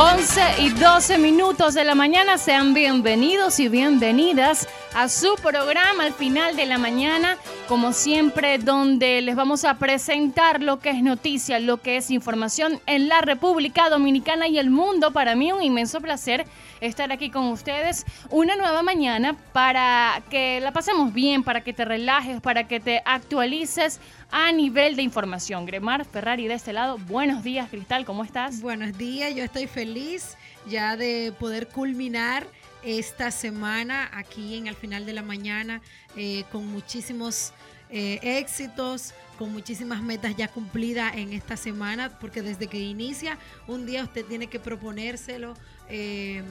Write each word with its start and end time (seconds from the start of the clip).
11 0.00 0.62
y 0.62 0.70
12 0.70 1.18
minutos 1.18 1.74
de 1.74 1.84
la 1.84 1.94
mañana, 1.94 2.38
sean 2.38 2.72
bienvenidos 2.72 3.60
y 3.60 3.68
bienvenidas 3.68 4.66
a 4.94 5.10
su 5.10 5.34
programa 5.42 6.04
al 6.04 6.14
final 6.14 6.56
de 6.56 6.64
la 6.64 6.78
mañana, 6.78 7.36
como 7.68 7.92
siempre, 7.92 8.56
donde 8.56 9.20
les 9.20 9.36
vamos 9.36 9.66
a 9.66 9.74
presentar 9.74 10.62
lo 10.62 10.80
que 10.80 10.88
es 10.88 11.02
noticia, 11.02 11.60
lo 11.60 11.82
que 11.82 11.98
es 11.98 12.10
información 12.10 12.80
en 12.86 13.08
la 13.08 13.20
República 13.20 13.90
Dominicana 13.90 14.48
y 14.48 14.58
el 14.58 14.70
mundo. 14.70 15.10
Para 15.10 15.34
mí 15.34 15.52
un 15.52 15.62
inmenso 15.62 16.00
placer 16.00 16.46
estar 16.80 17.12
aquí 17.12 17.30
con 17.30 17.46
ustedes 17.48 18.04
una 18.30 18.56
nueva 18.56 18.82
mañana 18.82 19.36
para 19.52 20.22
que 20.30 20.60
la 20.60 20.72
pasemos 20.72 21.12
bien, 21.12 21.42
para 21.42 21.62
que 21.62 21.72
te 21.72 21.84
relajes, 21.84 22.40
para 22.40 22.66
que 22.66 22.80
te 22.80 23.02
actualices 23.04 24.00
a 24.30 24.52
nivel 24.52 24.96
de 24.96 25.02
información. 25.02 25.66
Gremar 25.66 26.04
Ferrari 26.04 26.46
de 26.46 26.54
este 26.54 26.72
lado, 26.72 26.98
buenos 26.98 27.42
días 27.42 27.68
Cristal, 27.68 28.04
¿cómo 28.04 28.24
estás? 28.24 28.60
Buenos 28.60 28.96
días, 28.96 29.34
yo 29.34 29.44
estoy 29.44 29.66
feliz 29.66 30.36
ya 30.68 30.96
de 30.96 31.32
poder 31.38 31.68
culminar 31.68 32.46
esta 32.82 33.30
semana 33.30 34.10
aquí 34.12 34.56
en 34.56 34.68
Al 34.68 34.74
final 34.74 35.04
de 35.04 35.12
la 35.12 35.22
mañana 35.22 35.82
eh, 36.16 36.44
con 36.50 36.66
muchísimos 36.66 37.52
eh, 37.90 38.20
éxitos, 38.22 39.14
con 39.38 39.52
muchísimas 39.52 40.00
metas 40.00 40.36
ya 40.36 40.48
cumplidas 40.48 41.14
en 41.16 41.32
esta 41.32 41.56
semana, 41.56 42.18
porque 42.20 42.40
desde 42.40 42.68
que 42.68 42.78
inicia 42.78 43.38
un 43.66 43.84
día 43.84 44.04
usted 44.04 44.24
tiene 44.24 44.46
que 44.46 44.60
proponérselo. 44.60 45.54
Eh, 45.88 46.42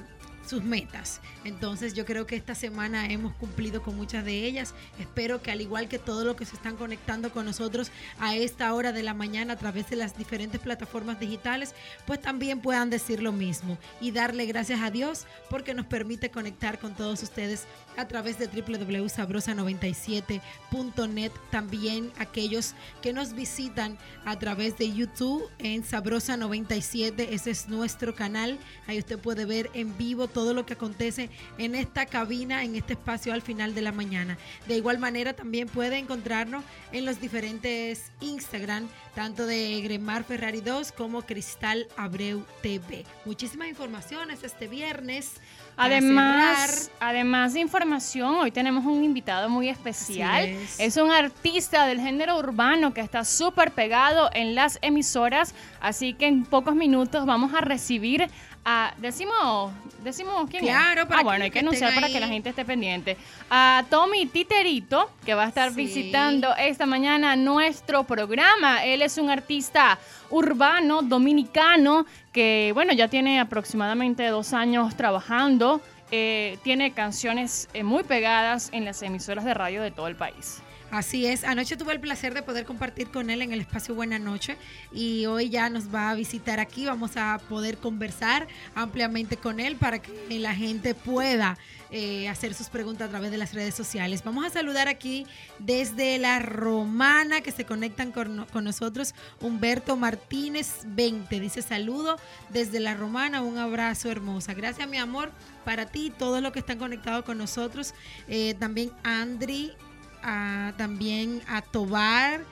sus 0.50 0.64
metas. 0.64 1.22
Entonces 1.46 1.94
yo 1.94 2.06
creo 2.06 2.26
que 2.26 2.36
esta 2.36 2.56
semana 2.56 3.08
hemos 3.12 3.34
cumplido 3.36 3.84
con 3.84 3.96
muchas 3.96 4.26
de 4.26 4.46
ellas. 4.46 4.74
Espero 5.00 5.42
que 5.42 5.52
al 5.52 5.62
igual 5.62 5.88
que 5.88 6.00
todos 6.00 6.26
los 6.26 6.36
que 6.36 6.46
se 6.46 6.56
están 6.56 6.76
conectando 6.76 7.32
con 7.32 7.46
nosotros 7.46 7.92
a 8.20 8.36
esta 8.36 8.74
hora 8.74 8.92
de 8.92 9.04
la 9.04 9.14
mañana 9.14 9.54
a 9.54 9.58
través 9.58 9.90
de 9.90 9.96
las 9.96 10.18
diferentes 10.18 10.60
plataformas 10.60 11.20
digitales, 11.20 11.76
pues 12.08 12.20
también 12.20 12.62
puedan 12.62 12.90
decir 12.90 13.22
lo 13.22 13.32
mismo 13.32 13.78
y 14.02 14.12
darle 14.12 14.48
gracias 14.48 14.82
a 14.82 14.90
Dios 14.90 15.28
porque 15.50 15.74
nos 15.74 15.86
permite 15.86 16.32
conectar 16.32 16.80
con 16.80 16.96
todos 16.96 17.22
ustedes 17.22 17.66
a 18.00 18.08
través 18.08 18.40
de 18.40 18.48
www.sabrosa97.net. 18.48 21.32
También 21.52 22.12
aquellos 22.18 22.74
que 23.02 23.12
nos 23.14 23.34
visitan 23.34 23.98
a 24.26 24.40
través 24.40 24.78
de 24.78 24.94
YouTube 24.94 25.48
en 25.60 25.84
Sabrosa 25.84 26.38
97, 26.38 27.34
ese 27.34 27.52
es 27.52 27.68
nuestro 27.68 28.16
canal. 28.16 28.58
Ahí 28.88 28.98
usted 29.00 29.20
puede 29.20 29.44
ver 29.46 29.70
en 29.74 29.98
vivo 29.98 30.28
todo 30.28 30.54
lo 30.54 30.66
que 30.66 30.74
acontece 30.74 31.30
en 31.58 31.76
esta 31.76 32.06
cabina, 32.06 32.64
en 32.64 32.76
este 32.76 32.94
espacio 32.94 33.34
al 33.34 33.42
final 33.42 33.76
de 33.76 33.82
la 33.82 33.92
mañana. 33.92 34.38
De 34.68 34.78
igual 34.78 35.00
manera 35.00 35.34
también 35.34 35.68
puede 35.68 35.98
encontrarnos 35.98 36.64
en 36.92 37.06
los 37.06 37.20
diferentes 37.20 38.12
Instagram, 38.22 38.88
tanto 39.16 39.46
de 39.46 39.82
Gremar 39.82 40.24
Ferrari 40.24 40.62
2 40.62 40.94
como 40.94 41.24
Cristal 41.24 41.88
Abreu 41.98 42.46
TV. 42.62 43.04
Muchísimas 43.26 43.68
informaciones 43.68 44.44
este 44.44 44.68
viernes. 44.68 45.34
Además, 45.78 46.92
además 47.00 47.54
de 47.54 47.62
información, 47.90 48.36
hoy 48.36 48.52
tenemos 48.52 48.86
un 48.86 49.04
invitado 49.04 49.50
muy 49.50 49.68
especial. 49.68 50.46
Es. 50.46 50.80
es. 50.80 50.98
un 50.98 51.12
artista 51.12 51.88
del 51.88 52.00
género 52.00 52.38
urbano 52.38 52.94
que 52.94 53.02
está 53.02 53.26
súper 53.26 53.72
pegado 53.72 54.30
en 54.34 54.54
las 54.54 54.78
emisoras, 54.84 55.56
así 55.82 56.14
que 56.14 56.28
en 56.28 56.46
pocos 56.46 56.76
minutos 56.76 57.26
vamos 57.26 57.52
a 57.56 57.62
recibir 57.62 58.30
a, 58.64 58.94
decimos, 58.98 59.72
decimos 60.04 60.48
quién 60.52 60.64
claro, 60.66 61.02
es. 61.02 61.08
Para 61.08 61.22
ah, 61.22 61.24
bueno, 61.24 61.46
hay 61.46 61.50
que 61.50 61.60
anunciar 61.60 61.96
para 61.96 62.10
que 62.10 62.20
la 62.20 62.28
gente 62.28 62.50
esté 62.50 62.64
pendiente. 62.64 63.18
A 63.50 63.84
Tommy 63.90 64.28
Titerito, 64.28 65.10
que 65.26 65.34
va 65.34 65.46
a 65.46 65.48
estar 65.48 65.72
sí. 65.72 65.78
visitando 65.78 66.56
esta 66.56 66.86
mañana 66.86 67.36
nuestro 67.36 68.04
programa. 68.04 68.84
Él 68.86 69.02
es 69.02 69.18
un 69.18 69.32
artista 69.32 69.98
urbano, 70.30 71.02
dominicano, 71.02 72.06
que 72.32 72.70
bueno, 72.76 72.94
ya 72.94 73.08
tiene 73.08 73.40
aproximadamente 73.40 74.28
dos 74.28 74.54
años 74.54 74.96
trabajando. 74.96 75.82
Eh, 76.12 76.58
tiene 76.64 76.94
canciones 76.94 77.70
eh, 77.74 77.84
muy 77.84 78.04
pegadas 78.04 78.70
en 78.72 78.86
las 78.86 79.02
emisoras 79.04 79.46
de 79.46 79.54
radio 79.54 79.82
de 79.82 79.92
todo 79.92 80.08
el 80.08 80.16
país. 80.16 80.62
Así 80.92 81.28
es, 81.28 81.44
anoche 81.44 81.78
tuve 81.78 81.94
el 81.94 82.00
placer 82.00 82.34
de 82.34 82.42
poder 82.42 82.66
compartir 82.66 83.10
con 83.12 83.30
él 83.30 83.44
en 83.44 83.54
el 83.54 83.62
espacio 83.62 83.94
Buena 83.94 84.18
Noche 84.18 84.58
y 84.92 85.28
hoy 85.28 85.50
ya 85.50 85.70
nos 85.70 85.94
va 85.94 86.10
a 86.10 86.16
visitar 86.16 86.60
aquí, 86.60 86.88
vamos 86.88 87.16
a 87.16 87.40
poder 87.48 87.78
conversar 87.78 88.48
ampliamente 88.74 89.38
con 89.38 89.60
él 89.60 89.76
para 89.76 90.00
que 90.00 90.12
la 90.40 90.56
gente 90.56 90.96
pueda 90.96 91.60
eh, 91.92 92.30
hacer 92.30 92.54
sus 92.54 92.70
preguntas 92.70 93.08
a 93.08 93.10
través 93.10 93.32
de 93.32 93.38
las 93.38 93.54
redes 93.54 93.76
sociales. 93.76 94.24
Vamos 94.24 94.46
a 94.46 94.50
saludar 94.50 94.88
aquí 94.88 95.26
desde 95.58 96.18
la 96.18 96.40
Romana 96.40 97.42
que 97.42 97.52
se 97.52 97.66
conectan 97.66 98.12
con, 98.12 98.46
con 98.52 98.64
nosotros, 98.64 99.16
Humberto 99.42 99.96
Martínez 99.98 100.82
20, 100.86 101.40
dice 101.40 101.62
saludo 101.62 102.18
desde 102.50 102.80
la 102.80 102.94
Romana, 102.94 103.42
un 103.42 103.58
abrazo 103.58 104.12
hermosa. 104.12 104.54
Gracias 104.54 104.88
mi 104.88 104.98
amor 104.98 105.32
para 105.66 105.86
ti 105.86 106.08
y 106.08 106.10
todos 106.10 106.42
los 106.42 106.52
que 106.52 106.60
están 106.60 106.78
conectados 106.78 107.26
con 107.26 107.38
nosotros. 107.38 107.94
Eh, 108.28 108.56
también 108.60 108.92
Andri 109.04 109.74
a, 110.22 110.74
también 110.78 111.42
a 111.48 111.62
Tobar, 111.62 112.44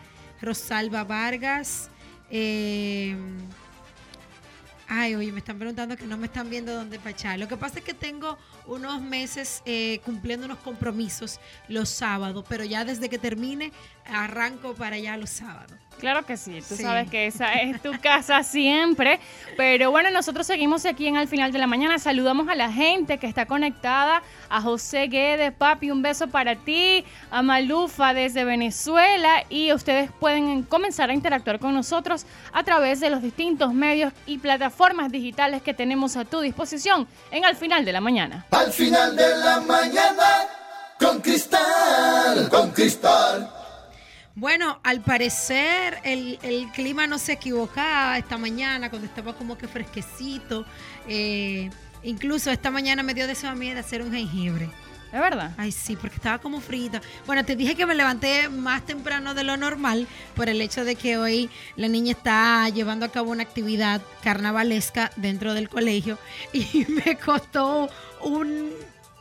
Rosalba 0.41 1.03
Vargas. 1.03 1.89
Eh, 2.29 3.15
ay, 4.87 5.15
oye, 5.15 5.31
me 5.31 5.39
están 5.39 5.57
preguntando 5.57 5.97
que 5.97 6.05
no 6.05 6.17
me 6.17 6.27
están 6.27 6.49
viendo 6.49 6.73
dónde 6.73 6.99
pachar. 6.99 7.39
Lo 7.39 7.47
que 7.47 7.57
pasa 7.57 7.79
es 7.79 7.85
que 7.85 7.93
tengo 7.93 8.37
unos 8.65 9.01
meses 9.01 9.61
eh, 9.65 9.99
cumpliendo 10.05 10.45
unos 10.45 10.59
compromisos 10.59 11.39
los 11.67 11.89
sábados, 11.89 12.45
pero 12.47 12.63
ya 12.63 12.85
desde 12.85 13.09
que 13.09 13.17
termine 13.17 13.71
arranco 14.05 14.73
para 14.73 14.95
allá 14.95 15.17
los 15.17 15.29
sábados. 15.29 15.86
Claro 15.99 16.25
que 16.25 16.37
sí, 16.37 16.59
tú 16.67 16.75
sí. 16.75 16.83
sabes 16.83 17.09
que 17.09 17.27
esa 17.27 17.53
es 17.53 17.81
tu 17.81 17.91
casa 17.99 18.43
siempre. 18.43 19.19
Pero 19.55 19.89
bueno, 19.91 20.11
nosotros 20.11 20.45
seguimos 20.45 20.85
aquí 20.85 21.07
en 21.07 21.17
Al 21.17 21.27
Final 21.27 21.51
de 21.51 21.59
la 21.59 21.67
Mañana. 21.67 21.97
Saludamos 21.97 22.47
a 22.49 22.55
la 22.55 22.71
gente 22.71 23.17
que 23.17 23.27
está 23.27 23.45
conectada. 23.45 24.21
A 24.49 24.61
José 24.61 25.07
Guedes, 25.07 25.51
papi, 25.53 25.91
un 25.91 26.01
beso 26.01 26.27
para 26.27 26.55
ti. 26.55 27.03
A 27.31 27.41
Malufa 27.41 28.13
desde 28.13 28.43
Venezuela. 28.43 29.43
Y 29.49 29.73
ustedes 29.73 30.11
pueden 30.19 30.63
comenzar 30.63 31.09
a 31.09 31.13
interactuar 31.13 31.59
con 31.59 31.73
nosotros 31.73 32.25
a 32.53 32.63
través 32.63 32.99
de 32.99 33.09
los 33.09 33.21
distintos 33.21 33.73
medios 33.73 34.13
y 34.25 34.37
plataformas 34.37 35.11
digitales 35.11 35.61
que 35.61 35.73
tenemos 35.73 36.15
a 36.15 36.25
tu 36.25 36.41
disposición 36.41 37.07
en 37.31 37.45
Al 37.45 37.55
Final 37.55 37.85
de 37.85 37.93
la 37.93 38.01
Mañana. 38.01 38.45
Al 38.51 38.71
final 38.71 39.15
de 39.15 39.37
la 39.37 39.59
mañana, 39.61 40.47
con 40.99 41.19
Cristal, 41.21 42.49
con 42.49 42.71
Cristal. 42.71 43.56
Bueno, 44.37 44.79
al 44.83 45.01
parecer 45.01 45.97
el, 46.03 46.37
el, 46.43 46.69
clima 46.71 47.07
no 47.07 47.17
se 47.17 47.33
equivocaba 47.33 48.19
esta 48.19 48.37
mañana 48.37 48.91
cuando 48.91 49.07
estaba 49.07 49.33
como 49.33 49.57
que 49.57 49.67
fresquecito. 49.67 50.63
Eh, 51.07 51.71
incluso 52.03 52.51
esta 52.51 52.69
mañana 52.69 53.01
me 53.01 53.15
dio 53.15 53.25
deseo 53.25 53.49
a 53.49 53.55
mí 53.55 53.73
de 53.73 53.79
hacer 53.79 54.03
un 54.03 54.11
jengibre. 54.11 54.69
¿Es 55.11 55.19
verdad? 55.19 55.55
Ay, 55.57 55.71
sí, 55.71 55.95
porque 55.95 56.17
estaba 56.17 56.37
como 56.37 56.61
frita. 56.61 57.01
Bueno, 57.25 57.43
te 57.45 57.55
dije 57.55 57.73
que 57.73 57.87
me 57.87 57.95
levanté 57.95 58.47
más 58.47 58.85
temprano 58.85 59.33
de 59.33 59.43
lo 59.43 59.57
normal 59.57 60.05
por 60.35 60.49
el 60.49 60.61
hecho 60.61 60.85
de 60.85 60.93
que 60.93 61.17
hoy 61.17 61.49
la 61.75 61.87
niña 61.87 62.11
está 62.11 62.69
llevando 62.69 63.07
a 63.07 63.09
cabo 63.09 63.31
una 63.31 63.41
actividad 63.41 64.03
carnavalesca 64.21 65.09
dentro 65.15 65.55
del 65.55 65.67
colegio 65.67 66.19
y 66.53 66.85
me 66.89 67.17
costó 67.17 67.89
un, 68.21 68.69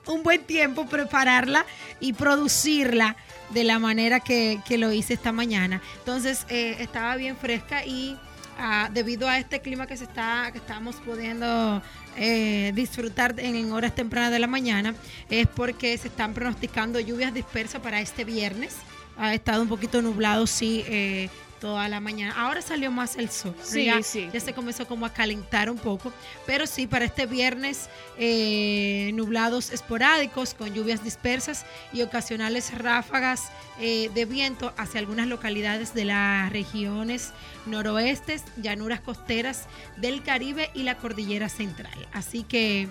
un 0.04 0.22
buen 0.22 0.44
tiempo 0.44 0.84
prepararla 0.84 1.64
y 2.00 2.12
producirla 2.12 3.16
de 3.50 3.64
la 3.64 3.78
manera 3.78 4.20
que, 4.20 4.60
que, 4.66 4.78
lo 4.78 4.92
hice 4.92 5.14
esta 5.14 5.32
mañana. 5.32 5.80
Entonces 5.98 6.46
eh, 6.48 6.76
estaba 6.80 7.16
bien 7.16 7.36
fresca 7.36 7.84
y 7.84 8.16
uh, 8.58 8.92
debido 8.92 9.28
a 9.28 9.38
este 9.38 9.60
clima 9.60 9.86
que 9.86 9.96
se 9.96 10.04
está, 10.04 10.50
que 10.52 10.58
estamos 10.58 10.96
pudiendo 10.96 11.82
eh, 12.16 12.72
disfrutar 12.74 13.34
en, 13.38 13.56
en, 13.56 13.72
horas 13.72 13.94
tempranas 13.94 14.32
de 14.32 14.38
la 14.38 14.46
mañana, 14.46 14.94
es 15.30 15.46
porque 15.46 15.96
se 15.98 16.08
están 16.08 16.34
pronosticando 16.34 16.98
lluvias 17.00 17.32
dispersas 17.32 17.80
para 17.80 18.00
este 18.00 18.24
viernes. 18.24 18.76
Ha 19.18 19.34
estado 19.34 19.62
un 19.62 19.68
poquito 19.68 20.02
nublado, 20.02 20.46
sí, 20.46 20.84
eh, 20.86 21.30
toda 21.60 21.88
la 21.88 22.00
mañana. 22.00 22.34
Ahora 22.36 22.62
salió 22.62 22.90
más 22.90 23.16
el 23.16 23.30
sol. 23.30 23.54
Sí, 23.62 23.86
ya, 23.86 24.02
sí. 24.02 24.28
ya 24.32 24.40
se 24.40 24.52
comenzó 24.52 24.86
como 24.86 25.06
a 25.06 25.12
calentar 25.12 25.70
un 25.70 25.78
poco. 25.78 26.12
Pero 26.46 26.66
sí, 26.66 26.86
para 26.86 27.04
este 27.04 27.26
viernes, 27.26 27.88
eh, 28.18 29.10
nublados 29.14 29.70
esporádicos 29.70 30.54
con 30.54 30.72
lluvias 30.72 31.02
dispersas 31.02 31.66
y 31.92 32.02
ocasionales 32.02 32.76
ráfagas 32.76 33.50
eh, 33.80 34.10
de 34.14 34.24
viento 34.24 34.72
hacia 34.76 35.00
algunas 35.00 35.26
localidades 35.26 35.94
de 35.94 36.04
las 36.06 36.50
regiones 36.50 37.32
noroestes, 37.66 38.44
llanuras 38.56 39.00
costeras 39.00 39.64
del 39.96 40.22
Caribe 40.22 40.70
y 40.74 40.82
la 40.82 40.96
cordillera 40.96 41.48
central. 41.48 42.08
Así 42.12 42.42
que 42.42 42.88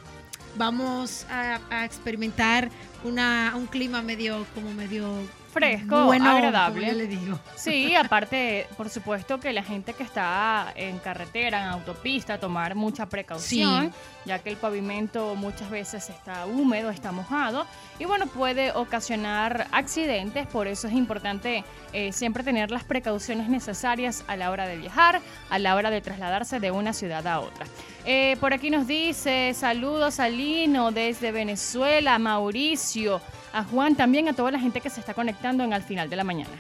vamos 0.57 1.25
a, 1.29 1.59
a 1.69 1.85
experimentar 1.85 2.69
una, 3.03 3.53
un 3.55 3.67
clima 3.67 4.01
medio 4.01 4.45
como 4.53 4.73
medio 4.73 5.19
fresco, 5.55 6.05
Bueno, 6.05 6.29
agradable. 6.29 6.81
como 6.81 6.91
yo 6.91 6.97
le 6.97 7.07
digo. 7.07 7.39
Sí, 7.55 7.95
aparte, 7.95 8.67
por 8.75 8.89
supuesto 8.89 9.39
que 9.39 9.53
la 9.53 9.63
gente 9.63 9.93
que 9.93 10.03
está 10.03 10.73
en 10.75 10.99
carretera, 10.99 11.61
en 11.63 11.69
autopista, 11.69 12.37
tomar 12.39 12.75
mucha 12.75 13.05
precaución, 13.07 13.93
ya 14.25 14.39
que 14.39 14.49
el 14.49 14.57
pavimento 14.57 15.33
muchas 15.35 15.69
veces 15.69 16.09
está 16.09 16.45
húmedo, 16.45 16.89
está 16.89 17.13
mojado, 17.13 17.65
y 17.99 18.05
bueno, 18.05 18.27
puede 18.27 18.73
ocasionar 18.73 19.67
accidentes, 19.71 20.45
por 20.47 20.67
eso 20.67 20.87
es 20.87 20.93
importante 20.93 21.63
eh, 21.93 22.11
siempre 22.11 22.43
tener 22.43 22.69
las 22.69 22.83
precauciones 22.83 23.47
necesarias 23.47 24.25
a 24.27 24.35
la 24.35 24.51
hora 24.51 24.67
de 24.67 24.75
viajar, 24.75 25.21
a 25.49 25.57
la 25.57 25.75
hora 25.75 25.89
de 25.89 26.01
trasladarse 26.01 26.59
de 26.59 26.71
una 26.71 26.91
ciudad 26.91 27.25
a 27.27 27.39
otra. 27.39 27.65
Eh, 28.03 28.35
por 28.41 28.53
aquí 28.53 28.69
nos 28.69 28.85
dice, 28.87 29.53
saludos 29.55 30.19
a 30.19 30.27
Lino 30.27 30.91
desde 30.91 31.31
Venezuela, 31.31 32.19
Mauricio, 32.19 33.21
a 33.55 33.63
Juan, 33.63 33.95
también 33.95 34.27
a 34.27 34.33
toda 34.33 34.51
la 34.51 34.59
gente 34.59 34.81
que 34.81 34.89
se 34.89 34.99
está 34.99 35.13
conectando 35.13 35.63
en 35.63 35.73
Al 35.73 35.81
Final 35.81 36.09
de 36.09 36.17
la 36.17 36.25
Mañana. 36.25 36.51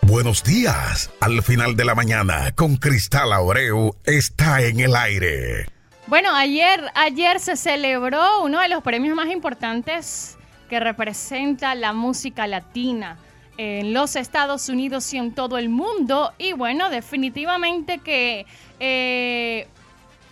Buenos 0.00 0.42
días. 0.42 1.10
Al 1.20 1.42
final 1.42 1.76
de 1.76 1.84
la 1.84 1.94
mañana, 1.94 2.52
con 2.52 2.76
Cristal 2.76 3.32
Abreu, 3.32 3.94
está 4.04 4.62
en 4.62 4.80
el 4.80 4.96
aire. 4.96 5.66
Bueno, 6.06 6.34
ayer, 6.34 6.84
ayer 6.94 7.38
se 7.38 7.56
celebró 7.56 8.42
uno 8.42 8.60
de 8.60 8.70
los 8.70 8.82
premios 8.82 9.14
más 9.14 9.30
importantes 9.30 10.38
que 10.70 10.80
representa 10.80 11.74
la 11.74 11.92
música 11.92 12.46
latina 12.46 13.18
en 13.58 13.92
los 13.92 14.16
Estados 14.16 14.70
Unidos 14.70 15.12
y 15.12 15.18
en 15.18 15.34
todo 15.34 15.58
el 15.58 15.68
mundo. 15.68 16.32
Y 16.38 16.54
bueno, 16.54 16.88
definitivamente 16.88 17.98
que 17.98 18.46
eh, 18.80 19.68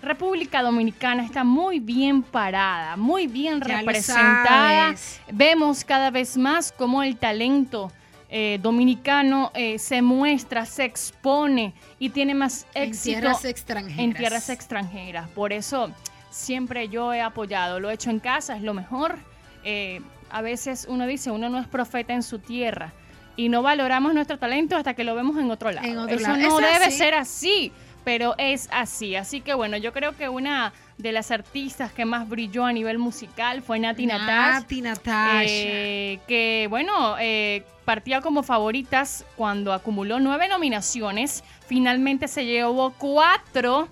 República 0.02 0.62
Dominicana 0.62 1.24
está 1.24 1.44
muy 1.44 1.78
bien 1.78 2.22
parada, 2.22 2.96
muy 2.96 3.26
bien 3.26 3.60
Ya 3.60 3.78
representada. 3.78 4.94
Vemos 5.30 5.84
cada 5.84 6.10
vez 6.10 6.36
más 6.36 6.72
cómo 6.72 7.02
el 7.02 7.16
talento 7.16 7.92
eh, 8.30 8.58
dominicano 8.62 9.50
eh, 9.54 9.78
se 9.78 10.02
muestra, 10.02 10.64
se 10.64 10.84
expone 10.84 11.74
y 11.98 12.10
tiene 12.10 12.34
más 12.34 12.66
En 12.74 12.90
éxito 12.90 13.18
tierras 13.18 13.44
extranjeras. 13.44 13.98
en 13.98 14.14
tierras 14.14 14.48
extranjeras. 14.48 15.28
Por 15.30 15.52
eso 15.52 15.90
siempre 16.30 16.88
yo 16.88 17.12
he 17.12 17.20
apoyado, 17.20 17.80
lo 17.80 17.90
he 17.90 17.94
hecho 17.94 18.10
en 18.10 18.20
casa, 18.20 18.56
es 18.56 18.62
lo 18.62 18.72
mejor. 18.72 19.18
Eh, 19.64 20.00
a 20.30 20.42
veces 20.42 20.86
uno 20.88 21.06
dice, 21.06 21.30
uno 21.30 21.48
no 21.48 21.58
es 21.58 21.66
profeta 21.66 22.14
en 22.14 22.22
su 22.22 22.38
tierra 22.38 22.92
y 23.36 23.48
no 23.48 23.62
valoramos 23.62 24.14
nuestro 24.14 24.38
talento 24.38 24.76
hasta 24.76 24.94
que 24.94 25.02
lo 25.02 25.14
vemos 25.14 25.36
en 25.38 25.50
otro 25.50 25.70
lado. 25.72 25.86
En 25.86 25.98
otro 25.98 26.14
eso 26.16 26.28
lado. 26.28 26.38
no 26.38 26.58
debe 26.58 26.90
ser 26.90 27.14
así, 27.14 27.72
pero 28.04 28.34
es 28.38 28.68
así. 28.72 29.16
Así 29.16 29.40
que 29.40 29.54
bueno, 29.54 29.76
yo 29.76 29.92
creo 29.92 30.16
que 30.16 30.28
una 30.28 30.72
de 30.98 31.12
las 31.12 31.30
artistas 31.30 31.92
que 31.92 32.04
más 32.04 32.28
brilló 32.28 32.64
a 32.64 32.72
nivel 32.72 32.98
musical 32.98 33.62
fue 33.62 33.78
Nati 33.78 34.06
Natasha. 34.06 34.60
Nati 34.60 34.82
Natasha. 34.82 35.44
Eh, 35.46 36.20
que 36.26 36.66
bueno, 36.68 37.16
eh, 37.18 37.64
partía 37.84 38.20
como 38.20 38.42
favoritas 38.42 39.24
cuando 39.36 39.72
acumuló 39.72 40.20
nueve 40.20 40.48
nominaciones. 40.48 41.42
Finalmente 41.66 42.28
se 42.28 42.44
llevó 42.44 42.92
cuatro, 42.92 43.88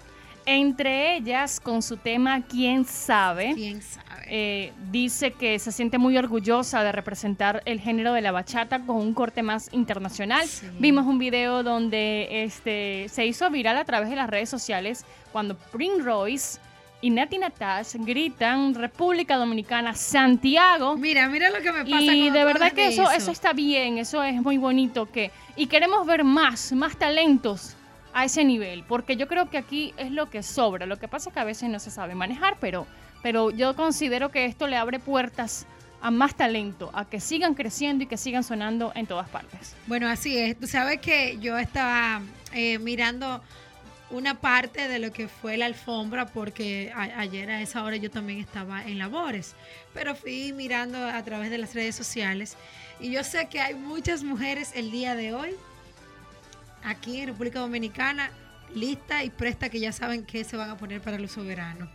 entre 0.46 1.16
ellas 1.16 1.60
con 1.60 1.82
su 1.82 1.96
tema 1.96 2.42
¿Quién 2.42 2.84
sabe? 2.84 3.54
¿Quién 3.54 3.82
sabe? 3.82 4.07
Eh, 4.30 4.72
dice 4.90 5.30
que 5.30 5.58
se 5.58 5.72
siente 5.72 5.96
muy 5.96 6.18
orgullosa 6.18 6.82
de 6.82 6.92
representar 6.92 7.62
el 7.64 7.80
género 7.80 8.12
de 8.12 8.20
la 8.20 8.30
bachata 8.30 8.80
con 8.80 8.96
un 8.96 9.14
corte 9.14 9.42
más 9.42 9.70
internacional. 9.72 10.46
Sí. 10.46 10.66
Vimos 10.78 11.06
un 11.06 11.18
video 11.18 11.62
donde 11.62 12.44
este, 12.44 13.06
se 13.08 13.24
hizo 13.24 13.48
viral 13.50 13.78
a 13.78 13.84
través 13.84 14.10
de 14.10 14.16
las 14.16 14.28
redes 14.28 14.50
sociales 14.50 15.06
cuando 15.32 15.56
Prince 15.56 16.02
Royce 16.02 16.60
y 17.00 17.10
Nati 17.10 17.38
Natasha 17.38 17.98
gritan 18.00 18.74
República 18.74 19.36
Dominicana, 19.36 19.94
Santiago. 19.94 20.96
Mira, 20.96 21.28
mira 21.28 21.48
lo 21.50 21.60
que 21.60 21.72
me 21.72 21.84
pasa 21.84 22.02
Y 22.02 22.30
de 22.30 22.44
verdad 22.44 22.72
que 22.72 22.88
eso, 22.88 23.10
eso 23.10 23.30
está 23.30 23.52
bien, 23.52 23.98
eso 23.98 24.22
es 24.22 24.42
muy 24.42 24.58
bonito 24.58 25.10
que 25.10 25.30
y 25.56 25.66
queremos 25.66 26.06
ver 26.06 26.24
más, 26.24 26.72
más 26.72 26.96
talentos 26.96 27.76
a 28.12 28.24
ese 28.24 28.44
nivel, 28.44 28.84
porque 28.84 29.16
yo 29.16 29.28
creo 29.28 29.48
que 29.48 29.58
aquí 29.58 29.94
es 29.96 30.10
lo 30.10 30.28
que 30.28 30.42
sobra. 30.42 30.86
Lo 30.86 30.98
que 30.98 31.08
pasa 31.08 31.30
es 31.30 31.34
que 31.34 31.40
a 31.40 31.44
veces 31.44 31.68
no 31.68 31.78
se 31.78 31.90
sabe 31.90 32.14
manejar, 32.14 32.56
pero 32.60 32.86
pero 33.22 33.50
yo 33.50 33.74
considero 33.74 34.30
que 34.30 34.44
esto 34.44 34.66
le 34.66 34.76
abre 34.76 34.98
puertas 34.98 35.66
a 36.00 36.10
más 36.10 36.36
talento, 36.36 36.90
a 36.94 37.04
que 37.04 37.20
sigan 37.20 37.54
creciendo 37.54 38.04
y 38.04 38.06
que 38.06 38.16
sigan 38.16 38.44
sonando 38.44 38.92
en 38.94 39.06
todas 39.06 39.28
partes. 39.28 39.74
Bueno, 39.86 40.08
así 40.08 40.38
es. 40.38 40.58
Tú 40.58 40.66
sabes 40.66 41.00
que 41.00 41.38
yo 41.38 41.58
estaba 41.58 42.22
eh, 42.52 42.78
mirando 42.78 43.42
una 44.10 44.40
parte 44.40 44.88
de 44.88 44.98
lo 44.98 45.12
que 45.12 45.28
fue 45.28 45.56
la 45.56 45.66
alfombra 45.66 46.26
porque 46.26 46.92
ayer 46.94 47.50
a 47.50 47.60
esa 47.60 47.82
hora 47.82 47.96
yo 47.96 48.10
también 48.10 48.38
estaba 48.38 48.82
en 48.84 48.98
labores, 48.98 49.54
pero 49.92 50.14
fui 50.14 50.52
mirando 50.52 50.98
a 50.98 51.22
través 51.24 51.50
de 51.50 51.58
las 51.58 51.74
redes 51.74 51.94
sociales 51.94 52.56
y 53.00 53.10
yo 53.10 53.22
sé 53.22 53.48
que 53.48 53.60
hay 53.60 53.74
muchas 53.74 54.24
mujeres 54.24 54.72
el 54.74 54.90
día 54.90 55.14
de 55.14 55.34
hoy 55.34 55.50
aquí 56.84 57.20
en 57.20 57.28
República 57.28 57.58
Dominicana 57.60 58.30
lista 58.74 59.24
y 59.24 59.30
presta 59.30 59.68
que 59.68 59.80
ya 59.80 59.92
saben 59.92 60.24
qué 60.24 60.44
se 60.44 60.56
van 60.56 60.70
a 60.70 60.76
poner 60.76 61.00
para 61.00 61.18
los 61.18 61.32
soberanos. 61.32 61.88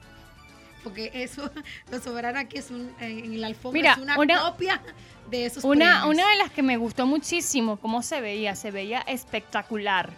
Porque 0.83 1.11
eso, 1.13 1.49
los 1.91 2.03
soberanos 2.03 2.41
aquí 2.41 2.57
es 2.57 2.69
un, 2.71 2.91
en 2.99 3.39
la 3.41 3.47
alfombra 3.47 3.79
Mira, 3.79 3.91
es 3.93 3.97
una, 3.99 4.17
una- 4.19 4.41
copia 4.41 4.81
de 5.29 5.45
esos 5.45 5.63
Una, 5.63 5.99
premios. 6.01 6.09
una 6.15 6.29
de 6.31 6.37
las 6.37 6.51
que 6.51 6.61
me 6.63 6.77
gustó 6.77 7.05
muchísimo 7.05 7.77
cómo 7.77 8.01
se 8.01 8.19
veía, 8.21 8.55
se 8.55 8.71
veía 8.71 8.99
espectacular, 9.01 10.09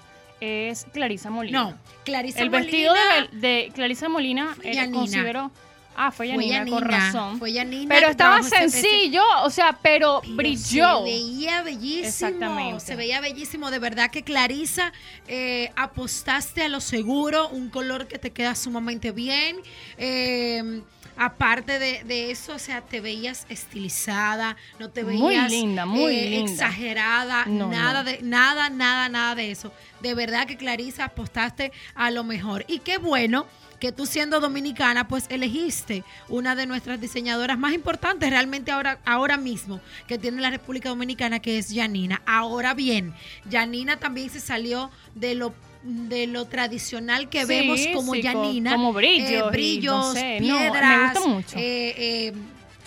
es 0.42 0.86
Clarisa 0.92 1.30
Molina. 1.30 1.64
No, 1.64 1.78
Clarisa 2.04 2.42
el 2.42 2.50
vestido 2.50 2.94
Molina 2.94 3.28
de, 3.32 3.38
de 3.66 3.72
Clarisa 3.74 4.10
Molina 4.10 4.54
Fue 4.56 4.72
eh, 4.72 4.76
Yanina. 4.76 4.98
considero 4.98 5.52
ah 5.95 6.12
fue 6.12 6.27
Yanina, 6.27 6.65
con 6.65 6.83
razón 6.83 7.39
Fue 7.39 7.53
pero 7.88 8.07
estaba 8.09 8.44
sencillo 8.44 9.24
o 9.44 9.50
sea 9.50 9.77
pero 9.81 10.21
Pero 10.21 10.36
brilló 10.36 10.97
Se 11.00 11.03
veía 11.03 11.62
bellísimo. 11.63 12.07
Exactamente. 12.07 12.80
Se 12.86 12.95
veía 12.95 13.21
bellísimo. 13.21 13.71
De 13.71 13.80
verdad 13.80 14.09
que 14.12 14.24
Clarisa, 14.24 14.92
eh, 15.27 15.71
apostaste 15.75 16.63
a 16.63 16.69
lo 16.69 16.80
seguro, 16.81 17.50
un 17.50 17.69
color 17.69 18.07
que 18.07 18.18
te 18.19 18.31
queda 18.31 18.56
sumamente 18.56 19.12
bien. 19.12 19.57
Eh, 19.97 20.81
aparte 21.18 21.80
de, 21.80 22.03
de 22.03 22.31
eso, 22.31 22.56
o 22.56 22.59
sea, 22.59 22.81
te 22.81 23.00
veías 23.01 23.45
estilizada, 23.50 24.57
no 24.80 24.89
te 24.89 25.03
Muy 25.03 25.18
veías 25.18 25.50
linda, 25.50 25.86
muy 25.86 26.13
eh, 26.15 26.30
linda. 26.30 26.51
exagerada, 26.51 27.45
No, 27.45 27.69
nada 27.69 28.03
no. 28.03 28.09
de 28.12 28.21
nada, 28.21 28.69
nada, 28.69 29.09
nada 29.09 29.36
de 29.36 29.51
eso. 29.51 29.71
De 30.01 30.13
verdad 30.13 30.45
que 30.47 30.57
Clarisa 30.57 31.06
apostaste 31.06 31.71
a 31.95 32.12
lo 32.12 32.24
mejor. 32.24 32.65
Y 32.68 32.80
qué 32.80 32.97
bueno 32.97 33.45
que 33.80 33.92
tú 33.92 34.06
siendo 34.06 34.39
dominicana, 34.39 35.07
pues 35.07 35.25
elegiste 35.30 36.04
una 36.30 36.56
de 36.56 36.66
nuestras 36.66 37.00
diseñadoras 37.01 37.57
más 37.57 37.74
importantes 37.74 38.30
realmente 38.30 38.72
ahora, 38.72 39.00
ahora 39.06 39.38
mismo 39.38 39.81
que 40.07 40.18
tiene 40.18 40.42
la 40.42 40.50
República 40.50 40.89
Dominicana, 40.89 41.39
que 41.42 41.57
es 41.57 41.74
Janina. 41.74 42.22
Ahora 42.25 42.74
bien, 42.74 43.13
Janina 43.51 43.98
también 43.98 44.30
se 44.30 44.39
salió 44.39 44.92
de 45.13 45.36
lo 45.36 45.54
de 45.83 46.25
lo 46.25 46.45
tradicional 46.45 47.30
que 47.30 47.42
Sí, 47.42 47.45
vemos 47.48 47.80
como 47.94 48.13
sí, 48.16 48.24
Janina. 48.24 48.72
como 48.72 48.92
brillos 48.92 49.45
no 49.45 49.51
brillos, 49.51 50.06
no, 50.07 50.13
me 50.16 50.39
piedras, 50.39 51.28
mucho. 51.28 51.57
eh, 51.57 51.94
eh, 52.30 52.33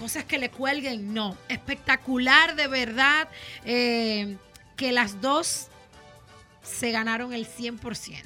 cosas 0.00 0.25
que 0.25 0.37
le 0.38 0.50
cuelguen, 0.50 1.14
no. 1.14 1.37
Espectacular, 1.49 2.56
de 2.56 2.67
verdad, 2.67 3.29
eh, 3.64 4.37
que 4.75 4.91
las 4.91 5.20
dos 5.20 5.69
se 6.62 6.91
ganaron 6.91 7.32
el 7.32 7.46
100%. 7.46 8.24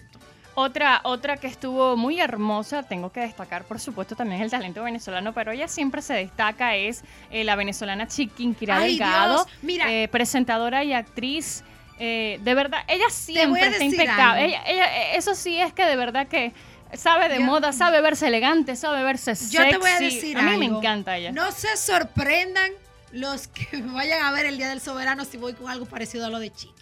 Otra 0.54 1.00
otra 1.04 1.36
que 1.38 1.46
estuvo 1.46 1.96
muy 1.96 2.20
hermosa 2.20 2.82
tengo 2.82 3.10
que 3.10 3.20
destacar 3.20 3.64
por 3.64 3.80
supuesto 3.80 4.14
también 4.16 4.42
el 4.42 4.50
talento 4.50 4.82
venezolano 4.82 5.32
pero 5.32 5.50
ella 5.52 5.66
siempre 5.68 6.02
se 6.02 6.14
destaca 6.14 6.76
es 6.76 7.02
eh, 7.30 7.42
la 7.44 7.56
venezolana 7.56 8.06
Chiquinquirá 8.06 8.78
Delgado 8.80 9.46
mira. 9.62 9.90
eh, 9.90 10.08
presentadora 10.08 10.84
y 10.84 10.92
actriz 10.92 11.64
eh, 11.98 12.38
de 12.42 12.54
verdad 12.54 12.80
ella 12.88 13.08
siempre 13.10 13.66
está 13.66 13.84
impecable 13.84 14.42
algo. 14.42 14.44
ella, 14.46 14.62
ella- 14.66 14.96
eh, 15.12 15.16
eso 15.16 15.34
sí 15.34 15.58
es 15.60 15.72
que 15.72 15.84
de 15.86 15.96
verdad 15.96 16.26
que 16.26 16.52
sabe 16.94 17.28
de 17.30 17.36
Yo- 17.38 17.44
moda 17.46 17.72
sabe 17.72 18.02
verse 18.02 18.26
elegante 18.26 18.76
sabe 18.76 19.02
verse 19.04 19.34
sexy 19.34 19.56
Yo 19.56 19.62
te 19.68 19.78
voy 19.78 19.90
a 19.90 19.98
decir 20.00 20.36
a 20.36 20.42
mí 20.42 20.58
me 20.58 20.66
encanta 20.66 21.16
ella 21.16 21.32
No 21.32 21.50
se 21.52 21.74
sorprendan 21.78 22.70
los 23.12 23.48
que 23.48 23.78
me 23.78 23.92
vayan 23.94 24.22
a 24.22 24.32
ver 24.32 24.44
el 24.46 24.58
Día 24.58 24.68
del 24.68 24.80
Soberano 24.82 25.24
si 25.24 25.38
voy 25.38 25.54
con 25.54 25.70
algo 25.70 25.86
parecido 25.86 26.26
a 26.26 26.28
lo 26.30 26.38
de 26.38 26.50
Chiqui. 26.52 26.74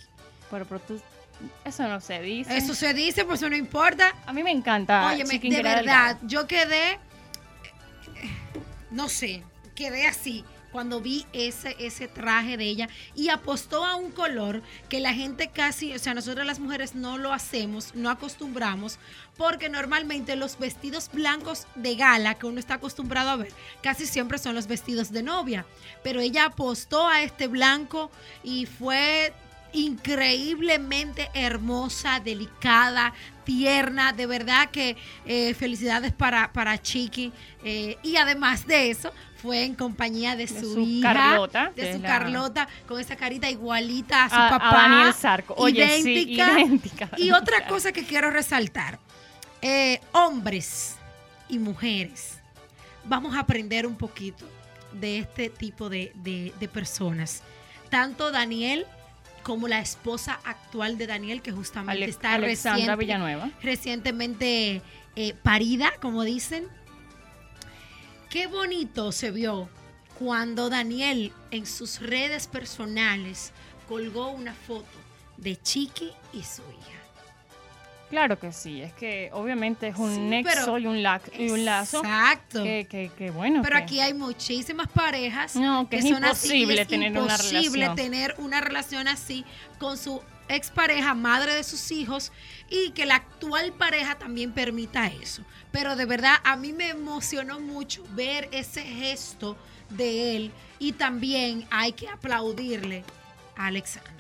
pero, 0.51 0.65
pero 0.65 0.81
tú 0.81 1.01
eso 1.65 1.89
no 1.89 2.01
se 2.01 2.21
dice. 2.21 2.57
Eso 2.57 2.75
se 2.75 2.95
dice, 2.95 3.25
pues 3.25 3.41
eso 3.41 3.51
no 3.51 3.57
importa. 3.57 4.15
a 4.27 4.33
mí 4.33 4.43
me 4.43 4.51
encanta 4.51 5.09
Óyeme, 5.09 5.39
de 5.39 5.63
verdad, 5.63 6.19
yo 6.23 6.47
quedé, 6.47 6.99
no 8.91 9.09
sé, 9.09 9.43
quedé 9.75 10.07
así 10.07 10.45
cuando 10.73 11.01
vi 11.01 11.27
ese, 11.33 11.77
ese 11.79 12.09
traje 12.09 12.57
de 12.57 12.65
ella 12.65 12.89
y 13.15 13.29
apostó 13.29 13.85
a 13.85 13.97
un 13.97 14.11
color 14.11 14.63
que 14.89 15.01
la 15.01 15.13
gente 15.13 15.49
casi, 15.49 15.93
o 15.95 15.99
sea, 15.99 16.15
nosotros 16.15 16.47
las 16.47 16.61
mujeres 16.61 16.95
no 16.95 17.19
lo 17.19 17.33
hacemos, 17.33 17.95
no 17.95 18.11
acostumbramos, 18.11 18.99
porque 19.37 19.69
normalmente 19.69 20.37
los 20.37 20.59
vestidos 20.59 21.11
blancos 21.13 21.67
de 21.75 21.97
gala 21.97 22.35
que 22.35 22.47
uno 22.47 22.61
está 22.61 22.75
acostumbrado 22.75 23.31
a 23.31 23.37
ver, 23.37 23.53
casi 23.83 24.07
siempre 24.07 24.39
son 24.39 24.55
los 24.55 24.67
vestidos 24.67 25.11
de 25.13 25.23
novia, 25.23 25.67
pero 26.03 26.21
ella 26.21 26.47
apostó 26.47 27.09
a 27.09 27.23
este 27.23 27.49
blanco 27.49 28.11
y 28.45 28.67
fue 28.67 29.33
increíblemente 29.73 31.31
hermosa, 31.35 32.21
delicada, 32.21 33.13
tierna. 33.45 34.13
De 34.13 34.27
verdad 34.27 34.71
que 34.71 34.97
eh, 35.27 35.55
felicidades 35.55 36.13
para, 36.13 36.53
para 36.53 36.81
Chiqui. 36.81 37.33
Eh, 37.65 37.97
y 38.03 38.17
además 38.17 38.67
de 38.67 38.91
eso, 38.91 39.13
fue 39.37 39.65
en 39.65 39.75
compañía 39.75 40.37
de, 40.37 40.47
De 40.47 40.61
su, 40.61 40.75
su 40.75 40.81
hija, 40.81 41.13
Carlota, 41.15 41.73
de 41.75 41.93
su 41.95 41.99
la- 42.01 42.09
Carlota, 42.09 42.69
con 42.87 43.01
esa 43.01 43.17
carita 43.17 43.49
igualita 43.49 44.25
a 44.25 44.29
su 44.29 44.35
A- 44.37 44.47
a 44.49 44.51
papá. 44.51 44.73
Daniel 44.89 45.15
Sarco. 45.15 45.55
Oye, 45.57 46.03
sí, 46.03 46.35
idéntica. 46.35 47.11
Y 47.17 47.31
otra 47.33 47.67
cosa 47.67 47.93
que 47.93 48.05
quiero 48.05 48.31
resaltar, 48.31 48.99
eh, 49.63 50.01
hombres 50.13 50.97
y 51.49 51.59
mujeres, 51.59 52.39
vamos 53.05 53.35
a 53.35 53.41
aprender 53.41 53.87
un 53.87 53.97
poquito 53.97 54.47
de 54.93 55.19
este 55.21 55.49
tipo 55.49 55.89
de, 55.89 56.13
de- 56.17 56.53
de 56.61 56.69
personas. 56.69 57.43
Tanto 57.89 58.31
Daniel 58.31 58.87
como 59.43 59.69
la 59.69 59.81
esposa 59.81 60.41
actual 60.45 60.99
de 60.99 61.07
Daniel, 61.07 61.43
que 61.43 61.53
justamente 61.53 61.93
Ale- 61.93 62.11
está 62.11 62.37
reciente- 62.39 62.97
Villanueva. 62.97 63.51
recientemente 63.63 64.83
eh, 65.17 65.35
parida, 65.43 65.93
como 66.01 66.23
dicen. 66.25 66.67
Qué 68.29 68.47
bonito 68.47 69.11
se 69.13 69.31
vio 69.33 69.69
cuando 70.19 70.71
Daniel 70.71 71.33
en 71.51 71.67
sus 71.67 72.01
redes 72.01 72.47
personales 72.47 73.53
colgó 73.89 74.31
una 74.31 74.55
foto 74.55 74.87
de 75.37 75.57
Chiqui 75.61 76.13
y 76.33 76.43
su 76.45 76.63
hija. 76.63 77.00
Claro 78.11 78.39
que 78.41 78.53
sí, 78.53 78.83
es 78.83 78.93
que 78.93 79.31
obviamente 79.33 79.87
es 79.89 79.97
un 79.97 80.13
Sí, 80.15 80.21
nexo 80.21 80.79
y 80.79 80.87
un, 80.89 81.01
la- 81.03 81.21
y 81.39 81.49
un 81.51 81.65
lazo 81.65 81.99
Exacto. 82.01 82.65
que, 82.65 82.87
que- 82.91 83.11
que 83.17 83.31
bueno. 83.31 83.63
Pero 83.63 83.77
que- 83.77 83.83
aquí 83.85 84.01
hay 84.01 84.15
muchísimas 84.15 84.89
parejas 84.89 85.55
No, 85.55 85.89
que 85.89 85.99
es 85.99 86.09
son 86.09 86.25
así, 86.25 86.49
y 86.49 86.63
imposible 86.63 86.83
es 86.83 86.89
tener 86.89 87.13
una 87.13 87.21
imposible 87.21 87.87
relación. 87.87 87.97
tener 87.97 88.35
una 88.39 88.61
relación 88.61 89.07
así 89.07 89.45
con 89.79 89.97
su 89.97 90.21
expareja, 90.49 91.15
madre 91.15 91.55
de 91.55 91.63
sus 91.63 91.93
hijos, 91.93 92.33
y 92.69 92.91
que 92.91 93.07
la 93.07 93.15
actual 93.15 93.73
pareja 93.73 94.19
también 94.19 94.51
permita 94.53 95.07
eso. 95.07 95.43
Pero 95.71 95.95
de 95.95 96.05
verdad, 96.05 96.35
a 96.43 96.57
mí 96.57 96.73
me 96.73 96.89
emocionó 96.89 97.61
mucho 97.61 98.03
ver 98.11 98.49
ese 98.51 98.83
gesto 98.83 99.57
de 99.89 100.35
él 100.35 100.51
y 100.81 100.93
también 100.93 101.65
hay 101.71 101.93
que 101.93 102.09
aplaudirle 102.09 103.05
a 103.57 103.67
Alexandra. 103.67 104.13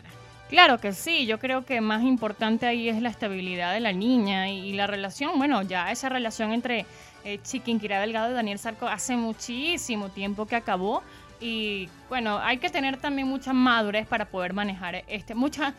Claro 0.50 0.78
que 0.78 0.92
sí, 0.92 1.26
yo 1.26 1.38
creo 1.38 1.64
que 1.64 1.80
más 1.80 2.02
importante 2.02 2.66
ahí 2.66 2.88
es 2.88 3.00
la 3.00 3.08
estabilidad 3.08 3.72
de 3.72 3.80
la 3.80 3.92
niña 3.92 4.48
y, 4.50 4.68
y 4.68 4.72
la 4.72 4.88
relación, 4.88 5.38
bueno, 5.38 5.62
ya 5.62 5.92
esa 5.92 6.08
relación 6.08 6.52
entre 6.52 6.86
eh, 7.24 7.38
Chiquinquirá 7.42 8.00
Delgado 8.00 8.32
y 8.32 8.34
Daniel 8.34 8.58
Sarco 8.58 8.88
hace 8.88 9.14
muchísimo 9.16 10.08
tiempo 10.08 10.46
que 10.46 10.56
acabó 10.56 11.02
y 11.40 11.88
bueno, 12.08 12.38
hay 12.38 12.58
que 12.58 12.68
tener 12.68 12.96
también 12.96 13.28
mucha 13.28 13.52
madurez 13.52 14.06
para 14.06 14.24
poder 14.24 14.52
manejar 14.52 15.04
este, 15.06 15.34
mucha, 15.34 15.72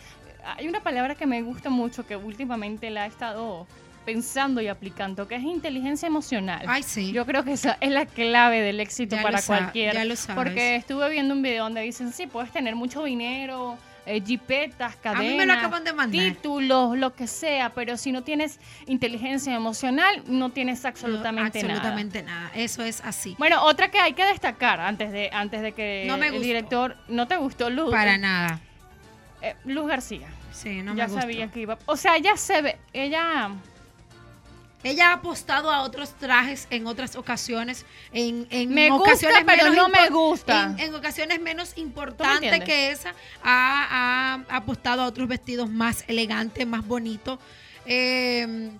hay 0.57 0.67
una 0.67 0.79
palabra 0.79 1.15
que 1.15 1.25
me 1.25 1.41
gusta 1.41 1.69
mucho 1.69 2.07
que 2.07 2.15
últimamente 2.15 2.89
la 2.89 3.05
he 3.05 3.09
estado 3.09 3.67
pensando 4.05 4.61
y 4.61 4.67
aplicando, 4.67 5.27
que 5.27 5.35
es 5.35 5.43
inteligencia 5.43 6.07
emocional. 6.07 6.65
Ay, 6.67 6.81
sí. 6.81 7.11
Yo 7.11 7.25
creo 7.25 7.43
que 7.43 7.51
esa 7.53 7.77
es 7.81 7.91
la 7.91 8.05
clave 8.05 8.61
del 8.61 8.79
éxito 8.79 9.15
Ya 9.15 9.21
para 9.21 9.41
cualquiera. 9.41 9.93
ya 9.93 10.05
lo 10.05 10.15
sabes. 10.15 10.43
Porque 10.43 10.75
estuve 10.75 11.07
viendo 11.09 11.35
un 11.35 11.43
video 11.43 11.65
donde 11.65 11.81
dicen, 11.81 12.11
sí, 12.11 12.25
puedes 12.25 12.51
tener 12.51 12.75
mucho 12.75 13.03
dinero, 13.03 13.77
eh, 14.05 14.21
jipetas, 14.25 14.95
cadenas, 14.95 15.61
títulos, 16.09 16.97
lo 16.97 17.13
que 17.13 17.27
sea, 17.27 17.69
pero 17.69 17.97
si 17.97 18.11
no 18.11 18.23
tienes 18.23 18.59
inteligencia 18.87 19.55
emocional, 19.55 20.23
no 20.27 20.49
tienes 20.49 20.83
absolutamente, 20.85 21.61
nada. 21.63 21.75
absolutamente 21.75 22.23
nada. 22.23 22.51
Eso 22.55 22.83
es 22.83 23.01
así. 23.01 23.35
Bueno, 23.37 23.63
otra 23.63 23.89
que 23.91 23.99
hay 23.99 24.13
que 24.13 24.25
destacar 24.25 24.79
antes 24.79 25.11
de 25.11 25.29
antes 25.31 25.61
de 25.61 25.71
que 25.73 26.05
No 26.07 26.17
me 26.17 26.27
el 26.27 26.41
director 26.41 26.97
no 27.07 27.27
te 27.27 27.37
gustó 27.37 27.69
Luz 27.69 27.91
Para 27.91 28.17
nada. 28.17 28.59
eh, 29.41 29.55
Luz 29.65 29.87
García. 29.87 30.27
Sí, 30.51 30.81
no 30.81 30.93
ya 30.95 31.05
me 31.05 31.13
gustó. 31.13 31.21
sabía 31.21 31.47
que 31.47 31.61
iba. 31.61 31.77
O 31.85 31.95
sea, 31.95 32.15
ella 32.17 32.35
se 32.37 32.61
ve, 32.61 32.77
ella 32.93 33.51
Ella 34.83 35.09
ha 35.09 35.13
apostado 35.13 35.71
a 35.71 35.81
otros 35.81 36.13
trajes 36.17 36.67
en 36.71 36.87
otras 36.87 37.15
ocasiones, 37.15 37.85
en, 38.13 38.47
en 38.49 38.69
Me 38.73 38.89
gusta, 38.89 39.03
ocasiones 39.11 39.43
pero 39.45 39.63
menos 39.69 39.75
no 39.77 39.89
me 39.89 39.99
impor- 39.99 40.11
gusta. 40.11 40.63
En, 40.63 40.79
en 40.79 40.95
ocasiones 40.95 41.39
menos 41.39 41.73
importantes 41.77 42.63
que 42.63 42.89
esa, 42.91 43.13
ha, 43.43 44.43
ha 44.49 44.55
apostado 44.55 45.03
a 45.03 45.05
otros 45.05 45.27
vestidos 45.27 45.69
más 45.69 46.03
elegantes, 46.07 46.65
más 46.65 46.85
bonitos. 46.85 47.37
Eh, 47.85 48.71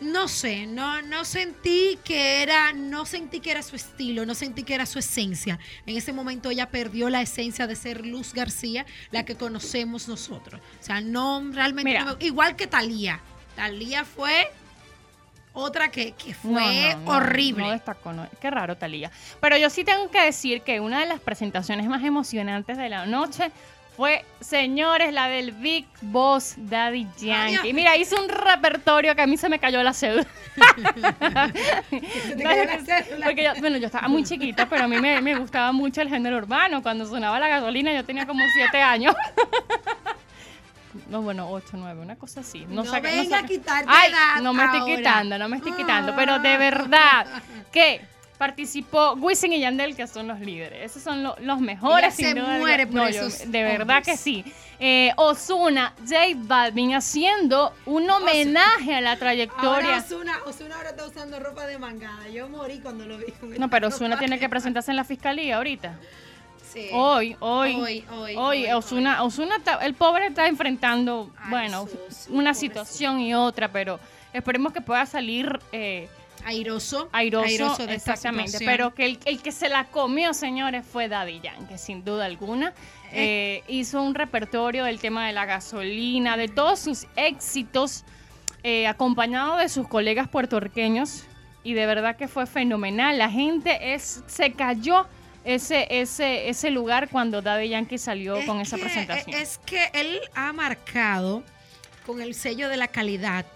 no 0.00 0.28
sé, 0.28 0.66
no, 0.66 1.02
no 1.02 1.26
sentí 1.26 1.98
que 2.02 2.42
era, 2.42 2.72
no 2.72 3.04
sentí 3.04 3.40
que 3.40 3.50
era 3.50 3.62
su 3.62 3.76
estilo, 3.76 4.24
no 4.24 4.34
sentí 4.34 4.62
que 4.62 4.74
era 4.74 4.86
su 4.86 4.98
esencia. 4.98 5.58
En 5.84 5.94
ese 5.96 6.12
momento 6.14 6.48
ella 6.50 6.70
perdió 6.70 7.10
la 7.10 7.20
esencia 7.20 7.66
de 7.66 7.76
ser 7.76 8.06
Luz 8.06 8.32
García, 8.32 8.86
la 9.10 9.26
que 9.26 9.34
conocemos 9.34 10.08
nosotros. 10.08 10.60
O 10.80 10.82
sea, 10.82 11.02
no 11.02 11.42
realmente 11.52 11.90
Mira. 11.90 12.04
no 12.04 12.16
me- 12.16 12.24
igual 12.24 12.56
que 12.56 12.66
Talía. 12.66 13.20
Talía 13.56 14.06
fue 14.06 14.48
otra 15.52 15.90
que, 15.90 16.12
que 16.12 16.34
fue 16.34 16.94
No, 16.94 16.98
no, 17.00 17.10
horrible. 17.12 17.64
No 17.64 17.70
destacó, 17.70 18.12
no. 18.12 18.26
Qué 18.40 18.50
raro, 18.50 18.76
Talía. 18.76 19.10
Pero 19.40 19.56
yo 19.56 19.70
sí 19.70 19.84
tengo 19.84 20.10
que 20.10 20.20
decir 20.20 20.62
que 20.62 20.80
una 20.80 21.00
de 21.00 21.06
las 21.06 21.20
presentaciones 21.20 21.86
más 21.86 22.04
emocionantes 22.04 22.76
de 22.76 22.88
la 22.88 23.06
noche 23.06 23.50
fue, 23.96 24.24
señores, 24.40 25.12
la 25.12 25.28
del 25.28 25.52
Big 25.52 25.86
Boss 26.00 26.54
Daddy 26.56 27.06
Yankee. 27.18 27.72
Mira, 27.72 27.96
hizo 27.96 28.16
un 28.22 28.28
repertorio 28.28 29.14
que 29.14 29.22
a 29.22 29.26
mí 29.26 29.36
se 29.36 29.48
me 29.48 29.58
cayó 29.58 29.82
la 29.82 29.92
cédula. 29.92 30.26
te 31.90 32.42
cayó 32.42 32.64
la 32.64 32.78
cédula. 32.78 33.26
Porque 33.26 33.44
yo, 33.44 33.50
bueno, 33.58 33.76
yo 33.76 33.86
estaba 33.86 34.08
muy 34.08 34.24
chiquita, 34.24 34.66
pero 34.68 34.84
a 34.84 34.88
mí 34.88 34.98
me, 34.98 35.20
me 35.20 35.34
gustaba 35.34 35.72
mucho 35.72 36.00
el 36.00 36.08
género 36.08 36.38
urbano. 36.38 36.82
Cuando 36.82 37.04
sonaba 37.04 37.38
la 37.38 37.48
gasolina 37.48 37.92
yo 37.92 38.04
tenía 38.04 38.26
como 38.26 38.42
siete 38.54 38.80
años. 38.80 39.14
No, 41.08 41.22
bueno, 41.22 41.48
ocho, 41.50 41.70
nueve, 41.74 42.00
una 42.00 42.16
cosa 42.16 42.40
así. 42.40 42.60
No, 42.68 42.82
No 42.82 42.84
saca- 42.84 43.08
venga 43.10 43.24
saca- 43.38 43.44
a 43.44 43.48
quitarte 43.48 43.90
Ay, 43.92 44.10
edad 44.10 44.42
no 44.42 44.52
me 44.52 44.64
estoy 44.64 44.80
ahora. 44.80 44.96
quitando, 44.96 45.38
no 45.38 45.48
me 45.48 45.56
estoy 45.58 45.72
quitando. 45.72 46.14
Pero 46.16 46.34
Ah. 46.34 46.38
de 46.38 46.56
verdad 46.56 47.26
que 47.72 48.00
participó 48.38 49.12
Wisin 49.14 49.52
y 49.52 49.60
Yandel, 49.60 49.94
que 49.94 50.06
son 50.06 50.26
los 50.26 50.40
líderes. 50.40 50.90
Esos 50.90 51.02
son 51.02 51.22
lo- 51.22 51.36
los 51.40 51.60
mejores. 51.60 52.06
Ella 52.06 52.10
se 52.10 52.24
sin 52.34 52.42
duda 52.42 52.58
muere 52.58 52.86
por 52.86 53.10
yo- 53.10 53.26
esos 53.26 53.50
De 53.52 53.62
verdad 53.62 53.98
hombres. 53.98 54.06
que 54.06 54.16
sí. 54.16 54.44
Eh, 54.82 55.12
Osuna, 55.16 55.92
J 56.08 56.16
Balvin 56.36 56.94
haciendo 56.94 57.74
un 57.84 58.08
homenaje 58.08 58.94
a 58.94 59.02
la 59.02 59.16
trayectoria. 59.18 59.96
Ahora 59.96 59.98
Osuna, 59.98 60.38
Osuna 60.46 60.76
ahora 60.76 60.90
está 60.90 61.06
usando 61.06 61.38
ropa 61.38 61.66
de 61.66 61.78
mangada. 61.78 62.28
Yo 62.30 62.48
morí 62.48 62.78
cuando 62.80 63.04
lo 63.04 63.18
vi 63.18 63.30
con 63.32 63.50
No, 63.58 63.68
pero 63.68 63.88
Osuna 63.88 64.18
tiene 64.18 64.38
que 64.38 64.48
presentarse 64.48 64.90
en 64.90 64.96
la 64.96 65.04
fiscalía 65.04 65.56
ahorita. 65.58 65.98
Sí. 66.72 66.88
Hoy, 66.92 67.36
hoy, 67.40 67.74
Hoy, 68.10 68.36
hoy, 68.36 68.66
Osuna, 68.72 69.22
Osuna 69.24 69.56
está- 69.56 69.84
el 69.84 69.94
pobre 69.94 70.26
está 70.28 70.46
enfrentando, 70.46 71.30
Ay, 71.38 71.50
bueno, 71.50 71.88
una 72.28 72.54
situación 72.54 73.18
y 73.20 73.34
otra, 73.34 73.72
pero 73.72 73.98
esperemos 74.32 74.72
que 74.72 74.80
pueda 74.80 75.04
salir 75.06 75.58
eh, 75.72 76.08
Airoso. 76.44 77.08
airoso, 77.12 77.86
de 77.86 77.94
esta 77.96 78.12
exactamente. 78.12 78.58
Pero 78.64 78.94
que 78.94 79.04
el, 79.04 79.18
el 79.24 79.42
que 79.42 79.52
se 79.52 79.68
la 79.68 79.84
comió, 79.86 80.32
señores, 80.32 80.86
fue 80.86 81.08
Daddy 81.08 81.40
Yankee, 81.40 81.76
sin 81.76 82.04
duda 82.04 82.24
alguna. 82.26 82.72
Eh, 83.12 83.64
hizo 83.66 84.00
un 84.00 84.14
repertorio 84.14 84.84
del 84.84 85.00
tema 85.00 85.26
de 85.26 85.32
la 85.32 85.44
gasolina, 85.46 86.36
de 86.36 86.46
todos 86.48 86.78
sus 86.78 87.06
éxitos, 87.16 88.04
eh, 88.62 88.86
acompañado 88.86 89.56
de 89.56 89.68
sus 89.68 89.88
colegas 89.88 90.28
puertorriqueños, 90.28 91.24
y 91.64 91.74
de 91.74 91.84
verdad 91.86 92.16
que 92.16 92.28
fue 92.28 92.46
fenomenal. 92.46 93.18
La 93.18 93.28
gente 93.28 93.92
es, 93.94 94.22
se 94.28 94.52
cayó 94.52 95.06
ese, 95.44 95.86
ese, 95.90 96.48
ese 96.48 96.70
lugar 96.70 97.08
cuando 97.08 97.42
Daddy 97.42 97.68
Yankee 97.68 97.98
salió 97.98 98.36
Es 98.36 98.46
con 98.46 98.60
esa 98.60 98.76
presentación. 98.76 99.34
Es 99.34 99.58
que 99.58 99.90
él 99.94 100.20
ha 100.34 100.52
marcado 100.52 101.42
con 102.06 102.20
el 102.20 102.34
sello 102.34 102.68
de 102.68 102.76
la 102.76 102.88
calidad 102.88 103.46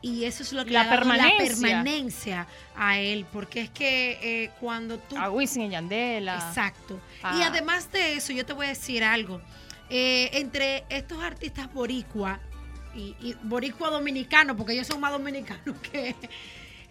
y 0.00 0.24
eso 0.24 0.42
es 0.42 0.52
lo 0.52 0.64
que 0.66 0.70
La 0.72 0.82
le 0.82 0.88
ha 0.88 0.90
dado 0.90 0.98
permanencia. 1.00 1.38
la 1.38 1.82
permanencia 1.82 2.46
a 2.76 2.98
él, 2.98 3.24
porque 3.32 3.62
es 3.62 3.70
que 3.70 4.18
eh, 4.22 4.50
cuando 4.60 4.98
tú... 4.98 5.16
a 5.16 5.30
Wisin 5.30 5.62
y 5.62 5.68
Yandela. 5.70 6.34
Exacto. 6.34 7.00
Ah. 7.22 7.38
Y 7.38 7.42
además 7.42 7.90
de 7.90 8.14
eso, 8.14 8.32
yo 8.34 8.44
te 8.44 8.52
voy 8.52 8.66
a 8.66 8.68
decir 8.70 9.02
algo. 9.02 9.40
Eh, 9.88 10.28
entre 10.34 10.84
estos 10.90 11.22
artistas 11.22 11.72
boricua 11.72 12.38
y, 12.94 13.16
y 13.18 13.34
boricua 13.44 13.88
dominicano, 13.88 14.54
porque 14.54 14.74
ellos 14.74 14.86
son 14.86 15.00
más 15.00 15.12
dominicanos 15.12 15.76
que... 15.90 16.14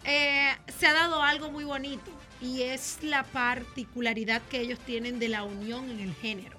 eh, 0.04 0.54
se 0.78 0.86
ha 0.86 0.92
dado 0.92 1.22
algo 1.22 1.50
muy 1.50 1.64
bonito 1.64 2.10
y 2.40 2.62
es 2.62 2.98
la 3.02 3.22
particularidad 3.24 4.42
que 4.50 4.60
ellos 4.60 4.78
tienen 4.80 5.18
de 5.18 5.28
la 5.28 5.44
unión 5.44 5.90
en 5.90 6.00
el 6.00 6.14
género 6.14 6.58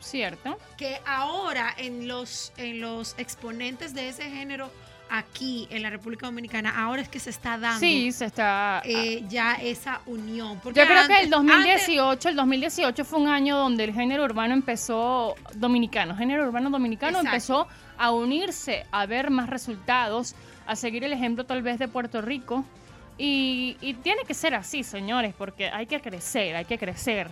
¿Cierto? 0.00 0.58
que 0.76 1.00
ahora 1.04 1.74
en 1.76 2.06
los, 2.06 2.52
en 2.56 2.80
los 2.80 3.14
exponentes 3.18 3.92
de 3.94 4.08
ese 4.08 4.30
género 4.30 4.70
aquí 5.08 5.66
en 5.70 5.82
la 5.82 5.90
República 5.90 6.26
Dominicana, 6.26 6.82
ahora 6.84 7.00
es 7.02 7.08
que 7.08 7.18
se 7.20 7.30
está 7.30 7.58
dando 7.58 7.78
Sí, 7.80 8.10
se 8.12 8.24
está... 8.26 8.82
eh, 8.84 9.24
ya 9.28 9.54
esa 9.54 10.00
unión. 10.06 10.58
Porque 10.60 10.80
Yo 10.80 10.86
creo 10.86 10.96
que 11.06 11.14
antes- 11.14 11.24
el 11.24 11.30
2018, 11.30 12.28
el 12.28 12.36
2018 12.36 13.04
fue 13.04 13.20
un 13.20 13.28
año 13.28 13.56
donde 13.56 13.84
el 13.84 13.94
género 13.94 14.24
urbano 14.24 14.52
empezó, 14.54 15.34
dominicano, 15.54 16.16
género 16.16 16.44
urbano 16.48 16.70
dominicano 16.70 17.18
Exacto. 17.18 17.28
empezó 17.28 17.68
a 17.98 18.10
unirse, 18.10 18.84
a 18.90 19.06
ver 19.06 19.30
más 19.30 19.48
resultados, 19.48 20.34
a 20.66 20.76
seguir 20.76 21.04
el 21.04 21.12
ejemplo 21.12 21.44
tal 21.44 21.62
vez 21.62 21.78
de 21.78 21.88
Puerto 21.88 22.20
Rico. 22.20 22.64
Y, 23.18 23.96
tiene 24.02 24.24
que 24.26 24.34
ser 24.34 24.54
así, 24.54 24.82
señores, 24.82 25.34
porque 25.36 25.68
hay 25.68 25.86
que 25.86 26.00
crecer, 26.00 26.56
hay 26.56 26.64
que 26.64 26.78
crecer. 26.78 27.28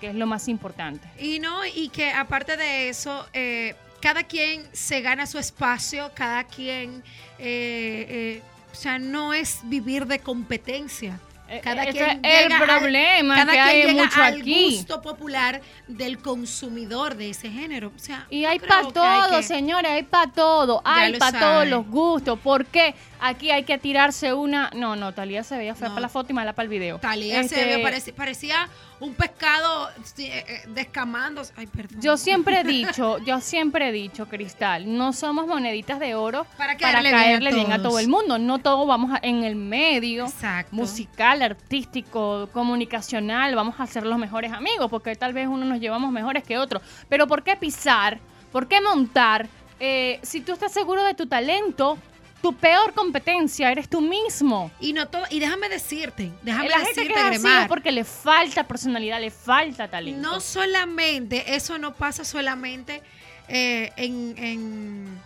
que 0.00 0.08
es 0.08 0.16
lo 0.16 0.26
más 0.26 0.48
importante. 0.48 1.06
Y 1.16 1.38
no, 1.38 1.64
y 1.64 1.88
que 1.88 2.10
aparte 2.10 2.56
de 2.56 2.88
eso, 2.88 3.24
eh, 3.32 3.76
cada 4.00 4.24
quien 4.24 4.64
se 4.72 5.00
gana 5.00 5.26
su 5.26 5.38
espacio, 5.38 6.10
cada 6.12 6.42
quien, 6.42 7.04
eh, 7.38 8.06
eh, 8.08 8.42
o 8.72 8.74
sea, 8.74 8.98
no 8.98 9.32
es 9.32 9.60
vivir 9.62 10.06
de 10.06 10.18
competencia. 10.18 11.20
Eh, 11.52 11.60
Cada 11.62 11.82
ese 11.84 11.92
quien 11.92 12.10
es 12.24 12.44
el 12.44 12.48
llega 12.48 12.56
al- 12.58 12.66
problema 12.80 13.34
cada 13.36 13.52
que 13.52 13.58
quien 13.82 13.86
llega 13.88 14.04
mucho 14.04 14.22
al 14.22 14.40
aquí. 14.40 14.70
gusto 14.76 15.02
popular 15.02 15.60
del 15.86 16.18
consumidor 16.18 17.14
de 17.16 17.30
ese 17.30 17.50
género. 17.50 17.92
O 17.94 17.98
sea, 17.98 18.26
Y 18.30 18.44
hay 18.46 18.58
para 18.58 18.88
todo, 18.88 19.36
que- 19.36 19.42
señores, 19.42 19.90
hay 19.90 20.02
para 20.04 20.32
todo. 20.32 20.80
Hay 20.84 21.18
para 21.18 21.38
todos 21.38 21.66
los 21.68 21.86
gustos. 21.86 22.38
¿Por 22.38 22.64
qué? 22.66 22.94
Aquí 23.20 23.50
hay 23.50 23.64
que 23.64 23.78
tirarse 23.78 24.32
una. 24.32 24.70
No, 24.74 24.96
no, 24.96 25.12
Talía 25.12 25.44
se 25.44 25.56
veía 25.56 25.74
fea 25.74 25.88
No. 25.88 25.94
para 25.94 26.02
la 26.02 26.08
foto 26.08 26.32
y 26.32 26.34
mala 26.34 26.54
para 26.54 26.64
el 26.64 26.70
video. 26.70 26.98
Talía 26.98 27.40
se 27.44 27.54
Este, 27.60 27.76
ve, 27.76 27.82
parece- 27.82 28.12
parecía 28.12 28.68
un 28.98 29.14
pescado 29.14 29.90
eh, 30.18 30.44
eh, 30.48 30.62
descamándose. 30.68 31.52
Ay, 31.56 31.66
perdón. 31.66 32.00
Yo 32.00 32.16
siempre 32.16 32.60
he 32.60 32.64
dicho, 32.64 33.18
yo 33.18 33.40
siempre 33.40 33.88
he 33.88 33.92
dicho, 33.92 34.26
Cristal, 34.26 34.96
no 34.96 35.12
somos 35.12 35.46
moneditas 35.46 36.00
de 36.00 36.14
oro 36.16 36.46
Para 36.56 36.76
para 36.78 37.02
caerle 37.02 37.50
bien 37.52 37.70
a 37.70 37.76
bien 37.76 37.82
todo 37.82 37.98
el 38.00 38.08
mundo. 38.08 38.38
No 38.38 38.58
todos 38.58 38.86
vamos 38.88 39.12
a- 39.12 39.20
en 39.22 39.44
el 39.44 39.54
medio 39.54 40.26
Exacto. 40.26 40.74
musical, 40.74 41.41
artístico, 41.42 42.48
comunicacional, 42.52 43.54
vamos 43.54 43.74
a 43.78 43.86
ser 43.86 44.04
los 44.04 44.18
mejores 44.18 44.52
amigos, 44.52 44.88
porque 44.90 45.14
tal 45.16 45.32
vez 45.32 45.48
uno 45.48 45.64
nos 45.64 45.80
llevamos 45.80 46.10
mejores 46.12 46.44
que 46.44 46.58
otros. 46.58 46.82
Pero 47.08 47.26
¿por 47.26 47.42
qué 47.42 47.56
pisar? 47.56 48.20
¿Por 48.50 48.68
qué 48.68 48.80
montar? 48.80 49.48
Eh, 49.80 50.20
si 50.22 50.40
tú 50.40 50.52
estás 50.52 50.72
seguro 50.72 51.02
de 51.02 51.14
tu 51.14 51.26
talento, 51.26 51.98
tu 52.42 52.54
peor 52.54 52.92
competencia 52.92 53.70
eres 53.70 53.88
tú 53.88 54.00
mismo. 54.00 54.70
Y 54.80 54.92
no 54.92 55.08
todo, 55.08 55.24
y 55.30 55.38
déjame 55.38 55.68
decirte, 55.68 56.32
déjame 56.42 56.68
La 56.68 56.78
gente 56.80 56.94
que 56.94 57.08
decirte, 57.08 57.36
es 57.36 57.44
así 57.44 57.62
es 57.62 57.68
porque 57.68 57.92
le 57.92 58.04
falta 58.04 58.66
personalidad, 58.66 59.20
le 59.20 59.30
falta 59.30 59.88
talento. 59.88 60.20
no 60.20 60.40
solamente, 60.40 61.54
eso 61.54 61.78
no 61.78 61.94
pasa 61.94 62.24
solamente 62.24 63.02
eh, 63.48 63.92
en, 63.96 64.34
en, 64.36 65.20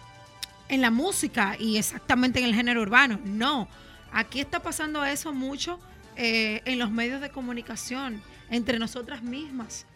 en 0.68 0.80
la 0.80 0.90
música 0.90 1.56
y 1.58 1.78
exactamente 1.78 2.38
en 2.38 2.44
el 2.44 2.54
género 2.54 2.82
urbano, 2.82 3.18
no. 3.24 3.66
Aquí 4.12 4.40
está 4.40 4.60
pasando 4.60 5.04
eso 5.04 5.32
mucho 5.32 5.78
eh, 6.16 6.62
en 6.64 6.78
los 6.78 6.90
medios 6.90 7.20
de 7.20 7.30
comunicación, 7.30 8.22
entre 8.50 8.78
nosotras 8.78 9.22
mismas. 9.22 9.86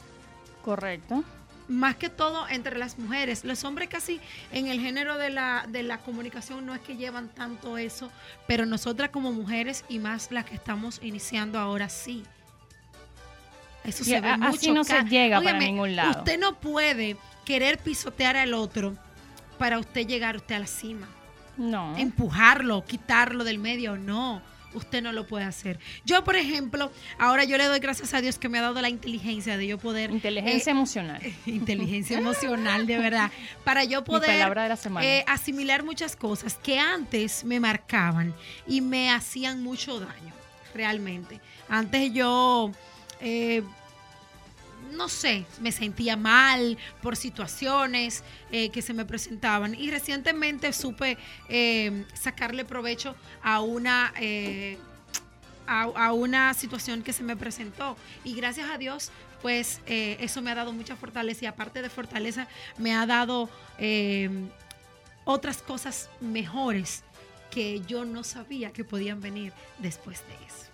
Correcto. 0.62 1.24
más 1.68 1.94
que 1.94 2.08
todo 2.10 2.48
entre 2.48 2.76
las 2.76 2.98
mujeres. 2.98 3.44
Los 3.44 3.62
hombres 3.64 3.88
casi 3.88 4.20
en 4.52 4.66
el 4.66 4.80
género 4.80 5.16
de 5.18 5.30
la, 5.30 5.64
de 5.68 5.84
la 5.84 5.98
comunicación 5.98 6.66
no 6.66 6.74
es 6.74 6.80
que 6.80 6.96
llevan 6.96 7.28
tanto 7.28 7.78
eso, 7.78 8.10
pero 8.48 8.66
nosotras 8.66 9.10
como 9.10 9.32
mujeres 9.32 9.84
y 9.88 10.00
más 10.00 10.32
las 10.32 10.44
que 10.46 10.54
estamos 10.56 10.98
iniciando 11.00 11.60
ahora 11.60 11.88
sí. 11.88 12.24
Eso 13.84 14.02
Y 14.02 14.06
se 14.06 14.20
ve 14.20 14.28
a- 14.28 14.36
mucho. 14.36 14.48
así 14.56 14.72
no 14.72 14.84
se 14.84 15.00
llega 15.04 15.40
para 15.40 15.58
ningún 15.58 15.94
lado. 15.96 16.10
Usted 16.18 16.38
no 16.38 16.58
puede 16.60 17.16
querer 17.44 17.78
pisotear 17.78 18.36
al 18.36 18.52
otro 18.52 18.96
para 19.58 19.78
usted 19.78 20.06
llegar 20.06 20.36
usted 20.36 20.56
a 20.56 20.58
la 20.58 20.66
cima. 20.66 21.08
No. 21.56 21.96
Empujarlo, 21.96 22.84
quitarlo 22.84 23.44
del 23.44 23.58
medio, 23.58 23.96
no. 23.96 24.42
Usted 24.74 25.02
no 25.02 25.12
lo 25.12 25.26
puede 25.26 25.44
hacer. 25.44 25.78
Yo, 26.04 26.22
por 26.24 26.36
ejemplo, 26.36 26.90
ahora 27.18 27.44
yo 27.44 27.56
le 27.58 27.64
doy 27.64 27.80
gracias 27.80 28.14
a 28.14 28.20
Dios 28.20 28.38
que 28.38 28.48
me 28.48 28.58
ha 28.58 28.62
dado 28.62 28.80
la 28.80 28.88
inteligencia 28.88 29.56
de 29.56 29.66
yo 29.66 29.78
poder 29.78 30.10
Inteligencia 30.10 30.70
eh, 30.70 30.76
emocional. 30.76 31.20
inteligencia 31.46 32.18
emocional, 32.18 32.86
de 32.86 32.98
verdad, 32.98 33.30
para 33.64 33.84
yo 33.84 34.04
poder 34.04 34.30
palabra 34.30 34.64
de 34.64 34.68
la 34.70 34.76
semana. 34.76 35.04
eh, 35.06 35.24
asimilar 35.26 35.82
muchas 35.82 36.16
cosas 36.16 36.54
que 36.62 36.78
antes 36.78 37.44
me 37.44 37.58
marcaban 37.60 38.34
y 38.66 38.80
me 38.80 39.10
hacían 39.10 39.62
mucho 39.62 39.98
daño, 40.00 40.32
realmente. 40.74 41.40
Antes 41.68 42.12
yo, 42.12 42.70
eh, 43.20 43.62
no 44.92 45.08
sé, 45.08 45.46
me 45.60 45.72
sentía 45.72 46.16
mal 46.16 46.78
por 47.02 47.16
situaciones 47.16 48.22
eh, 48.50 48.70
que 48.70 48.82
se 48.82 48.94
me 48.94 49.04
presentaban 49.04 49.74
y 49.74 49.90
recientemente 49.90 50.72
supe 50.72 51.18
eh, 51.48 52.04
sacarle 52.14 52.64
provecho 52.64 53.14
a 53.42 53.60
una... 53.60 54.12
eh, 54.20 54.78
a, 55.66 56.12
una 56.12 56.52
situación 56.54 57.02
que 57.02 57.12
se 57.12 57.22
me 57.22 57.36
presentó. 57.36 57.96
Y 58.24 58.34
gracias 58.34 58.68
a 58.70 58.76
Dios, 58.76 59.10
pues 59.40 59.80
eh, 59.86 60.16
eso 60.20 60.42
me 60.42 60.50
ha 60.50 60.54
dado 60.56 60.72
mucha 60.72 60.96
fortaleza 60.96 61.44
y 61.44 61.46
aparte 61.46 61.80
de 61.80 61.88
fortaleza, 61.88 62.48
me 62.76 62.94
ha 62.94 63.06
dado 63.06 63.48
eh, 63.78 64.28
otras 65.24 65.62
cosas 65.62 66.10
mejores 66.20 67.04
que 67.50 67.80
yo 67.86 68.04
no 68.04 68.24
sabía 68.24 68.72
que 68.72 68.84
podían 68.84 69.20
venir 69.20 69.52
después 69.78 70.22
de 70.26 70.34
eso. 70.46 70.69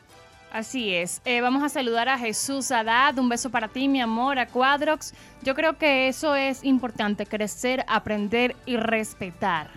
Así 0.57 0.95
es. 0.95 1.21
Eh, 1.27 1.43
vamos 1.43 1.63
a 1.63 1.69
saludar 1.69 2.09
a 2.09 2.17
Jesús 2.17 2.71
Haddad. 2.71 3.19
Un 3.19 3.29
beso 3.29 3.51
para 3.51 3.69
ti, 3.69 3.89
mi 3.89 4.01
amor, 4.01 4.39
a 4.39 4.47
Quadrox. 4.47 5.13
Yo 5.43 5.55
creo 5.55 5.77
que 5.77 6.09
eso 6.09 6.35
es 6.35 6.65
importante, 6.65 7.27
crecer, 7.27 7.85
aprender 7.87 8.57
y 8.65 8.79
respetar. 8.79 9.69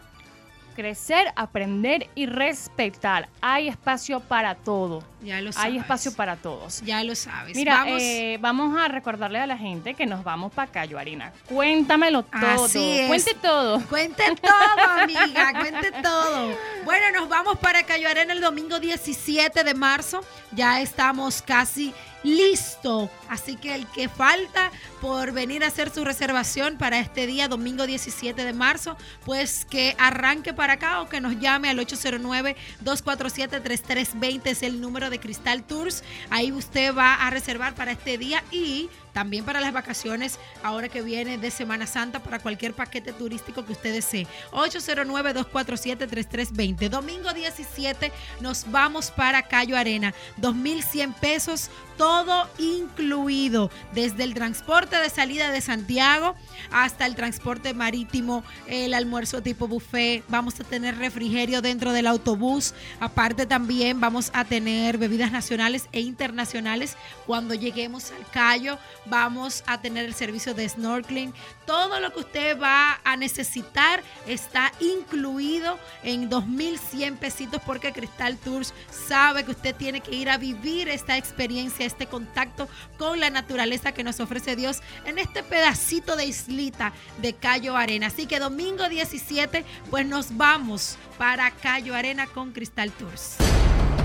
Crecer, 0.79 1.33
aprender 1.35 2.09
y 2.15 2.25
respetar. 2.25 3.27
Hay 3.41 3.67
espacio 3.67 4.21
para 4.21 4.55
todo. 4.55 5.03
Ya 5.21 5.41
lo 5.41 5.51
sabes. 5.51 5.65
Hay 5.65 5.77
espacio 5.77 6.13
para 6.13 6.37
todos. 6.37 6.81
Ya 6.85 7.03
lo 7.03 7.15
sabes. 7.15 7.57
Mira, 7.57 7.83
Vamos. 7.83 8.01
eh, 8.01 8.37
vamos 8.39 8.79
a 8.79 8.87
recordarle 8.87 9.39
a 9.39 9.45
la 9.45 9.57
gente 9.57 9.93
que 9.93 10.05
nos 10.05 10.23
vamos 10.23 10.53
para 10.53 10.71
Cayo 10.71 10.97
Harina. 10.97 11.33
Cuéntamelo 11.49 12.23
todo. 12.23 12.63
Así 12.63 12.97
es. 12.97 13.07
Cuente 13.09 13.33
todo. 13.41 13.81
Cuente 13.89 14.23
todo, 14.41 15.01
amiga, 15.01 15.51
cuente 15.59 15.91
todo. 16.01 16.55
Bueno, 16.85 17.19
nos 17.19 17.27
vamos 17.27 17.59
para 17.59 17.83
Cayo 17.83 18.07
Arena 18.07 18.31
el 18.31 18.39
domingo 18.39 18.79
17 18.79 19.65
de 19.65 19.73
marzo. 19.73 20.21
Ya 20.53 20.79
estamos 20.79 21.41
casi 21.41 21.93
listo. 22.23 23.09
Así 23.29 23.55
que 23.55 23.75
el 23.75 23.87
que 23.87 24.09
falta 24.09 24.71
por 25.01 25.31
venir 25.31 25.63
a 25.63 25.67
hacer 25.67 25.89
su 25.89 26.03
reservación 26.03 26.77
para 26.77 26.99
este 26.99 27.25
día, 27.27 27.47
domingo 27.47 27.87
17 27.87 28.43
de 28.43 28.51
marzo, 28.53 28.97
pues 29.25 29.63
que 29.65 29.95
arranque 29.97 30.53
para 30.53 30.73
acá 30.73 31.01
o 31.01 31.09
que 31.09 31.21
nos 31.21 31.39
llame 31.39 31.69
al 31.69 31.79
809-247-3320, 31.79 34.41
es 34.45 34.63
el 34.63 34.81
número 34.81 35.09
de 35.09 35.19
Cristal 35.19 35.63
Tours. 35.63 36.03
Ahí 36.29 36.51
usted 36.51 36.93
va 36.95 37.15
a 37.15 37.29
reservar 37.29 37.75
para 37.75 37.91
este 37.91 38.17
día 38.17 38.43
y 38.51 38.89
también 39.13 39.45
para 39.45 39.61
las 39.61 39.73
vacaciones 39.73 40.39
ahora 40.63 40.89
que 40.89 41.01
viene 41.01 41.37
de 41.37 41.51
Semana 41.51 41.87
Santa 41.87 42.21
para 42.21 42.39
cualquier 42.39 42.73
paquete 42.73 43.13
turístico 43.13 43.65
que 43.65 43.71
usted 43.73 43.93
desee. 43.93 44.27
809-247-3320. 44.51 46.89
Domingo 46.89 47.31
17 47.33 48.11
nos 48.39 48.69
vamos 48.69 49.11
para 49.11 49.43
Cayo 49.43 49.77
Arena. 49.77 50.13
2.100 50.41 51.13
pesos, 51.15 51.69
todo 51.97 52.49
incluido. 52.57 53.71
Desde 53.93 54.23
el 54.23 54.33
transporte 54.33 54.97
de 54.97 55.09
salida 55.09 55.51
de 55.51 55.61
Santiago 55.61 56.35
hasta 56.71 57.05
el 57.05 57.15
transporte 57.15 57.73
marítimo, 57.73 58.43
el 58.67 58.93
almuerzo 58.93 59.41
tipo 59.41 59.67
buffet. 59.67 60.23
Vamos 60.27 60.59
a 60.59 60.63
tener 60.63 60.97
refrigerio 60.97 61.61
dentro 61.61 61.93
del 61.93 62.07
autobús. 62.07 62.73
Aparte 62.99 63.45
también 63.45 63.99
vamos 63.99 64.31
a 64.33 64.45
tener 64.45 64.97
bebidas 64.97 65.31
nacionales 65.31 65.87
e 65.91 66.01
internacionales 66.01 66.95
cuando 67.25 67.53
lleguemos 67.53 68.11
al 68.11 68.25
Cayo 68.31 68.77
vamos 69.09 69.63
a 69.65 69.81
tener 69.81 70.05
el 70.05 70.13
servicio 70.13 70.53
de 70.53 70.67
snorkeling. 70.67 71.33
Todo 71.65 71.99
lo 71.99 72.13
que 72.13 72.19
usted 72.19 72.59
va 72.59 72.99
a 73.03 73.15
necesitar 73.15 74.03
está 74.27 74.71
incluido 74.79 75.79
en 76.03 76.29
2.100 76.29 77.17
pesitos 77.17 77.61
porque 77.65 77.91
Cristal 77.91 78.37
Tours 78.37 78.73
sabe 78.89 79.43
que 79.43 79.51
usted 79.51 79.75
tiene 79.75 80.01
que 80.01 80.15
ir 80.15 80.29
a 80.29 80.37
vivir 80.37 80.89
esta 80.89 81.17
experiencia, 81.17 81.85
este 81.85 82.07
contacto 82.07 82.67
con 82.97 83.19
la 83.19 83.29
naturaleza 83.29 83.91
que 83.91 84.03
nos 84.03 84.19
ofrece 84.19 84.55
Dios 84.55 84.81
en 85.05 85.19
este 85.19 85.43
pedacito 85.43 86.15
de 86.15 86.25
islita 86.25 86.93
de 87.21 87.33
Cayo 87.33 87.75
Arena. 87.75 88.07
Así 88.07 88.25
que 88.25 88.39
domingo 88.39 88.87
17, 88.89 89.65
pues 89.89 90.05
nos 90.05 90.37
vamos 90.37 90.97
para 91.17 91.51
Cayo 91.51 91.95
Arena 91.95 92.27
con 92.27 92.51
Cristal 92.51 92.91
Tours. 92.91 93.48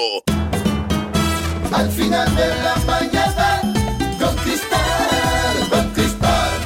Al 1.71 1.91
final 1.91 2.35
de 2.35 2.47
la 2.47 2.75
mañana, 2.85 3.61
con 4.19 4.35
Cristal, 4.37 5.69
con 5.69 5.89
Cristal. 5.93 6.59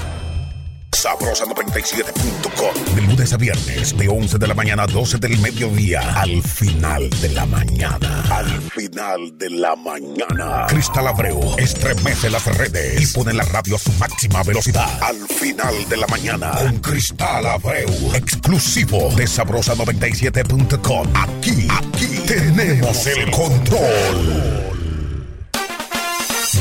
sabrosa97.com. 0.91 2.95
De 2.95 3.01
lunes 3.01 3.33
a 3.33 3.37
viernes, 3.37 3.97
de 3.97 4.07
11 4.07 4.37
de 4.37 4.47
la 4.47 4.53
mañana 4.53 4.83
a 4.83 4.87
12 4.87 5.17
del 5.17 5.39
mediodía. 5.39 6.01
Al 6.15 6.41
final 6.43 7.09
de 7.09 7.29
la 7.29 7.45
mañana. 7.45 8.23
Al 8.29 8.61
final 8.61 9.37
de 9.37 9.49
la 9.49 9.75
mañana. 9.75 10.67
Cristal 10.67 11.07
Abreu 11.07 11.55
estremece 11.57 12.29
las 12.29 12.45
redes 12.57 13.01
y 13.01 13.13
pone 13.13 13.33
la 13.33 13.43
radio 13.43 13.75
a 13.77 13.79
su 13.79 13.91
máxima 13.93 14.43
velocidad. 14.43 14.87
Al 15.01 15.27
final 15.27 15.89
de 15.89 15.97
la 15.97 16.07
mañana. 16.07 16.51
Con 16.51 16.77
Cristal 16.79 17.45
Abreu. 17.47 17.89
Exclusivo 18.13 19.09
de 19.15 19.25
sabrosa97.com. 19.25 21.07
Aquí, 21.15 21.67
aquí 21.69 22.07
tenemos 22.27 23.07
el 23.07 23.31
control. 23.31 24.70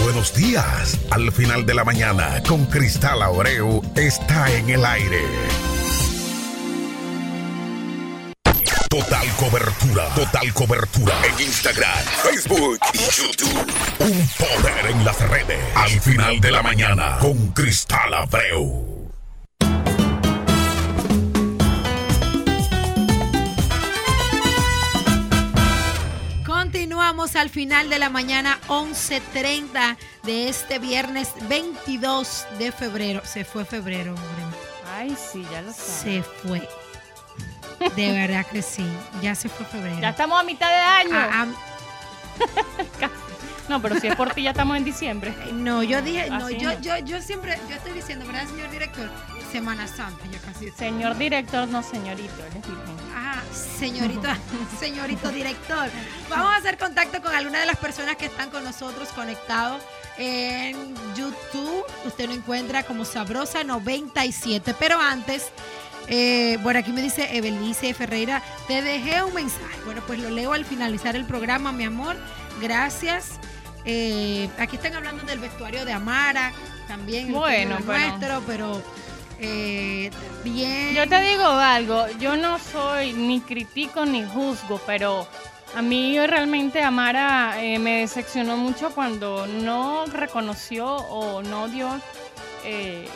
Buenos 0.03 0.35
días. 0.35 0.99
Al 1.11 1.31
final 1.33 1.67
de 1.67 1.75
la 1.75 1.85
mañana, 1.85 2.43
con 2.47 2.67
Cristal 2.67 3.23
Abreu, 3.23 3.83
está 3.95 4.51
en 4.53 4.71
el 4.71 4.85
aire. 4.85 5.25
Total 8.89 9.27
cobertura, 9.37 10.09
total 10.15 10.53
cobertura 10.53 11.15
en 11.25 11.47
Instagram, 11.47 12.05
Facebook 12.23 12.79
y 12.93 12.99
YouTube. 12.99 13.73
Un 14.01 14.29
poder 14.37 14.91
en 14.91 15.05
las 15.05 15.21
redes. 15.29 15.61
Al 15.77 16.01
final 16.01 16.41
de 16.41 16.51
la 16.51 16.63
mañana, 16.63 17.19
con 17.21 17.53
Cristal 17.53 18.13
Abreu. 18.15 19.00
Al 27.21 27.51
final 27.51 27.91
de 27.91 27.99
la 27.99 28.09
mañana 28.09 28.59
11.30 28.69 29.99
de 30.23 30.49
este 30.49 30.79
viernes 30.79 31.29
22 31.51 32.47
de 32.59 32.73
febrero. 32.73 33.21
Se 33.27 33.45
fue 33.45 33.67
febrero, 33.67 34.15
hombre. 34.15 34.57
Ay, 34.91 35.15
sí, 35.15 35.47
ya 35.53 35.61
lo 35.61 35.71
sabes. 35.71 35.85
Se 35.85 36.23
fue. 36.23 36.67
De 37.95 38.13
verdad 38.13 38.47
que 38.47 38.63
sí. 38.63 38.87
Ya 39.21 39.35
se 39.35 39.51
fue 39.51 39.67
febrero. 39.67 40.01
Ya 40.01 40.09
estamos 40.09 40.41
a 40.41 40.45
mitad 40.45 40.71
de 40.71 40.77
año. 40.77 41.11
Ah, 41.13 41.47
ah, 43.03 43.09
No, 43.69 43.83
pero 43.83 44.01
si 44.01 44.07
es 44.07 44.17
por 44.17 44.31
ti, 44.31 44.43
ya 44.45 44.51
estamos 44.51 44.79
en 44.79 44.85
diciembre. 44.85 45.35
no, 45.53 45.83
yo 45.83 46.01
dije, 46.01 46.31
no, 46.31 46.49
yo, 46.49 46.73
yo, 46.81 46.97
yo 47.05 47.21
siempre, 47.21 47.59
yo 47.69 47.77
estoy 47.77 47.93
diciendo, 47.93 48.27
¿verdad, 48.27 48.49
señor 48.49 48.71
director? 48.71 49.11
Semana 49.51 49.87
Santa, 49.89 50.25
yo 50.27 50.39
casi. 50.45 50.71
Señor 50.71 51.19
director, 51.19 51.67
no 51.69 51.83
señorito, 51.83 52.45
él 52.45 52.57
es 52.57 52.67
virgen. 52.67 52.97
Ajá, 53.17 53.43
señorito, 53.53 54.29
señorito 54.81 55.31
director. 55.31 55.91
Vamos 56.29 56.53
a 56.53 56.57
hacer 56.57 56.79
contacto 56.79 57.21
con 57.21 57.35
alguna 57.35 57.61
de 57.61 57.67
las 57.67 57.77
personas 57.77 58.17
que 58.17 58.27
están 58.27 58.51
con 58.51 58.63
nosotros 58.63 59.09
conectados 59.09 59.83
en 60.19 60.95
YouTube. 61.17 61.85
Usted 62.05 62.29
lo 62.29 62.35
encuentra 62.35 62.83
como 62.85 63.05
Sabrosa97. 63.05 64.75
Pero 64.79 65.01
antes, 65.01 65.49
eh, 66.07 66.59
bueno, 66.63 66.79
aquí 66.81 66.93
me 66.93 67.03
dice 67.03 67.37
Evelice 67.37 67.93
Ferreira, 67.95 68.43
te 68.69 68.83
dejé 68.83 69.23
un 69.23 69.35
mensaje. 69.35 69.79
Bueno, 69.85 70.03
pues 70.07 70.21
lo 70.21 70.31
leo 70.31 70.53
al 70.53 70.65
finalizar 70.65 71.17
el 71.17 71.25
programa, 71.25 71.73
mi 71.73 71.85
amor. 71.85 72.17
Gracias. 72.61 73.41
Eh, 73.85 74.49
aquí 74.59 74.77
están 74.77 74.95
hablando 74.95 75.25
del 75.25 75.39
vestuario 75.39 75.85
de 75.85 75.93
Amara, 75.93 76.53
también 76.87 77.33
bueno. 77.33 77.79
nuestro, 77.81 78.43
pero 78.47 78.83
eh, 79.41 80.11
bien. 80.45 80.95
Yo 80.95 81.09
te 81.09 81.21
digo 81.23 81.45
algo, 81.45 82.07
yo 82.19 82.37
no 82.37 82.59
soy 82.59 83.13
ni 83.13 83.41
critico 83.41 84.05
ni 84.05 84.23
juzgo, 84.25 84.81
pero 84.87 85.27
a 85.75 85.83
mí 85.83 86.19
realmente 86.27 86.83
Amara 86.83 87.63
eh, 87.63 87.79
me 87.79 88.01
decepcionó 88.01 88.57
mucho 88.57 88.91
cuando 88.91 89.47
no 89.47 90.05
reconoció 90.07 90.87
o 90.87 91.43
no 91.43 91.69
dio 91.69 91.89
eh, 92.65 93.09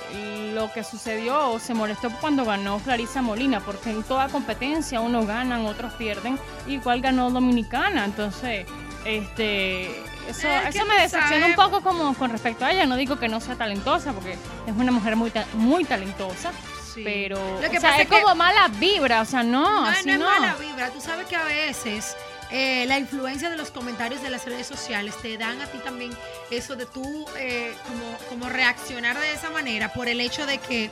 lo 0.54 0.72
que 0.72 0.82
sucedió 0.82 1.50
o 1.50 1.58
se 1.58 1.74
molestó 1.74 2.10
cuando 2.20 2.44
ganó 2.44 2.78
Clarisa 2.78 3.20
Molina, 3.20 3.60
porque 3.60 3.90
en 3.90 4.02
toda 4.02 4.28
competencia 4.28 5.00
unos 5.00 5.26
ganan, 5.26 5.66
otros 5.66 5.92
pierden, 5.94 6.38
igual 6.66 7.02
ganó 7.02 7.30
Dominicana, 7.30 8.06
entonces 8.06 8.66
este 9.04 9.90
eso, 10.28 10.48
Es 10.48 10.62
que 10.72 10.78
eso 10.78 10.86
me 10.86 11.00
decepciona 11.00 11.46
un 11.46 11.54
poco 11.54 11.80
como 11.82 12.14
con 12.14 12.30
respecto 12.30 12.64
a 12.64 12.72
ella, 12.72 12.86
no 12.86 12.96
digo 12.96 13.18
que 13.18 13.28
no 13.28 13.40
sea 13.40 13.56
talentosa, 13.56 14.12
porque 14.12 14.32
es 14.32 14.74
una 14.76 14.92
mujer 14.92 15.16
muy, 15.16 15.30
ta- 15.30 15.46
muy 15.54 15.84
talentosa, 15.84 16.52
Sí. 16.94 17.02
pero 17.04 17.36
Lo 17.60 17.70
que 17.70 17.78
o 17.78 17.80
sea, 17.80 17.96
es 17.96 18.08
que- 18.08 18.20
como 18.22 18.34
mala 18.34 18.68
vibra, 18.68 19.20
o 19.20 19.24
sea, 19.24 19.42
no, 19.42 19.82
No, 19.82 19.86
así 19.88 20.06
no 20.06 20.12
es 20.12 20.18
no. 20.20 20.26
mala 20.26 20.54
vibra. 20.54 20.90
Tú 20.90 21.00
sabes 21.00 21.26
que 21.26 21.36
a 21.36 21.44
veces 21.44 22.16
eh, 22.50 22.84
la 22.86 22.98
influencia 22.98 23.50
de 23.50 23.56
los 23.56 23.70
comentarios 23.70 24.22
de 24.22 24.30
las 24.30 24.44
redes 24.44 24.66
sociales 24.66 25.14
te 25.20 25.36
dan 25.38 25.60
a 25.62 25.66
ti 25.66 25.78
también 25.78 26.16
eso 26.50 26.76
de 26.76 26.86
tú 26.86 27.26
eh, 27.36 27.74
como, 27.88 28.18
como 28.28 28.48
reaccionar 28.48 29.18
de 29.18 29.32
esa 29.32 29.50
manera 29.50 29.92
por 29.92 30.08
el 30.08 30.20
hecho 30.20 30.46
de 30.46 30.58
que 30.58 30.90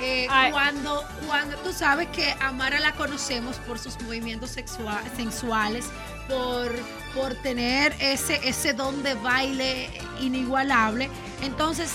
eh, 0.00 0.26
cuando, 0.50 1.02
cuando 1.26 1.56
tú 1.58 1.72
sabes 1.72 2.08
que 2.08 2.34
Amara 2.40 2.80
la 2.80 2.92
conocemos 2.92 3.56
por 3.56 3.78
sus 3.78 4.00
movimientos 4.02 4.50
sexua- 4.56 5.02
sensuales, 5.16 5.86
por, 6.28 6.72
por 7.14 7.34
tener 7.36 7.94
ese, 8.00 8.40
ese 8.48 8.72
don 8.72 9.02
de 9.02 9.14
baile 9.14 9.88
inigualable, 10.20 11.08
entonces 11.42 11.92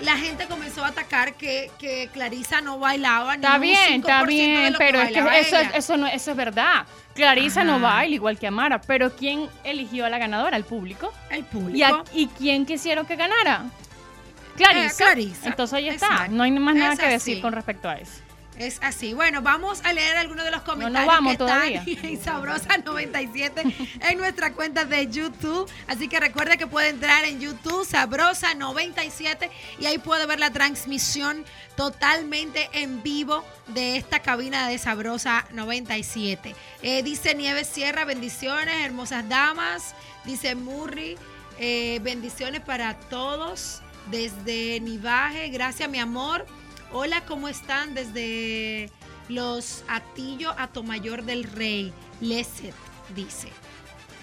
la 0.00 0.16
gente 0.16 0.46
comenzó 0.46 0.84
a 0.84 0.88
atacar 0.88 1.34
que, 1.34 1.70
que 1.78 2.08
Clarisa 2.12 2.60
no 2.60 2.78
bailaba 2.78 3.36
ni 3.36 3.44
Está 3.44 3.54
un 3.54 3.60
bien, 3.62 3.78
5% 3.78 3.98
está 4.00 4.20
de 4.20 4.26
bien, 4.26 4.72
lo 4.72 4.78
pero 4.78 5.00
es 5.00 5.12
que 5.12 5.18
eso, 5.40 5.56
es- 5.58 5.74
eso, 5.74 5.96
no, 5.96 6.06
eso 6.06 6.30
es 6.32 6.36
verdad. 6.36 6.84
Clarisa 7.14 7.62
no 7.62 7.78
baila 7.78 8.14
igual 8.14 8.38
que 8.38 8.48
Amara, 8.48 8.80
pero 8.80 9.14
¿quién 9.14 9.48
eligió 9.62 10.04
a 10.04 10.10
la 10.10 10.18
ganadora? 10.18 10.56
¿El 10.56 10.64
público? 10.64 11.12
el 11.30 11.44
público. 11.44 11.76
¿Y, 11.78 11.82
a- 11.82 12.02
y 12.12 12.26
quién 12.26 12.66
quisieron 12.66 13.06
que 13.06 13.14
ganara? 13.16 13.66
Clarisa. 14.56 14.86
Eh, 14.88 15.06
Clarisa. 15.06 15.46
Entonces 15.48 15.74
ahí 15.74 15.88
está. 15.88 16.06
Exacto. 16.06 16.32
No 16.32 16.42
hay 16.42 16.50
más 16.52 16.74
nada 16.74 16.92
Es 16.94 16.98
que 16.98 17.06
decir 17.08 17.34
así. 17.34 17.42
con 17.42 17.52
respecto 17.52 17.88
a 17.88 17.94
eso. 17.94 18.20
Es 18.58 18.78
así. 18.82 19.14
Bueno, 19.14 19.42
vamos 19.42 19.80
a 19.84 19.92
leer 19.92 20.16
algunos 20.16 20.44
de 20.44 20.50
los 20.52 20.62
comentarios 20.62 21.06
vamos 21.12 21.32
que 21.32 21.38
todavía. 21.38 21.82
están 21.86 22.04
en 22.10 22.22
Sabrosa97 22.22 23.88
en 24.00 24.18
nuestra 24.18 24.52
cuenta 24.52 24.84
de 24.84 25.08
YouTube. 25.08 25.68
Así 25.88 26.08
que 26.08 26.20
recuerde 26.20 26.56
que 26.56 26.66
puede 26.66 26.88
entrar 26.88 27.24
en 27.24 27.40
YouTube, 27.40 27.86
Sabrosa97, 27.86 29.50
y 29.80 29.86
ahí 29.86 29.98
puede 29.98 30.26
ver 30.26 30.38
la 30.38 30.50
transmisión 30.50 31.44
totalmente 31.76 32.68
en 32.72 33.02
vivo 33.02 33.44
de 33.68 33.96
esta 33.96 34.20
cabina 34.20 34.68
de 34.68 34.78
Sabrosa 34.78 35.46
97. 35.52 36.54
Eh, 36.82 37.02
dice 37.02 37.34
Nieves 37.34 37.66
Sierra, 37.66 38.04
bendiciones, 38.04 38.74
hermosas 38.84 39.28
damas. 39.28 39.94
Dice 40.24 40.54
Murri, 40.54 41.16
eh, 41.58 41.98
bendiciones 42.02 42.60
para 42.60 42.94
todos 42.94 43.82
desde 44.10 44.80
Nivaje. 44.80 45.48
Gracias, 45.48 45.88
mi 45.88 45.98
amor. 45.98 46.46
Hola, 46.96 47.22
¿cómo 47.26 47.48
están? 47.48 47.92
Desde 47.92 48.88
los 49.28 49.82
Atillo 49.88 50.54
a 50.56 50.68
Tomayor 50.68 51.24
del 51.24 51.42
Rey. 51.42 51.92
Leset, 52.20 52.72
dice. 53.16 53.48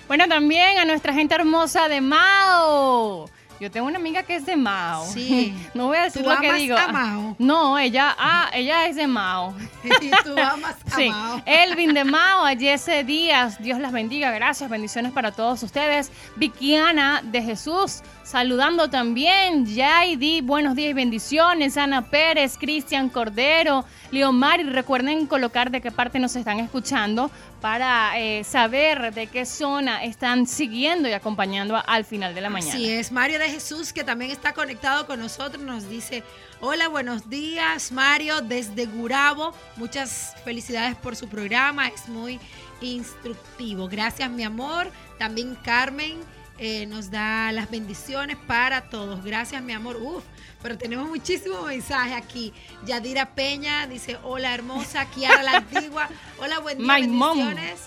Bueno, 0.08 0.26
también 0.30 0.78
a 0.78 0.86
nuestra 0.86 1.14
gente 1.14 1.36
hermosa 1.36 1.90
de 1.90 2.00
Mao. 2.00 3.30
Yo 3.62 3.70
tengo 3.70 3.86
una 3.86 4.00
amiga 4.00 4.24
que 4.24 4.36
es 4.38 4.46
de 4.48 4.56
Mao. 4.56 5.06
Sí. 5.06 5.54
No 5.76 5.86
voy 5.86 5.98
a 5.98 6.04
decir 6.06 6.24
¿Tú 6.24 6.30
lo 6.30 6.40
que 6.40 6.52
digo. 6.54 6.76
a 6.76 6.88
Mao? 6.88 7.36
No, 7.38 7.78
ella, 7.78 8.16
ah, 8.18 8.50
ella 8.56 8.88
es 8.88 8.96
de 8.96 9.06
Mao. 9.06 9.54
Y 10.02 10.10
tú 10.24 10.36
amas 10.36 10.76
a 10.92 10.96
Sí, 10.96 11.10
Mao. 11.10 11.44
Elvin 11.46 11.94
de 11.94 12.04
Mao, 12.04 12.44
a 12.44 12.56
Jesse 12.56 13.06
Díaz, 13.06 13.62
Dios 13.62 13.80
las 13.80 13.92
bendiga, 13.92 14.32
gracias, 14.32 14.68
bendiciones 14.68 15.12
para 15.12 15.32
todos 15.32 15.62
ustedes. 15.62 16.12
Vickiana 16.38 17.22
de 17.24 17.44
Jesús, 17.44 18.02
saludando 18.24 18.90
también. 18.90 19.68
Yaidi, 19.68 20.42
buenos 20.42 20.76
días 20.76 20.90
y 20.90 20.94
bendiciones. 20.94 21.78
Ana 21.78 22.02
Pérez, 22.10 22.58
Cristian 22.58 23.10
Cordero, 23.10 23.86
Leomar, 24.10 24.60
y 24.60 24.64
recuerden 24.64 25.28
colocar 25.28 25.70
de 25.70 25.82
qué 25.82 25.92
parte 25.92 26.18
nos 26.18 26.36
están 26.36 26.60
escuchando 26.60 27.30
para 27.62 28.20
eh, 28.20 28.44
saber 28.44 29.14
de 29.14 29.28
qué 29.28 29.46
zona 29.46 30.04
están 30.04 30.48
siguiendo 30.48 31.08
y 31.08 31.14
acompañando 31.14 31.82
al 31.86 32.04
final 32.04 32.34
de 32.34 32.42
la 32.42 32.50
mañana. 32.50 32.74
Así 32.74 32.90
es, 32.90 33.12
Mario 33.12 33.38
de 33.38 33.50
Jesús, 33.50 33.94
que 33.94 34.04
también 34.04 34.32
está 34.32 34.54
conectado 34.54 35.06
con 35.06 35.20
nosotros, 35.20 35.64
nos 35.64 35.88
dice, 35.88 36.24
hola, 36.60 36.88
buenos 36.88 37.30
días, 37.30 37.92
Mario, 37.92 38.42
desde 38.42 38.88
Gurabo. 38.88 39.54
Muchas 39.76 40.36
felicidades 40.44 40.96
por 40.96 41.16
su 41.16 41.30
programa, 41.30 41.88
es 41.88 42.10
muy 42.10 42.40
instructivo. 42.82 43.88
Gracias, 43.88 44.30
mi 44.32 44.44
amor. 44.44 44.92
También 45.20 45.56
Carmen 45.64 46.18
eh, 46.64 46.86
nos 46.86 47.10
da 47.10 47.52
las 47.52 47.72
bendiciones 47.72 48.38
para 48.46 48.82
todos. 48.82 49.24
Gracias, 49.24 49.64
mi 49.64 49.74
amor. 49.74 49.98
Uf, 49.98 50.24
pero 50.62 50.78
tenemos 50.78 51.10
muchísimos 51.10 51.66
mensajes 51.66 52.16
aquí. 52.16 52.54
Yadira 52.86 53.34
Peña 53.34 53.88
dice, 53.88 54.20
hola, 54.22 54.54
hermosa. 54.54 55.06
Kiara 55.06 55.42
la 55.42 55.58
Antigua, 55.58 56.08
hola, 56.38 56.60
buen 56.60 56.78
día, 56.78 56.86
My 56.86 57.02
bendiciones 57.02 57.82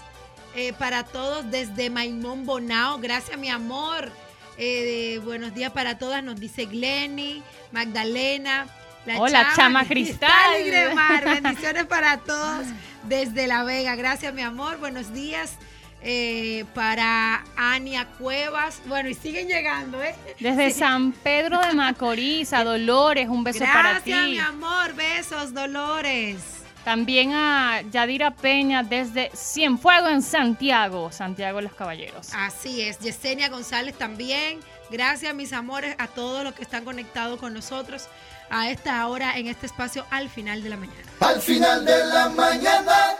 eh, 0.56 0.72
para 0.72 1.04
todos 1.04 1.48
desde 1.52 1.88
Maimón 1.88 2.46
Bonao. 2.46 2.98
Gracias, 2.98 3.38
mi 3.38 3.48
amor. 3.48 4.10
Eh, 4.58 5.20
buenos 5.24 5.54
días 5.54 5.70
para 5.70 5.96
todas, 5.96 6.24
nos 6.24 6.40
dice 6.40 6.66
Glenny, 6.66 7.44
Magdalena. 7.70 8.66
La 9.06 9.20
Hola, 9.20 9.52
Chama 9.54 9.84
Cristal. 9.84 10.60
y 10.60 10.64
Gremar. 10.64 11.24
Bendiciones 11.24 11.86
para 11.86 12.16
todos 12.18 12.66
desde 13.04 13.46
La 13.46 13.62
Vega. 13.62 13.94
Gracias, 13.94 14.34
mi 14.34 14.42
amor. 14.42 14.78
Buenos 14.78 15.14
días. 15.14 15.58
Eh, 16.04 16.64
para 16.74 17.44
Ania 17.56 18.06
Cuevas. 18.18 18.80
Bueno, 18.86 19.08
y 19.08 19.14
siguen 19.14 19.48
llegando, 19.48 20.02
¿eh? 20.02 20.14
Desde 20.38 20.70
San 20.70 21.12
Pedro 21.12 21.58
de 21.60 21.72
Macorís 21.72 22.52
a 22.52 22.62
Dolores, 22.62 23.28
un 23.28 23.42
beso 23.42 23.64
para 23.64 24.00
ti. 24.00 24.10
Gracias, 24.10 24.28
mi 24.28 24.38
amor. 24.38 24.94
Besos, 24.94 25.54
Dolores. 25.54 26.36
También 26.84 27.32
a 27.32 27.80
Yadira 27.90 28.30
Peña 28.30 28.82
desde 28.82 29.30
Cienfuegos 29.34 30.12
en 30.12 30.20
Santiago, 30.20 31.10
Santiago 31.10 31.56
de 31.56 31.62
los 31.62 31.72
Caballeros. 31.72 32.28
Así 32.34 32.82
es, 32.82 32.98
Yesenia 32.98 33.48
González 33.48 33.96
también. 33.96 34.60
Gracias, 34.90 35.34
mis 35.34 35.54
amores, 35.54 35.96
a 35.98 36.08
todos 36.08 36.44
los 36.44 36.52
que 36.52 36.62
están 36.62 36.84
conectados 36.84 37.40
con 37.40 37.54
nosotros 37.54 38.08
a 38.50 38.68
esta 38.70 39.06
hora 39.08 39.38
en 39.38 39.46
este 39.46 39.64
espacio 39.64 40.04
al 40.10 40.28
final 40.28 40.62
de 40.62 40.68
la 40.68 40.76
mañana. 40.76 41.00
Al 41.20 41.40
final 41.40 41.86
de 41.86 42.04
la 42.04 42.28
mañana, 42.28 43.16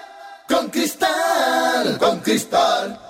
con 0.49 0.69
Cristal, 0.71 1.99
con 1.99 2.21
Cristal. 2.21 3.01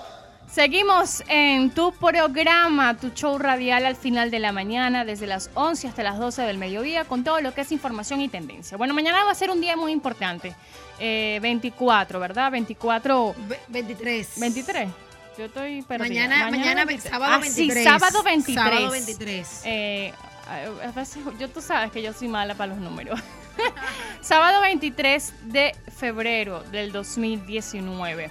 Seguimos 0.51 1.21
en 1.27 1.69
tu 1.71 1.91
programa, 1.91 2.95
tu 2.95 3.09
show 3.09 3.37
radial 3.37 3.85
al 3.85 3.97
final 3.97 4.31
de 4.31 4.39
la 4.39 4.53
mañana, 4.53 5.03
desde 5.03 5.27
las 5.27 5.49
11 5.53 5.89
hasta 5.89 6.01
las 6.01 6.17
12 6.17 6.43
del 6.43 6.57
mediodía, 6.57 7.03
con 7.03 7.25
todo 7.25 7.41
lo 7.41 7.53
que 7.53 7.61
es 7.61 7.71
información 7.73 8.21
y 8.21 8.29
tendencia. 8.29 8.77
Bueno, 8.77 8.93
mañana 8.93 9.25
va 9.25 9.31
a 9.31 9.35
ser 9.35 9.49
un 9.51 9.59
día 9.59 9.75
muy 9.75 9.91
importante. 9.91 10.55
Eh, 10.99 11.39
24, 11.41 12.21
¿verdad? 12.21 12.51
24. 12.51 13.35
Ve- 13.49 13.59
23. 13.67 14.39
23. 14.39 14.89
Yo 15.37 15.45
estoy 15.45 15.81
perdida. 15.81 16.07
Mañana, 16.07 16.49
mañana, 16.49 16.85
23. 16.85 17.11
sábado 17.11 17.33
Ah, 17.33 17.39
23. 17.39 17.77
Sí, 17.77 17.83
sábado 17.83 18.23
23. 18.23 18.63
Sábado 18.63 18.91
23. 18.91 19.61
Eh, 19.65 20.13
a 20.47 20.87
a 20.87 20.91
veces, 20.91 21.21
yo 21.37 21.49
tú 21.49 21.59
sabes 21.61 21.91
que 21.91 22.01
yo 22.01 22.13
soy 22.13 22.29
mala 22.29 22.55
para 22.55 22.73
los 22.73 22.77
números. 22.81 23.19
Sábado 24.21 24.61
23 24.61 25.33
de 25.45 25.75
febrero 25.95 26.63
del 26.71 26.91
2019. 26.91 28.29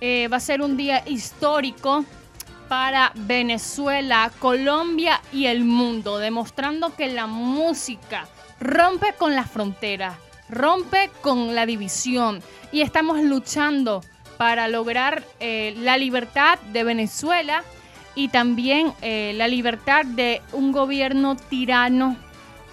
Eh, 0.00 0.28
va 0.28 0.36
a 0.36 0.40
ser 0.40 0.62
un 0.62 0.76
día 0.76 1.02
histórico 1.06 2.04
para 2.68 3.12
Venezuela, 3.14 4.30
Colombia 4.38 5.20
y 5.32 5.46
el 5.46 5.64
mundo, 5.64 6.18
demostrando 6.18 6.94
que 6.96 7.08
la 7.08 7.26
música 7.26 8.26
rompe 8.60 9.12
con 9.14 9.34
las 9.34 9.50
fronteras, 9.50 10.16
rompe 10.48 11.10
con 11.20 11.54
la 11.54 11.66
división 11.66 12.42
y 12.72 12.80
estamos 12.80 13.20
luchando 13.22 14.02
para 14.36 14.68
lograr 14.68 15.22
eh, 15.40 15.74
la 15.78 15.96
libertad 15.96 16.58
de 16.72 16.84
Venezuela 16.84 17.62
y 18.14 18.28
también 18.28 18.92
eh, 19.02 19.32
la 19.36 19.48
libertad 19.48 20.04
de 20.04 20.40
un 20.52 20.72
gobierno 20.72 21.36
tirano 21.36 22.16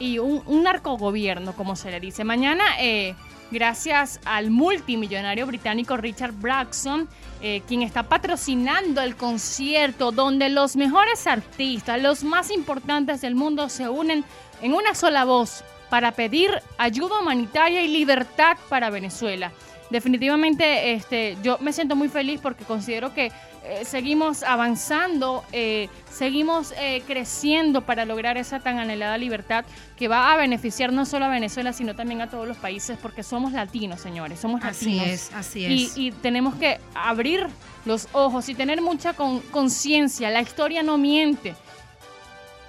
y 0.02 0.18
un, 0.18 0.64
narcogobierno, 0.64 1.54
como 1.54 1.76
se 1.76 1.92
le 1.92 2.00
dice. 2.00 2.24
Mañana, 2.24 2.64
eh, 2.80 3.14
gracias 3.52 4.20
al 4.26 4.50
multimillonario 4.50 5.46
británico 5.46 5.96
Richard 5.96 6.34
Braxton, 6.34 7.08
eh, 7.42 7.62
quien 7.68 7.84
está 7.84 8.04
patrocinando 8.04 9.02
el 9.02 9.16
concierto 9.16 10.12
donde 10.12 10.50
los 10.50 10.76
mejores 10.76 11.28
artistas, 11.28 12.02
los 12.02 12.24
más 12.24 12.50
importantes 12.50 13.22
del 13.22 13.36
mundo 13.36 13.70
se 13.70 13.88
unen 13.90 14.26
en 14.64 14.74
una 14.74 14.96
sola 14.96 15.24
voz 15.24 15.64
para 15.92 16.14
pedir 16.14 16.50
ayuda 16.80 17.20
humanitaria 17.20 17.84
y 17.84 17.88
libertad 17.88 18.58
para 18.70 18.90
Venezuela. 18.90 19.52
Definitivamente 19.92 20.94
este, 20.94 21.38
yo 21.44 21.58
me 21.60 21.74
siento 21.74 21.96
muy 21.96 22.08
feliz 22.08 22.40
porque 22.42 22.64
considero 22.64 23.14
que 23.14 23.32
eh, 23.63 23.86
seguimos 23.86 24.41
avanzando, 24.43 25.43
eh, 25.52 25.88
seguimos 26.12 26.74
eh, 26.78 27.04
creciendo 27.06 27.82
para 27.82 28.06
lograr 28.06 28.38
esa 28.38 28.60
tan 28.60 28.80
anhelada 28.80 29.17
libertad 29.17 29.65
que 29.95 30.08
va 30.08 30.34
a 30.34 30.38
beneficiar 30.38 30.91
no 30.91 31.06
solo 31.06 31.26
a 31.26 31.30
Venezuela, 31.30 31.71
sino 31.71 31.95
también 31.95 32.21
a 32.21 32.30
todos 32.30 32.47
los 32.47 32.58
países, 32.58 32.97
porque 33.02 33.21
somos 33.24 33.52
latinos, 33.54 34.02
señores, 34.02 34.39
somos 34.39 34.63
Así 34.63 34.95
latinos. 34.95 35.08
es, 35.08 35.34
así 35.34 35.60
Y, 35.65 35.84
es. 35.86 35.97
y 35.97 36.12
tenemos 36.12 36.56
que 36.56 36.80
abrir 36.95 37.47
los 37.86 38.08
ojos 38.13 38.50
y 38.50 38.56
tener 38.56 38.82
mucha 38.82 39.13
con- 39.13 39.41
conciencia. 39.52 40.30
La 40.32 40.41
historia 40.41 40.82
no 40.84 40.97
miente. 40.97 41.56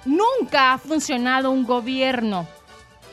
Nunca 0.05 0.73
ha 0.73 0.77
funcionado 0.77 1.49
un 1.49 1.63
gobierno 1.65 2.47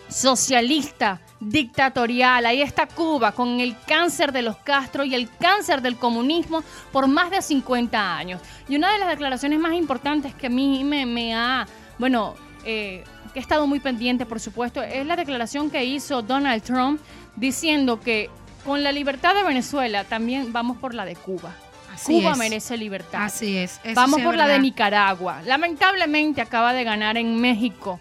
socialista, 0.09 1.21
dictatorial. 1.41 2.45
Ahí 2.47 2.63
está 2.63 2.87
Cuba 2.87 3.33
con 3.33 3.61
el 3.61 3.77
cáncer 3.87 4.33
de 4.33 4.43
los 4.43 4.57
Castro 4.59 5.05
y 5.05 5.15
el 5.15 5.29
cáncer 5.39 5.81
del 5.83 5.97
comunismo 5.97 6.63
por 6.93 7.09
más 7.09 7.31
de 7.31 7.43
50 7.43 8.17
años. 8.17 8.41
Y 8.69 8.77
una 8.77 8.93
de 8.93 8.99
las 8.99 9.09
declaraciones 9.09 9.59
más 9.59 9.73
importantes 9.73 10.35
que 10.35 10.47
a 10.47 10.51
mí 10.51 10.85
me, 10.85 11.07
me 11.07 11.35
ha, 11.35 11.67
bueno, 11.99 12.35
eh, 12.65 13.05
que 13.33 13.39
he 13.39 13.43
estado 13.43 13.67
muy 13.67 13.81
pendiente, 13.81 14.27
por 14.27 14.41
supuesto, 14.41 14.83
es 14.83 15.07
la 15.07 15.17
declaración 15.17 15.71
que 15.71 15.85
hizo 15.85 16.23
Donald 16.23 16.63
Trump 16.63 17.01
diciendo 17.37 18.01
que 18.01 18.29
con 18.65 18.83
la 18.83 18.93
libertad 18.93 19.35
de 19.35 19.43
Venezuela 19.43 20.05
también 20.05 20.53
vamos 20.53 20.77
por 20.77 20.95
la 20.95 21.05
de 21.05 21.17
Cuba. 21.17 21.55
Así 21.93 22.21
Cuba 22.21 22.33
es. 22.33 22.39
merece 22.39 22.77
libertad. 22.77 23.25
Así 23.25 23.57
es. 23.57 23.81
eso 23.83 23.95
Vamos 23.95 24.21
por 24.23 24.37
la 24.37 24.47
de. 24.47 24.59
Nicaragua. 24.59 25.43
Lamentablemente 25.45 26.41
acaba 26.41 26.73
de 26.73 26.85
ganar 26.85 27.17
en 27.17 27.41
México 27.41 28.01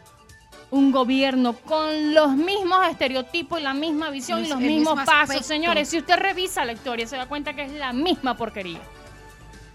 un 0.71 0.91
gobierno 0.91 1.53
con 1.53 2.13
los 2.13 2.35
mismos 2.35 2.87
estereotipos 2.89 3.59
y 3.59 3.63
la 3.63 3.73
misma 3.73 4.09
visión 4.09 4.45
y 4.45 4.47
los 4.49 4.59
mismos 4.59 4.95
mismo 4.95 4.95
pasos. 5.05 5.13
aspecto. 5.23 5.43
Señores, 5.43 5.89
si 5.89 5.97
usted 5.97 6.15
revisa 6.17 6.63
la 6.65 6.73
historia, 6.73 7.07
se 7.07 7.15
da 7.17 7.25
cuenta 7.27 7.53
que 7.53 7.63
es 7.63 7.71
la 7.73 7.91
misma 7.93 8.35
porquería. 8.37 8.79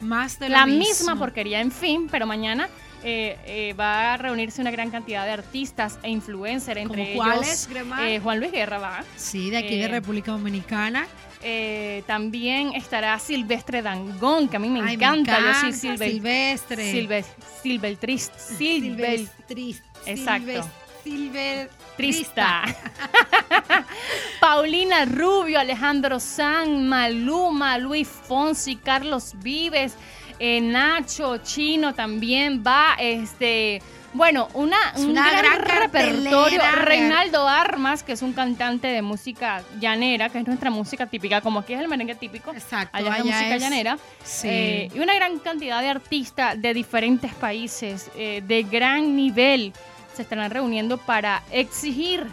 Más 0.00 0.38
de 0.38 0.48
lo 0.48 0.56
La 0.56 0.66
mismo. 0.66 0.78
misma 0.80 1.16
porquería. 1.16 1.60
En 1.60 1.72
fin, 1.72 2.08
pero 2.10 2.26
mañana 2.26 2.68
eh, 3.02 3.36
eh, 3.46 3.74
va 3.74 4.14
a 4.14 4.16
reunirse 4.16 4.60
una 4.60 4.70
gran 4.70 4.90
cantidad 4.90 5.24
de 5.24 5.32
artistas 5.32 5.98
e 6.02 6.10
influencers, 6.10 6.80
entre 6.80 7.14
¿Como 7.16 7.32
ellos 7.32 7.68
eh, 8.00 8.20
Juan 8.22 8.38
Luis 8.40 8.52
Guerra 8.52 8.78
va. 8.78 9.04
Sí, 9.16 9.50
de 9.50 9.58
aquí 9.58 9.76
de 9.78 9.84
Eh, 9.84 9.88
República 9.88 10.32
Dominicana. 10.32 11.06
Eh, 11.46 12.02
también 12.06 12.72
estará 12.74 13.18
Silvestre 13.18 13.82
Dangón, 13.82 14.48
que 14.48 14.56
a 14.56 14.58
mí 14.58 14.70
me 14.70 14.80
Ay, 14.80 14.94
encanta. 14.94 15.38
Yo 15.40 15.60
soy 15.60 15.72
Silve- 15.72 16.08
Silvestre. 16.10 16.92
Silve- 16.92 17.24
Silveltrist. 17.62 18.32
Silvel- 18.38 19.28
Silvestris- 19.48 19.82
Exacto. 20.06 20.70
Silver- 21.04 21.70
Trista. 21.96 22.62
Paulina 24.40 25.04
Rubio, 25.04 25.58
Alejandro 25.60 26.18
San, 26.20 26.88
Maluma, 26.88 27.78
Luis 27.78 28.08
Fonsi, 28.08 28.76
Carlos 28.76 29.32
Vives, 29.42 29.94
eh, 30.38 30.60
Nacho, 30.60 31.38
Chino 31.38 31.94
también 31.94 32.62
va, 32.66 32.96
este, 32.98 33.80
bueno, 34.12 34.48
una, 34.54 34.76
Es 34.94 35.00
un 35.02 35.10
una 35.10 35.30
gran, 35.30 35.42
gran 35.60 35.80
repertorio. 35.82 36.60
Reinaldo 36.82 37.48
Armas, 37.48 38.02
que 38.02 38.12
es 38.12 38.22
un 38.22 38.32
cantante 38.32 38.88
de 38.88 39.00
música 39.02 39.62
llanera, 39.80 40.28
que 40.28 40.38
es 40.40 40.46
nuestra 40.46 40.70
música 40.70 41.06
típica, 41.06 41.40
como 41.40 41.60
aquí 41.60 41.74
es 41.74 41.80
el 41.80 41.88
merengue 41.88 42.16
típico. 42.16 42.52
Exacto, 42.52 42.96
Allá 42.96 43.06
es 43.06 43.10
la 43.10 43.14
allá 43.24 43.24
música 43.36 43.54
es- 43.56 43.62
llanera. 43.62 43.98
Sí. 44.24 44.48
Eh, 44.48 44.90
y 44.94 44.98
una 44.98 45.14
gran 45.14 45.38
cantidad 45.38 45.80
de 45.80 45.88
artistas 45.90 46.60
de 46.60 46.74
diferentes 46.74 47.32
países, 47.34 48.10
eh, 48.16 48.42
de 48.44 48.62
gran 48.64 49.14
nivel, 49.14 49.72
se 50.14 50.22
estarán 50.22 50.50
reuniendo 50.50 50.98
para 50.98 51.42
exigir 51.50 52.26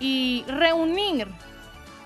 y 0.00 0.44
reunir 0.46 1.28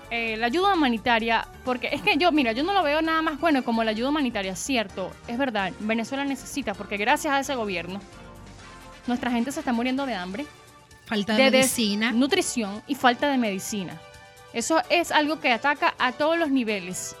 eh, 0.09 0.37
la 0.37 0.47
ayuda 0.47 0.73
humanitaria, 0.73 1.47
porque 1.65 1.89
es 1.91 2.01
que 2.01 2.17
yo, 2.17 2.31
mira, 2.31 2.51
yo 2.51 2.63
no 2.63 2.73
lo 2.73 2.83
veo 2.83 3.01
nada 3.01 3.21
más 3.21 3.39
bueno 3.39 3.63
como 3.63 3.83
la 3.83 3.91
ayuda 3.91 4.09
humanitaria, 4.09 4.55
cierto, 4.55 5.11
es 5.27 5.37
verdad, 5.37 5.71
Venezuela 5.79 6.23
necesita, 6.25 6.73
porque 6.73 6.97
gracias 6.97 7.33
a 7.33 7.39
ese 7.39 7.55
gobierno, 7.55 7.99
nuestra 9.07 9.31
gente 9.31 9.51
se 9.51 9.59
está 9.59 9.73
muriendo 9.73 10.05
de 10.05 10.15
hambre, 10.15 10.45
Falta 11.05 11.35
de, 11.35 11.43
de 11.45 11.51
medicina. 11.51 12.11
nutrición 12.11 12.81
y 12.87 12.95
falta 12.95 13.27
de 13.29 13.37
medicina. 13.37 13.99
Eso 14.53 14.81
es 14.89 15.11
algo 15.11 15.39
que 15.39 15.51
ataca 15.51 15.95
a 15.97 16.11
todos 16.11 16.37
los 16.37 16.49
niveles. 16.49 17.15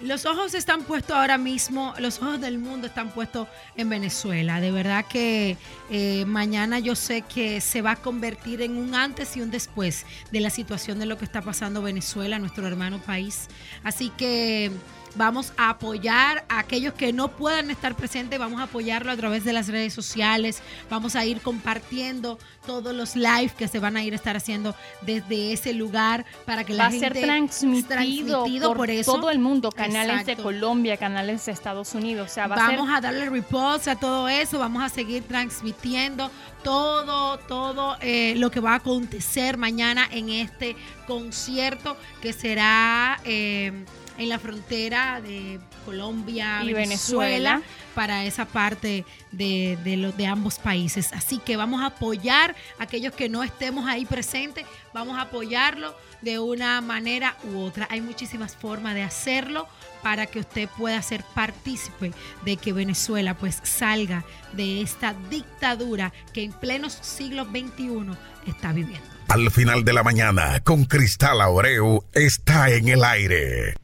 Los 0.00 0.24
ojos 0.24 0.54
están 0.54 0.84
puestos 0.84 1.14
ahora 1.14 1.36
mismo, 1.36 1.92
los 1.98 2.22
ojos 2.22 2.40
del 2.40 2.58
mundo 2.58 2.86
están 2.86 3.10
puestos 3.10 3.48
en 3.76 3.90
Venezuela. 3.90 4.58
De 4.58 4.70
verdad 4.70 5.04
que 5.06 5.58
eh, 5.90 6.24
mañana 6.24 6.78
yo 6.78 6.96
sé 6.96 7.20
que 7.20 7.60
se 7.60 7.82
va 7.82 7.92
a 7.92 7.96
convertir 7.96 8.62
en 8.62 8.78
un 8.78 8.94
antes 8.94 9.36
y 9.36 9.42
un 9.42 9.50
después 9.50 10.06
de 10.32 10.40
la 10.40 10.48
situación 10.48 10.98
de 10.98 11.04
lo 11.04 11.18
que 11.18 11.26
está 11.26 11.42
pasando 11.42 11.82
Venezuela, 11.82 12.38
nuestro 12.38 12.66
hermano 12.66 12.98
país. 12.98 13.48
Así 13.84 14.08
que 14.08 14.70
vamos 15.14 15.52
a 15.56 15.70
apoyar 15.70 16.44
a 16.48 16.60
aquellos 16.60 16.94
que 16.94 17.12
no 17.12 17.28
puedan 17.28 17.70
estar 17.70 17.94
presentes, 17.94 18.38
vamos 18.38 18.60
a 18.60 18.64
apoyarlo 18.64 19.10
a 19.10 19.16
través 19.16 19.44
de 19.44 19.52
las 19.52 19.68
redes 19.68 19.92
sociales, 19.92 20.62
vamos 20.88 21.16
a 21.16 21.24
ir 21.24 21.40
compartiendo 21.40 22.38
todos 22.66 22.94
los 22.94 23.16
live 23.16 23.52
que 23.56 23.68
se 23.68 23.78
van 23.78 23.96
a 23.96 24.04
ir 24.04 24.12
a 24.12 24.16
estar 24.16 24.36
haciendo 24.36 24.74
desde 25.02 25.52
ese 25.52 25.72
lugar 25.72 26.24
para 26.44 26.64
que 26.64 26.74
la 26.74 26.84
va 26.84 26.88
a 26.88 26.92
ser 26.92 27.14
gente 27.14 27.20
transmitido, 27.22 28.68
por, 28.68 28.76
por 28.76 28.90
eso. 28.90 29.14
todo 29.14 29.30
el 29.30 29.38
mundo, 29.38 29.70
canales 29.70 30.26
de. 30.26 30.36
Colombia, 30.36 30.96
canales 30.96 31.44
de 31.46 31.52
Estados 31.52 31.94
Unidos, 31.94 32.30
o 32.30 32.34
sea, 32.34 32.46
va 32.46 32.54
a 32.56 32.70
vamos 32.70 32.86
ser 32.86 32.96
a 32.96 33.00
darle 33.00 33.28
repost 33.28 33.88
a 33.88 33.96
todo 33.96 34.28
eso, 34.28 34.58
vamos 34.58 34.82
a 34.82 34.88
seguir 34.88 35.22
transmitiendo 35.24 36.30
todo, 36.62 37.38
todo 37.38 37.96
eh, 38.00 38.34
lo 38.36 38.50
que 38.50 38.60
va 38.60 38.72
a 38.72 38.76
acontecer 38.76 39.56
mañana 39.56 40.08
en 40.10 40.30
este 40.30 40.76
concierto 41.06 41.96
que 42.22 42.32
será 42.32 43.20
eh, 43.24 43.84
en 44.20 44.28
la 44.28 44.38
frontera 44.38 45.20
de 45.20 45.58
Colombia 45.84 46.62
Y 46.62 46.72
Venezuela, 46.72 47.54
Venezuela. 47.56 47.62
para 47.94 48.24
esa 48.24 48.44
parte 48.44 49.04
de, 49.32 49.78
de, 49.82 49.96
lo- 49.96 50.12
de 50.12 50.26
ambos 50.26 50.58
países. 50.58 51.12
Así 51.12 51.38
que 51.38 51.56
vamos 51.56 51.80
a 51.82 51.86
apoyar 51.86 52.54
a 52.78 52.84
aquellos 52.84 53.12
que 53.14 53.28
no 53.28 53.42
estemos 53.42 53.86
ahí 53.88 54.04
presentes, 54.06 54.66
vamos 54.94 55.18
a 55.18 55.22
apoyarlo 55.22 55.94
de 56.20 56.38
una 56.38 56.80
manera 56.82 57.36
u 57.44 57.60
otra. 57.60 57.88
Hay 57.90 58.00
muchísimas 58.02 58.54
formas 58.54 58.94
de 58.94 59.02
hacerlo 59.02 59.66
para 60.02 60.26
que 60.26 60.40
usted 60.40 60.68
pueda 60.78 61.00
ser 61.02 61.24
partícipe 61.34 62.12
de 62.44 62.56
que 62.56 62.72
Venezuela 62.72 63.34
pues 63.34 63.58
salga 63.62 64.24
de 64.52 64.82
esta 64.82 65.14
dictadura 65.30 66.12
que 66.32 66.42
en 66.44 66.52
plenos 66.52 66.92
siglo 67.00 67.44
XXI 67.46 68.16
está 68.46 68.72
viviendo. 68.72 69.06
Al 69.28 69.50
final 69.50 69.84
de 69.84 69.92
la 69.92 70.02
mañana, 70.02 70.58
con 70.64 70.84
Cristal 70.86 71.40
Abreu, 71.40 72.04
está 72.12 72.68
en 72.70 72.88
el 72.88 73.04
aire. 73.04 73.74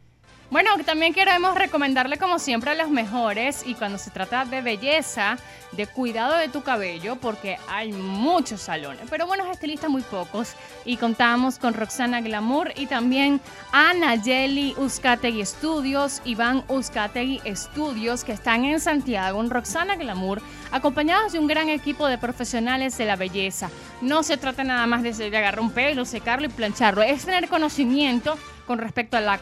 Bueno, 0.48 0.70
también 0.85 1.12
queremos 1.12 1.56
recomendarle 1.56 2.18
como 2.18 2.38
siempre 2.38 2.70
a 2.70 2.74
los 2.76 2.88
mejores 2.88 3.64
y 3.66 3.74
cuando 3.74 3.98
se 3.98 4.12
trata 4.12 4.44
de 4.44 4.62
belleza, 4.62 5.38
de 5.72 5.88
cuidado 5.88 6.37
de 6.37 6.48
tu 6.48 6.62
cabello, 6.62 7.16
porque 7.16 7.59
hay 7.68 7.92
muchos 7.92 8.61
salones, 8.61 9.02
pero 9.11 9.26
buenos 9.26 9.48
estilistas 9.48 9.90
muy 9.90 10.02
pocos. 10.02 10.54
Y 10.85 10.98
contamos 10.98 11.59
con 11.59 11.74
Roxana 11.74 12.20
Glamour 12.20 12.72
y 12.76 12.87
también 12.87 13.40
Ana 13.72 14.14
Yeli 14.14 14.72
Uzcategui 14.78 15.44
Studios, 15.44 16.22
Iván 16.24 16.62
Uzcategui 16.68 17.40
Studios, 17.56 18.22
que 18.22 18.32
están 18.32 18.64
en 18.64 18.78
Santiago, 18.78 19.40
en 19.40 19.50
Roxana 19.50 19.96
Glamour, 19.96 20.40
acompañados 20.70 21.32
de 21.32 21.40
un 21.40 21.48
gran 21.48 21.70
equipo 21.70 22.06
de 22.06 22.18
profesionales 22.18 22.96
de 22.96 23.04
la 23.04 23.16
belleza. 23.16 23.68
No 24.00 24.22
se 24.22 24.37
trata 24.37 24.62
nada 24.62 24.87
más 24.87 25.02
de, 25.02 25.12
de 25.12 25.37
agarrar 25.37 25.59
un 25.59 25.72
pelo, 25.72 26.04
secarlo 26.04 26.46
y 26.46 26.50
plancharlo, 26.50 27.02
es 27.02 27.24
tener 27.24 27.48
conocimiento 27.48 28.38
con 28.66 28.79
respecto 28.79 29.16
a 29.16 29.20
la 29.20 29.40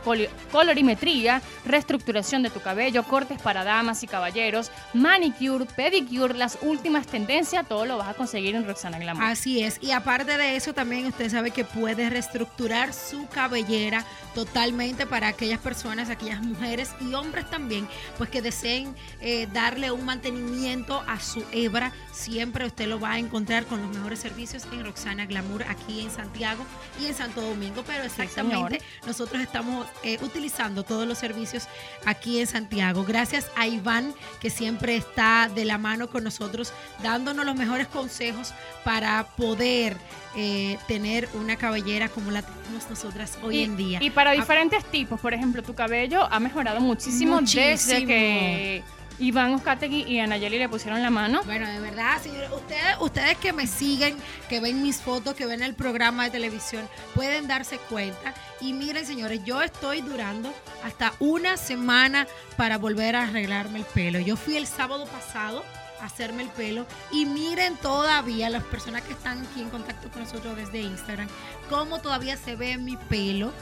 colorimetría, 0.53 1.43
reestructuración 1.65 2.43
de 2.43 2.51
tu 2.51 2.61
cabello, 2.61 3.03
cortes 3.05 3.41
para 3.41 3.65
damas 3.65 4.03
y 4.03 4.07
caballeros, 4.07 4.71
manicure, 4.93 5.67
pedicure, 5.67 6.35
las 6.35 6.59
últimas 6.63 7.07
tendencias, 7.07 7.67
todo 7.67 7.87
lo 7.87 7.99
vas 7.99 8.09
a 8.09 8.15
conseguir 8.15 8.55
en 8.55 8.67
Roxana 8.67 8.99
Glamour. 8.99 9.25
Así 9.25 9.63
es. 9.63 9.79
Y 9.81 9.93
aparte 9.93 10.37
de 10.37 10.57
eso, 10.57 10.75
también 10.75 11.07
usted 11.07 11.31
sabe 11.31 11.51
que 11.51 11.65
puede 11.65 12.11
reestructurar 12.11 12.93
su 12.93 13.27
cabellera 13.29 14.05
totalmente 14.35 15.07
para 15.07 15.29
aquellas 15.29 15.61
personas, 15.61 16.11
aquellas 16.11 16.43
mujeres 16.43 16.91
y 17.01 17.15
hombres 17.15 17.49
también, 17.49 17.89
pues 18.19 18.31
que 18.31 18.43
deseen 18.43 18.95
eh, 19.21 19.49
darle 19.53 19.91
un 19.91 20.05
mantenimiento 20.05 21.03
a 21.07 21.21
su 21.21 21.45
hebra. 21.53 21.93
Siempre 22.13 22.67
usted 22.67 22.87
lo 22.87 23.01
va 23.01 23.13
a 23.13 23.19
encontrar 23.19 23.65
con 23.67 23.81
los 23.81 23.95
mejores 23.95 24.19
servicios 24.19 24.67
en 24.73 24.85
Roxana 24.85 25.27
Glamour 25.27 25.65
aquí 25.65 26.01
en 26.01 26.11
Santiago 26.11 26.65
y 27.01 27.07
en 27.07 27.15
Santo 27.15 27.41
Domingo. 27.41 27.83
Pero 27.87 28.05
exactamente, 28.05 28.81
nosotros 29.15 29.41
estamos 29.41 29.87
eh, 30.03 30.19
utilizando 30.23 30.83
todos 30.83 31.07
los 31.07 31.19
servicios 31.19 31.69
aquí 32.05 32.41
en 32.41 32.49
Santiago. 32.49 33.05
Gracias 33.05 33.49
a 33.55 33.69
Iván, 33.69 34.13
que 34.41 34.51
siempre 34.51 34.97
está 34.97 35.49
de 35.55 35.65
la 35.65 35.79
mano 35.79 36.09
con 36.11 36.25
nosotros, 36.25 36.73
dándonos 37.01 37.47
los 37.47 37.55
mejores 37.55 37.87
consejos 37.87 38.53
para 38.83 39.25
poder 39.37 39.97
eh, 40.35 40.79
tener 40.89 41.29
una 41.35 41.55
cabellera 41.55 42.09
como 42.09 42.33
la 42.33 42.43
tenemos 42.43 42.91
nosotras 42.91 43.39
hoy 43.45 43.59
y, 43.59 43.63
en 43.63 43.77
día. 43.77 43.99
y 44.03 44.11
para 44.11 44.31
Ah, 44.31 44.35
diferentes 44.35 44.85
tipos, 44.87 45.21
por 45.21 45.33
ejemplo, 45.33 45.63
tu 45.63 45.75
cabello 45.77 46.27
ha 46.29 46.41
mejorado 46.41 46.81
muchísimo, 46.81 47.41
desde 47.41 48.05
que 48.05 48.83
Iván 49.19 49.55
Uzcategui 49.55 50.03
y 50.03 50.19
Anayeli 50.19 50.59
le 50.59 50.69
pusieron 50.69 51.01
la 51.03 51.11
mano. 51.11 51.43
Bueno, 51.45 51.69
de 51.69 51.81
verdad, 51.81 52.21
señores, 52.23 52.51
ustedes, 52.53 52.97
ustedes 53.01 53.39
que 53.39 53.53
me 53.53 53.67
siguen, 53.67 54.17
que 54.49 54.61
ven 54.61 54.83
mis 54.83 55.01
fotos, 55.01 55.35
que 55.35 55.47
ven 55.47 55.63
el 55.63 55.75
programa 55.75 56.25
de 56.25 56.31
televisión, 56.31 56.89
pueden 57.15 57.47
darse 57.47 57.79
cuenta. 57.79 58.35
Y 58.61 58.73
miren, 58.73 59.07
señores, 59.07 59.41
yo 59.45 59.63
estoy 59.63 60.01
durando 60.01 60.53
hasta 60.85 61.13
una 61.21 61.57
semana 61.57 62.27
para 62.57 62.79
volver 62.79 63.17
a 63.17 63.25
arreglarme 63.25 63.79
el 63.79 63.85
pelo. 63.85 64.19
Yo 64.19 64.37
fui 64.37 64.57
el 64.57 64.67
sábado 64.67 65.07
pasado 65.07 65.65
a 66.01 66.07
hacerme 66.07 66.43
el 66.43 66.49
pelo 66.49 66.87
y 67.11 67.27
miren 67.27 67.77
todavía 67.77 68.51
las 68.51 68.65
personas 68.65 69.03
que 69.03 69.13
están 69.13 69.47
aquí 69.47 69.63
en 69.63 69.71
contacto 69.71 70.11
con 70.11 70.23
nosotros 70.23 70.57
desde 70.57 70.81
Instagram, 70.81 71.29
cómo 71.71 72.01
todavía 72.01 72.37
se 72.37 72.57
ve 72.57 72.77
mi 72.79 72.97
pelo 72.97 73.53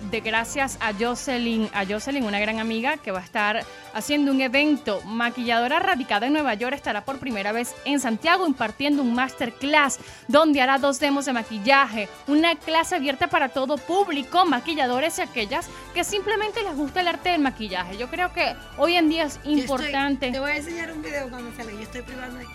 De 0.02 0.20
gracias 0.20 0.78
a 0.80 0.92
Jocelyn, 0.92 1.68
a 1.74 1.84
Jocelyn, 1.84 2.24
una 2.24 2.38
gran 2.38 2.60
amiga 2.60 2.96
que 2.96 3.10
va 3.10 3.18
a 3.20 3.24
estar 3.24 3.64
haciendo 3.92 4.30
un 4.30 4.40
evento. 4.40 5.00
Maquilladora 5.04 5.80
radicada 5.80 6.26
en 6.26 6.34
Nueva 6.34 6.54
York 6.54 6.74
estará 6.74 7.04
por 7.04 7.18
primera 7.18 7.50
vez 7.50 7.74
en 7.84 7.98
Santiago 7.98 8.46
impartiendo 8.46 9.02
un 9.02 9.14
masterclass 9.14 9.98
donde 10.28 10.60
hará 10.60 10.78
dos 10.78 11.00
demos 11.00 11.24
de 11.24 11.32
maquillaje, 11.32 12.08
una 12.28 12.54
clase 12.54 12.94
abierta 12.94 13.26
para 13.26 13.48
todo 13.48 13.78
público, 13.78 14.44
maquilladores 14.44 15.18
y 15.18 15.22
aquellas 15.22 15.66
que 15.92 16.04
simplemente 16.04 16.62
les 16.62 16.76
gusta 16.76 17.00
el 17.00 17.08
arte 17.08 17.30
del 17.30 17.40
maquillaje. 17.40 17.96
Yo 17.96 18.08
creo 18.08 18.32
que 18.32 18.54
hoy 18.76 18.94
en 18.94 19.08
día 19.08 19.24
es 19.24 19.36
estoy- 19.38 19.60
importante. 19.60 20.30
te 20.30 20.38
voy 20.38 20.52
a 20.52 20.56
enseñar 20.56 20.92
un 20.92 21.02
video 21.02 21.28
cuando 21.30 21.50
salga. 21.56 21.72
Yo 21.72 21.80
estoy 21.80 22.02
privando 22.02 22.40
sí. 22.40 22.46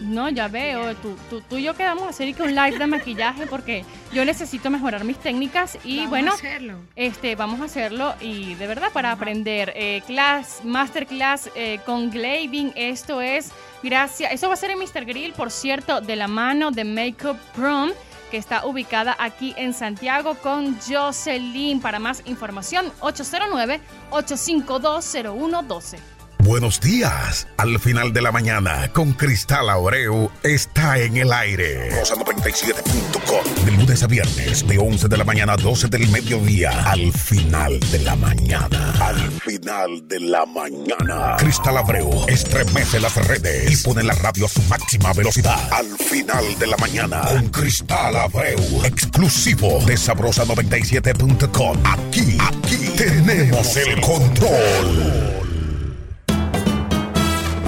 No, 0.00 0.28
ya 0.28 0.48
veo, 0.48 0.94
tú, 0.96 1.16
tú, 1.30 1.40
tú 1.40 1.56
y 1.56 1.62
yo 1.64 1.74
quedamos 1.74 2.04
a 2.04 2.10
hacer 2.10 2.34
que 2.34 2.42
un 2.42 2.54
live 2.54 2.78
de 2.78 2.86
maquillaje 2.86 3.46
porque 3.46 3.84
yo 4.12 4.24
necesito 4.24 4.70
mejorar 4.70 5.04
mis 5.04 5.18
técnicas 5.18 5.78
y 5.84 5.98
Vamos 5.98 6.10
bueno, 6.10 6.32
a 6.32 6.34
hacerlo. 6.34 6.78
este, 6.96 7.36
vamos 7.36 7.60
a 7.60 7.64
hacerlo 7.64 8.14
y 8.20 8.54
de 8.54 8.66
verdad 8.66 8.88
para 8.92 9.12
aprender 9.12 9.72
eh, 9.74 10.02
class, 10.06 10.60
masterclass 10.64 11.50
eh, 11.54 11.80
con 11.86 12.10
Glaving, 12.10 12.72
esto 12.76 13.20
es 13.20 13.50
gracias, 13.82 14.32
eso 14.32 14.48
va 14.48 14.54
a 14.54 14.56
ser 14.56 14.70
en 14.70 14.78
Mr. 14.78 15.04
Grill, 15.04 15.32
por 15.32 15.50
cierto, 15.50 16.00
de 16.00 16.16
la 16.16 16.28
mano 16.28 16.70
de 16.70 16.84
Makeup 16.84 17.38
Prom 17.54 17.90
que 18.30 18.36
está 18.38 18.66
ubicada 18.66 19.14
aquí 19.18 19.54
en 19.56 19.72
Santiago 19.72 20.34
con 20.34 20.76
Jocelyn. 20.80 21.80
Para 21.80 22.00
más 22.00 22.22
información, 22.26 22.92
809-8520112. 23.00 25.98
Buenos 26.46 26.80
días. 26.80 27.48
Al 27.56 27.80
final 27.80 28.12
de 28.12 28.22
la 28.22 28.30
mañana, 28.30 28.88
con 28.92 29.14
Cristal 29.14 29.68
Abreu, 29.68 30.30
está 30.44 30.96
en 30.96 31.16
el 31.16 31.32
aire. 31.32 31.90
Rosa 31.90 32.14
97.com. 32.14 33.64
De 33.64 33.72
lunes 33.72 34.04
a 34.04 34.06
viernes, 34.06 34.64
de 34.64 34.78
11 34.78 35.08
de 35.08 35.16
la 35.16 35.24
mañana 35.24 35.54
a 35.54 35.56
12 35.56 35.88
del 35.88 36.08
mediodía. 36.08 36.70
Al 36.88 37.12
final 37.12 37.80
de 37.90 37.98
la 37.98 38.14
mañana. 38.14 38.94
Al 39.00 39.28
final 39.40 40.06
de 40.06 40.20
la 40.20 40.46
mañana. 40.46 41.34
Cristal 41.36 41.78
Abreu 41.78 42.24
estremece 42.28 43.00
las 43.00 43.16
redes 43.26 43.72
y 43.72 43.84
pone 43.84 44.04
la 44.04 44.14
radio 44.14 44.46
a 44.46 44.48
su 44.48 44.62
máxima 44.62 45.12
velocidad. 45.14 45.58
Al 45.72 45.98
final 45.98 46.56
de 46.60 46.66
la 46.68 46.76
mañana, 46.76 47.22
con 47.22 47.48
Cristal 47.48 48.14
Abreu. 48.14 48.84
Exclusivo 48.84 49.80
de 49.84 49.94
Sabrosa97.com. 49.94 51.76
Aquí, 51.84 52.38
aquí 52.40 52.92
tenemos 52.96 53.76
el 53.76 54.00
control. 54.00 55.25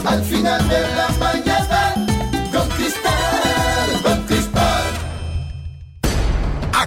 Al 0.09 0.25
final 0.25 0.69
de 0.71 0.81
la 0.97 1.09
mañana, 1.21 1.68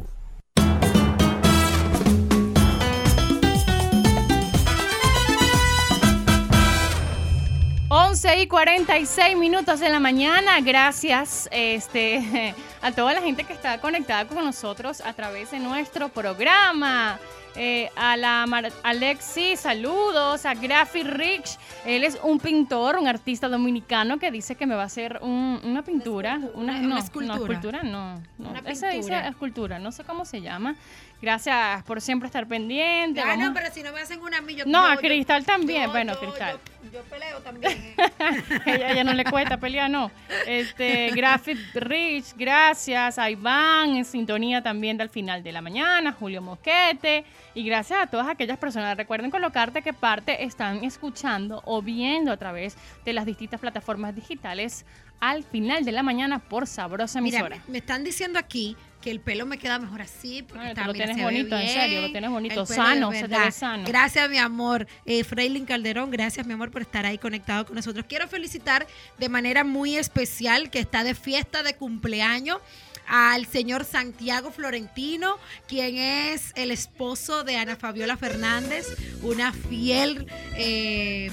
11 8.08 8.42
y 8.42 8.48
46 8.48 9.36
minutos 9.36 9.82
de 9.82 9.90
la 9.90 10.00
mañana. 10.00 10.62
Gracias 10.62 11.50
este, 11.52 12.56
a 12.82 12.94
toda 12.94 13.14
la 13.14 13.22
gente 13.22 13.44
que 13.44 13.52
está 13.52 13.82
conectada 13.82 14.26
con 14.26 14.46
nosotros 14.46 15.02
a 15.02 15.12
través 15.12 15.52
de 15.52 15.60
nuestro 15.60 16.08
programa. 16.08 17.20
Eh, 17.58 17.90
a 17.98 18.16
la 18.16 18.46
Alexi, 18.84 19.58
saludos. 19.58 20.46
A 20.46 20.54
Graphy 20.54 21.04
Rich, 21.04 21.58
él 21.86 22.06
es 22.06 22.18
un 22.24 22.40
pintor, 22.40 22.96
un 22.96 23.08
artista 23.08 23.50
dominicano 23.50 24.20
que 24.20 24.32
dice 24.32 24.56
que 24.56 24.66
me 24.66 24.76
va 24.76 24.84
a 24.84 24.86
hacer 24.86 25.20
una 25.22 25.84
pintura. 25.84 26.40
Una, 26.54 26.80
no, 26.80 26.98
escultura. 26.98 27.36
No, 27.36 27.44
escultura, 27.44 27.84
no. 27.84 28.22
no. 28.38 28.54
Esa 28.68 28.90
dice 28.90 29.18
escultura, 29.28 29.80
no 29.80 29.92
sé 29.92 30.06
cómo 30.06 30.24
se 30.24 30.40
llama. 30.40 30.76
Gracias 31.22 31.84
por 31.84 32.00
siempre 32.00 32.28
estar 32.28 32.48
pendiente. 32.48 33.22
Ah, 33.22 33.36
no, 33.36 33.54
pero 33.54 33.72
si 33.74 33.82
no 33.82 33.92
me 33.92 34.02
hacen 34.02 34.22
una 34.22 34.40
mí, 34.42 34.58
No, 34.66 34.86
a 34.86 34.98
Cristal 34.98 35.46
también. 35.46 35.90
bueno, 35.90 36.18
Cristal. 36.20 36.60
Yo, 36.94 37.02
peleo 37.04 37.40
también. 37.40 37.96
ella 38.66 38.94
ya 38.94 39.04
no 39.04 39.14
le 39.14 39.26
cuesta 39.26 39.58
pelear, 39.58 39.90
no. 39.90 40.12
Este, 40.46 41.12
Graphic 41.12 41.58
Rich, 41.74 42.34
gracias. 42.38 43.18
A 43.18 43.30
Iván, 43.30 43.96
en 43.98 44.06
sintonía 44.06 44.62
también 44.62 44.96
del 44.96 45.10
final 45.10 45.44
de 45.44 45.52
la 45.52 45.62
mañana. 45.62 46.14
Julio 46.14 46.42
Mosquete. 46.42 47.26
Y 47.56 47.64
gracias 47.66 48.00
a 48.04 48.08
todas 48.08 48.28
aquellas 48.28 48.58
personas. 48.58 48.96
Recuerden 48.96 49.32
colocarte 49.32 49.82
qué 49.82 49.94
parte 49.94 50.44
están 50.44 50.84
escuchando 50.84 51.62
o 51.66 51.82
viendo 51.82 52.32
a 52.32 52.38
través 52.38 52.78
de 53.04 53.14
las 53.14 53.26
distintas 53.26 53.60
plataformas 53.60 54.16
digitales 54.16 54.86
al 55.20 55.44
final 55.44 55.84
de 55.84 55.92
la 55.92 56.04
mañana 56.04 56.40
por 56.40 56.68
Sabrosa 56.68 57.20
Emisora. 57.20 57.56
Mira, 57.56 57.64
me 57.68 57.80
están 57.80 58.04
diciendo 58.04 58.38
aquí 58.38 58.78
que 59.02 59.12
el 59.12 59.20
pelo 59.20 59.46
me 59.46 59.58
queda 59.58 59.80
mejor 59.80 60.02
así. 60.02 60.44
Porque 60.44 60.74
lo 60.86 60.94
tienes 60.94 61.22
bonito, 61.22 61.58
en 61.58 61.68
serio, 61.68 62.02
lo 62.02 62.12
tienes 62.12 62.30
bonito, 62.30 62.66
sano, 62.66 63.12
se 63.12 63.28
te 63.28 63.40
ve 63.40 63.52
sano. 63.52 63.84
Gracias, 63.86 64.30
mi 64.30 64.38
amor. 64.38 64.88
Eh, 65.06 65.24
Freilin 65.24 65.66
Calderón, 65.66 66.12
gracias, 66.12 66.46
mi 66.46 66.54
amor, 66.54 66.72
por 66.72 66.82
estar 66.82 67.06
ahí 67.06 67.18
conectado 67.18 67.66
con 67.66 67.76
nosotros. 67.76 68.06
Quiero 68.08 68.28
felicitar 68.28 68.88
de 69.18 69.30
manera 69.30 69.64
muy 69.64 69.98
especial 69.98 70.70
que 70.70 70.80
está 70.80 71.04
de 71.04 71.16
fiesta 71.16 71.64
de 71.64 71.76
cumpleaños 71.76 72.60
al 73.08 73.46
señor 73.46 73.86
Santiago 73.86 74.52
Florentino, 74.52 75.38
quien 75.68 75.98
es 75.98 76.52
el 76.56 76.72
esposo 76.72 77.44
de 77.44 77.56
Ana 77.56 77.78
Fabiola 77.78 78.18
Fernández, 78.18 78.86
una 79.22 79.54
fiel 79.54 80.28
eh, 80.58 81.32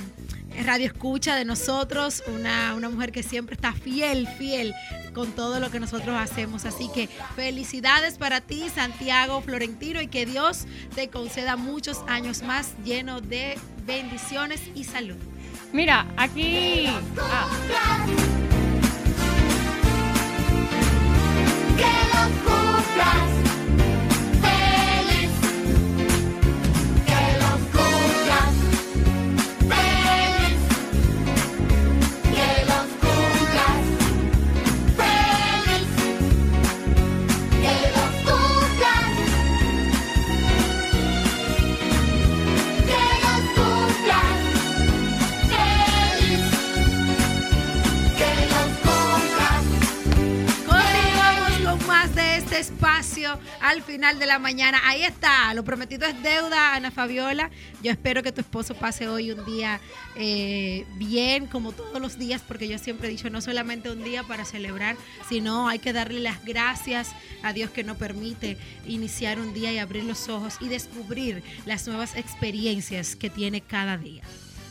radio 0.65 0.87
escucha 0.87 1.35
de 1.35 1.45
nosotros, 1.45 2.23
una, 2.29 2.75
una 2.75 2.89
mujer 2.89 3.11
que 3.11 3.25
siempre 3.25 3.57
está 3.57 3.73
fiel, 3.73 4.29
fiel 4.39 4.73
con 5.15 5.33
todo 5.33 5.61
lo 5.61 5.71
que 5.71 5.81
nosotros 5.81 6.15
hacemos. 6.17 6.67
Así 6.67 6.91
que 6.93 7.09
felicidades 7.37 8.19
para 8.19 8.41
ti, 8.41 8.69
Santiago 8.69 9.41
Florentino, 9.41 10.03
y 10.03 10.09
que 10.09 10.27
Dios 10.27 10.67
te 10.95 11.09
conceda 11.09 11.57
muchos 11.57 12.03
años 12.07 12.43
más 12.43 12.75
lleno 12.85 13.21
de 13.21 13.59
bendiciones 13.87 14.61
y 14.75 14.85
salud. 14.85 15.17
Mira, 15.73 16.07
aquí... 16.17 16.87
Ah. 17.19 17.49
espacio 22.95 23.54
de 54.13 54.27
la 54.27 54.39
mañana. 54.39 54.83
Ahí 54.85 55.03
está, 55.03 55.55
lo 55.55 55.65
prometido 55.65 56.07
es 56.07 56.23
deuda, 56.23 56.75
Ana 56.75 56.91
Fabiola. 56.91 57.51
Yo 57.83 57.91
espero 57.91 58.23
que 58.23 58.33
tu 58.33 58.43
esposo 58.43 58.75
pase 58.75 59.09
hoy 59.09 59.33
un 59.33 59.47
día 59.47 59.81
eh, 60.15 60.85
bien, 60.97 61.47
como 61.47 61.73
todos 61.73 62.03
los 62.03 62.19
días, 62.19 62.43
porque 62.47 62.69
yo 62.69 62.77
siempre 62.77 63.09
he 63.09 63.11
dicho, 63.11 63.31
no 63.31 63.41
solamente 63.41 63.91
un 63.91 64.05
día 64.05 64.23
para 64.23 64.45
celebrar, 64.45 64.97
sino 65.27 65.69
hay 65.69 65.79
que 65.79 65.95
darle 65.95 66.21
las 66.21 66.45
gracias 66.45 67.13
a 67.43 67.55
Dios 67.55 67.71
que 67.71 67.83
nos 67.83 67.97
permite 67.97 68.59
iniciar 68.87 69.41
un 69.41 69.55
día 69.55 69.73
y 69.73 69.79
abrir 69.79 70.05
los 70.05 70.29
ojos 70.29 70.59
y 70.61 70.69
descubrir 70.69 71.43
las 71.65 71.89
nuevas 71.89 72.15
experiencias 72.15 73.17
que 73.17 73.31
tiene 73.31 73.63
cada 73.63 73.97
día. 73.97 74.23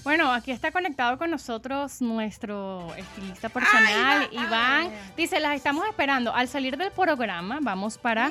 Bueno, 0.04 0.34
aquí 0.34 0.52
está 0.52 0.72
conectado 0.72 1.18
con 1.18 1.32
nosotros 1.32 2.02
nuestro 2.02 2.94
estilista 2.96 3.48
personal, 3.48 4.28
Iván. 4.34 4.92
Dice, 5.16 5.40
las 5.40 5.56
estamos 5.56 5.88
esperando. 5.88 6.34
Al 6.36 6.50
salir 6.50 6.76
del 6.78 6.92
programa, 6.92 7.60
vamos 7.62 7.98
para 7.98 8.30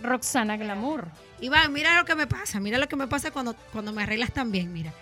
Roxana 0.00 0.56
Glamour. 0.56 1.08
Iván, 1.40 1.72
mira 1.72 1.96
lo 1.98 2.04
que 2.04 2.14
me 2.14 2.28
pasa. 2.28 2.60
Mira 2.60 2.78
lo 2.78 2.86
que 2.86 2.94
me 2.94 3.08
pasa 3.08 3.32
cuando, 3.32 3.56
cuando 3.72 3.92
me 3.92 4.04
arreglas 4.04 4.32
también. 4.32 4.72
Mira, 4.72 4.92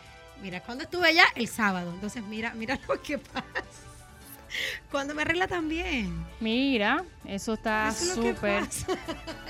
mira, 0.40 0.60
cuando 0.60 0.84
estuve 0.84 1.08
allá, 1.08 1.24
el 1.34 1.48
sábado. 1.48 1.92
Entonces, 1.92 2.22
mira, 2.24 2.54
mira 2.54 2.78
lo 2.88 3.00
que 3.02 3.18
pasa. 3.18 3.44
Cuando 4.90 5.14
me 5.14 5.22
arregla 5.22 5.48
también. 5.48 6.26
Mira, 6.40 7.04
eso 7.26 7.52
está 7.52 7.92
súper. 7.92 8.64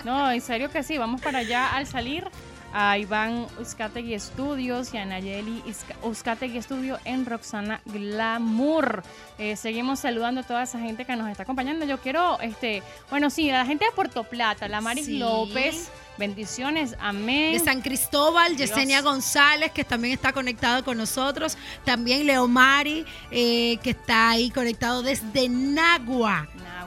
No, 0.05 0.31
en 0.33 0.41
serio 0.41 0.69
que 0.69 0.83
sí. 0.83 0.99
Vamos 0.99 1.21
para 1.21 1.39
allá 1.39 1.75
al 1.77 1.87
salir 1.87 2.27
a 2.73 2.99
Iván 2.99 3.47
Uzcategui 3.61 4.15
Estudios 4.15 4.93
y 4.95 4.99
a 4.99 5.05
Nayeli 5.05 5.63
Uzcategui 6.03 6.59
Estudio 6.59 6.99
en 7.05 7.27
Roxana 7.27 7.81
Glamour. 7.87 9.03
Eh, 9.39 9.57
seguimos 9.57 10.01
saludando 10.01 10.43
a 10.43 10.45
toda 10.45 10.63
esa 10.63 10.79
gente 10.79 11.05
que 11.05 11.17
nos 11.17 11.29
está 11.29 11.43
acompañando. 11.45 11.85
Yo 11.85 11.99
quiero, 11.99 12.41
este, 12.41 12.83
bueno, 13.11 13.31
sí, 13.31 13.51
a 13.51 13.59
la 13.59 13.67
gente 13.67 13.85
de 13.85 13.93
Puerto 13.93 14.25
Plata, 14.25 14.69
la 14.69 14.81
Maris 14.81 15.09
López. 15.09 15.91
Bendiciones, 16.19 16.97
amén. 17.01 17.55
De 17.55 17.61
San 17.61 17.81
Cristóbal, 17.81 18.55
Yesenia 18.55 19.01
González, 19.01 19.73
que 19.73 19.85
también 19.85 20.13
está 20.13 20.35
conectado 20.35 20.85
con 20.85 20.99
nosotros. 20.99 21.57
También 21.87 22.27
Leomari, 22.27 23.07
eh, 23.31 23.79
que 23.83 23.91
está 23.91 24.31
ahí 24.31 24.51
conectado 24.51 25.03
desde 25.03 25.49
Nagua. 25.49 26.47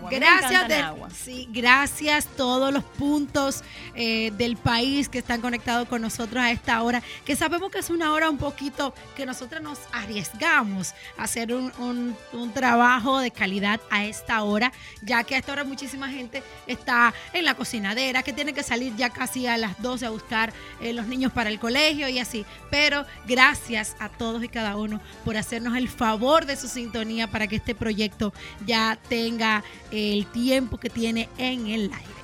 Gracias, 0.09 0.67
de, 0.67 0.85
sí, 1.13 1.47
gracias 1.51 2.27
todos 2.37 2.73
los 2.73 2.83
puntos 2.83 3.63
eh, 3.95 4.31
del 4.37 4.57
país 4.57 5.09
que 5.09 5.19
están 5.19 5.41
conectados 5.41 5.87
con 5.87 6.01
nosotros 6.01 6.41
a 6.43 6.51
esta 6.51 6.81
hora, 6.81 7.01
que 7.25 7.35
sabemos 7.35 7.71
que 7.71 7.79
es 7.79 7.89
una 7.89 8.11
hora 8.11 8.29
un 8.29 8.37
poquito 8.37 8.93
que 9.15 9.25
nosotros 9.25 9.61
nos 9.61 9.79
arriesgamos 9.91 10.93
a 11.17 11.23
hacer 11.23 11.53
un, 11.53 12.15
trabajo 12.53 13.19
de 13.19 13.31
calidad 13.31 13.79
a 13.89 14.05
esta 14.05 14.43
hora, 14.43 14.71
ya 15.01 15.23
que 15.23 15.35
a 15.35 15.39
esta 15.39 15.53
hora 15.53 15.63
muchísima 15.63 16.09
gente 16.09 16.43
está 16.67 17.13
en 17.33 17.45
la 17.45 17.55
cocinadera, 17.55 18.21
que 18.21 18.33
tiene 18.33 18.53
que 18.53 18.63
salir 18.63 18.95
ya 18.95 19.09
casi 19.09 19.47
a 19.47 19.57
las 19.57 19.81
12 19.81 20.05
a 20.05 20.09
buscar 20.09 20.53
eh, 20.81 20.93
los 20.93 21.07
niños 21.07 21.31
para 21.31 21.49
el 21.49 21.59
colegio 21.59 22.07
y 22.09 22.19
así. 22.19 22.45
Pero 22.69 23.05
gracias 23.25 23.95
a 23.99 24.09
todos 24.09 24.43
y 24.43 24.49
cada 24.49 24.75
uno 24.75 25.01
por 25.25 25.37
hacernos 25.37 25.75
el 25.77 25.89
favor 25.89 26.45
de 26.45 26.55
su 26.55 26.67
sintonía 26.67 27.27
para 27.27 27.47
que 27.47 27.55
este 27.55 27.75
proyecto 27.75 28.33
ya 28.65 28.97
tenga 29.09 29.63
el 29.93 30.25
tiempo 30.27 30.77
que 30.77 30.89
tiene 30.89 31.29
en 31.37 31.67
el 31.67 31.93
aire. 31.93 32.23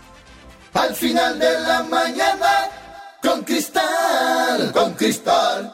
Al 0.73 0.95
final 0.95 1.37
de 1.37 1.59
la 1.59 1.83
mañana, 1.83 2.69
con 3.21 3.43
cristal, 3.43 4.71
con 4.71 4.93
cristal. 4.93 5.73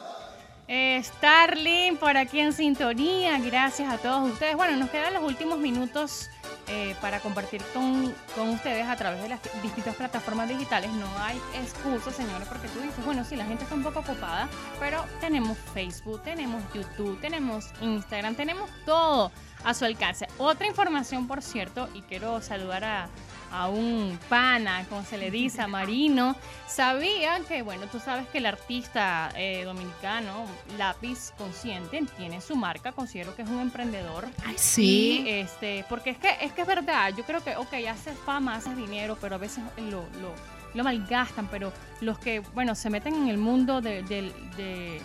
Eh, 0.68 1.00
Starling 1.02 1.96
por 1.96 2.16
aquí 2.16 2.40
en 2.40 2.52
sintonía. 2.52 3.38
Gracias 3.38 3.92
a 3.92 3.98
todos 3.98 4.30
ustedes. 4.30 4.56
Bueno, 4.56 4.76
nos 4.76 4.90
quedan 4.90 5.14
los 5.14 5.22
últimos 5.22 5.58
minutos 5.58 6.28
eh, 6.68 6.96
para 7.00 7.20
compartir 7.20 7.62
con, 7.72 8.12
con 8.34 8.48
ustedes 8.48 8.86
a 8.88 8.96
través 8.96 9.22
de 9.22 9.28
las 9.28 9.40
distintas 9.62 9.94
plataformas 9.94 10.48
digitales. 10.48 10.90
No 10.90 11.06
hay 11.18 11.40
excusa, 11.54 12.10
señores, 12.10 12.48
porque 12.48 12.68
tú 12.68 12.80
dices, 12.80 13.04
bueno, 13.04 13.24
sí, 13.24 13.36
la 13.36 13.44
gente 13.44 13.62
está 13.62 13.76
un 13.76 13.84
poco 13.84 14.00
ocupada, 14.00 14.48
pero 14.80 15.04
tenemos 15.20 15.56
Facebook, 15.72 16.20
tenemos 16.24 16.62
YouTube, 16.74 17.20
tenemos 17.20 17.66
Instagram, 17.80 18.34
tenemos 18.34 18.68
todo 18.84 19.30
a 19.64 19.74
su 19.74 19.84
alcance. 19.84 20.26
Otra 20.38 20.66
información, 20.66 21.26
por 21.26 21.42
cierto, 21.42 21.88
y 21.94 22.02
quiero 22.02 22.40
saludar 22.40 22.84
a, 22.84 23.08
a 23.50 23.68
un 23.68 24.18
pana, 24.28 24.84
como 24.88 25.04
se 25.04 25.18
le 25.18 25.30
dice, 25.30 25.62
a 25.62 25.66
Marino, 25.66 26.36
sabía 26.68 27.40
que, 27.48 27.62
bueno, 27.62 27.86
tú 27.86 27.98
sabes 27.98 28.26
que 28.28 28.38
el 28.38 28.46
artista 28.46 29.30
eh, 29.36 29.64
dominicano 29.64 30.46
Lápiz 30.78 31.32
Consciente 31.38 32.04
tiene 32.16 32.40
su 32.40 32.56
marca, 32.56 32.92
considero 32.92 33.34
que 33.34 33.42
es 33.42 33.48
un 33.48 33.60
emprendedor. 33.60 34.26
Ay, 34.44 34.54
sí. 34.56 35.24
Y, 35.26 35.30
este, 35.30 35.84
porque 35.88 36.10
es 36.10 36.18
que, 36.18 36.36
es 36.40 36.52
que 36.52 36.62
es 36.62 36.66
verdad, 36.66 37.12
yo 37.16 37.24
creo 37.24 37.42
que, 37.42 37.56
ok, 37.56 37.72
haces 37.90 38.16
fama, 38.24 38.56
haces 38.56 38.76
dinero, 38.76 39.16
pero 39.20 39.36
a 39.36 39.38
veces 39.38 39.64
lo, 39.78 40.02
lo, 40.20 40.32
lo 40.74 40.84
malgastan, 40.84 41.48
pero 41.48 41.72
los 42.00 42.18
que, 42.18 42.40
bueno, 42.54 42.74
se 42.74 42.90
meten 42.90 43.14
en 43.14 43.28
el 43.28 43.38
mundo 43.38 43.80
de, 43.80 44.02
de, 44.02 44.32
de 44.56 45.00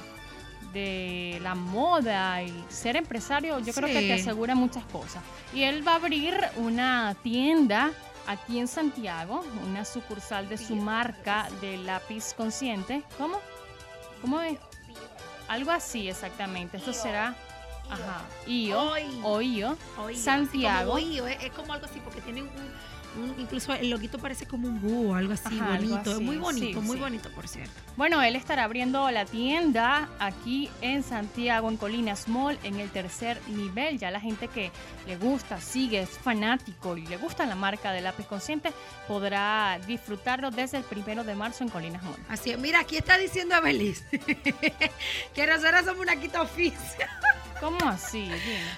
de 0.73 1.39
la 1.41 1.55
moda 1.55 2.41
y 2.43 2.65
ser 2.69 2.95
empresario, 2.95 3.59
yo 3.59 3.73
creo 3.73 3.87
que 3.87 4.07
te 4.07 4.13
asegura 4.13 4.55
muchas 4.55 4.83
cosas. 4.85 5.23
Y 5.53 5.63
él 5.63 5.85
va 5.85 5.93
a 5.93 5.95
abrir 5.95 6.35
una 6.57 7.15
tienda 7.23 7.91
aquí 8.27 8.59
en 8.59 8.67
Santiago, 8.67 9.43
una 9.69 9.85
sucursal 9.85 10.47
de 10.47 10.57
su 10.57 10.75
marca 10.75 11.47
de 11.59 11.77
lápiz 11.77 12.33
consciente. 12.33 13.03
¿Cómo? 13.17 13.37
¿Cómo 14.21 14.41
es? 14.41 14.57
Algo 15.47 15.71
así, 15.71 16.09
exactamente. 16.09 16.77
Esto 16.77 16.93
será, 16.93 17.35
ajá, 17.91 18.21
IO, 18.47 18.93
o 19.23 19.41
IO, 19.41 19.77
Santiago. 20.15 20.93
oído, 20.93 21.27
es, 21.27 21.43
es 21.43 21.51
como 21.51 21.73
algo 21.73 21.85
así, 21.85 21.99
porque 22.03 22.21
tiene 22.21 22.41
un, 22.43 22.49
un- 22.49 23.35
incluso 23.37 23.73
el 23.73 23.89
loguito 23.89 24.17
parece 24.19 24.45
como 24.45 24.69
un 24.69 24.79
búho, 24.81 25.15
algo 25.15 25.33
así, 25.33 25.59
Ajá, 25.59 25.73
algo 25.73 25.89
bonito. 25.89 26.11
así, 26.13 26.23
muy 26.23 26.37
bonito, 26.37 26.79
sí, 26.79 26.85
muy 26.87 26.95
sí. 26.95 27.01
bonito, 27.01 27.29
por 27.31 27.47
cierto. 27.47 27.73
Bueno, 27.97 28.21
él 28.23 28.37
estará 28.37 28.63
abriendo 28.63 29.11
la 29.11 29.25
tienda 29.25 30.07
aquí 30.17 30.69
en 30.81 31.03
Santiago, 31.03 31.69
en 31.69 31.75
Colinas 31.75 32.29
Mall, 32.29 32.57
en 32.63 32.79
el 32.79 32.89
tercer 32.89 33.41
nivel. 33.49 33.99
Ya 33.99 34.11
la 34.11 34.21
gente 34.21 34.47
que 34.47 34.71
le 35.07 35.17
gusta, 35.17 35.59
sigue, 35.59 36.01
es 36.03 36.09
fanático 36.11 36.95
y 36.95 37.05
le 37.05 37.17
gusta 37.17 37.45
la 37.45 37.55
marca 37.55 37.91
de 37.91 37.99
lápiz 37.99 38.25
consciente, 38.27 38.71
podrá 39.09 39.77
disfrutarlo 39.85 40.49
desde 40.49 40.77
el 40.77 40.83
primero 40.83 41.25
de 41.25 41.35
marzo 41.35 41.65
en 41.65 41.69
Colinas 41.69 42.01
Mall. 42.03 42.15
Así 42.29 42.51
es. 42.51 42.59
Mira, 42.59 42.79
aquí 42.79 42.95
está 42.95 43.17
diciendo 43.17 43.55
Abelis 43.55 44.05
que 45.35 45.47
nosotros 45.47 45.83
somos 45.83 46.01
una 46.01 46.15
quita 46.15 46.41
oficio. 46.41 46.77
¿Cómo 47.61 47.77
así? 47.87 48.27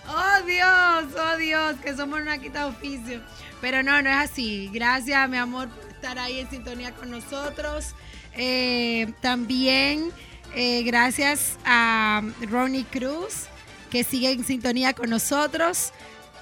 Oh 0.09 0.45
Dios, 0.45 1.05
oh 1.17 1.37
Dios, 1.37 1.77
que 1.81 1.95
somos 1.95 2.19
una 2.19 2.37
quita 2.37 2.67
oficio. 2.67 3.21
Pero 3.61 3.81
no, 3.81 4.01
no 4.01 4.09
es 4.09 4.29
así. 4.29 4.69
Gracias, 4.73 5.29
mi 5.29 5.37
amor, 5.37 5.69
por 5.69 5.89
estar 5.89 6.19
ahí 6.19 6.39
en 6.39 6.49
sintonía 6.49 6.91
con 6.91 7.09
nosotros. 7.09 7.95
Eh, 8.35 9.13
también 9.21 10.11
eh, 10.53 10.83
gracias 10.83 11.57
a 11.65 12.23
Ronnie 12.41 12.83
Cruz, 12.83 13.45
que 13.89 14.03
sigue 14.03 14.31
en 14.31 14.43
sintonía 14.43 14.93
con 14.93 15.09
nosotros. 15.09 15.93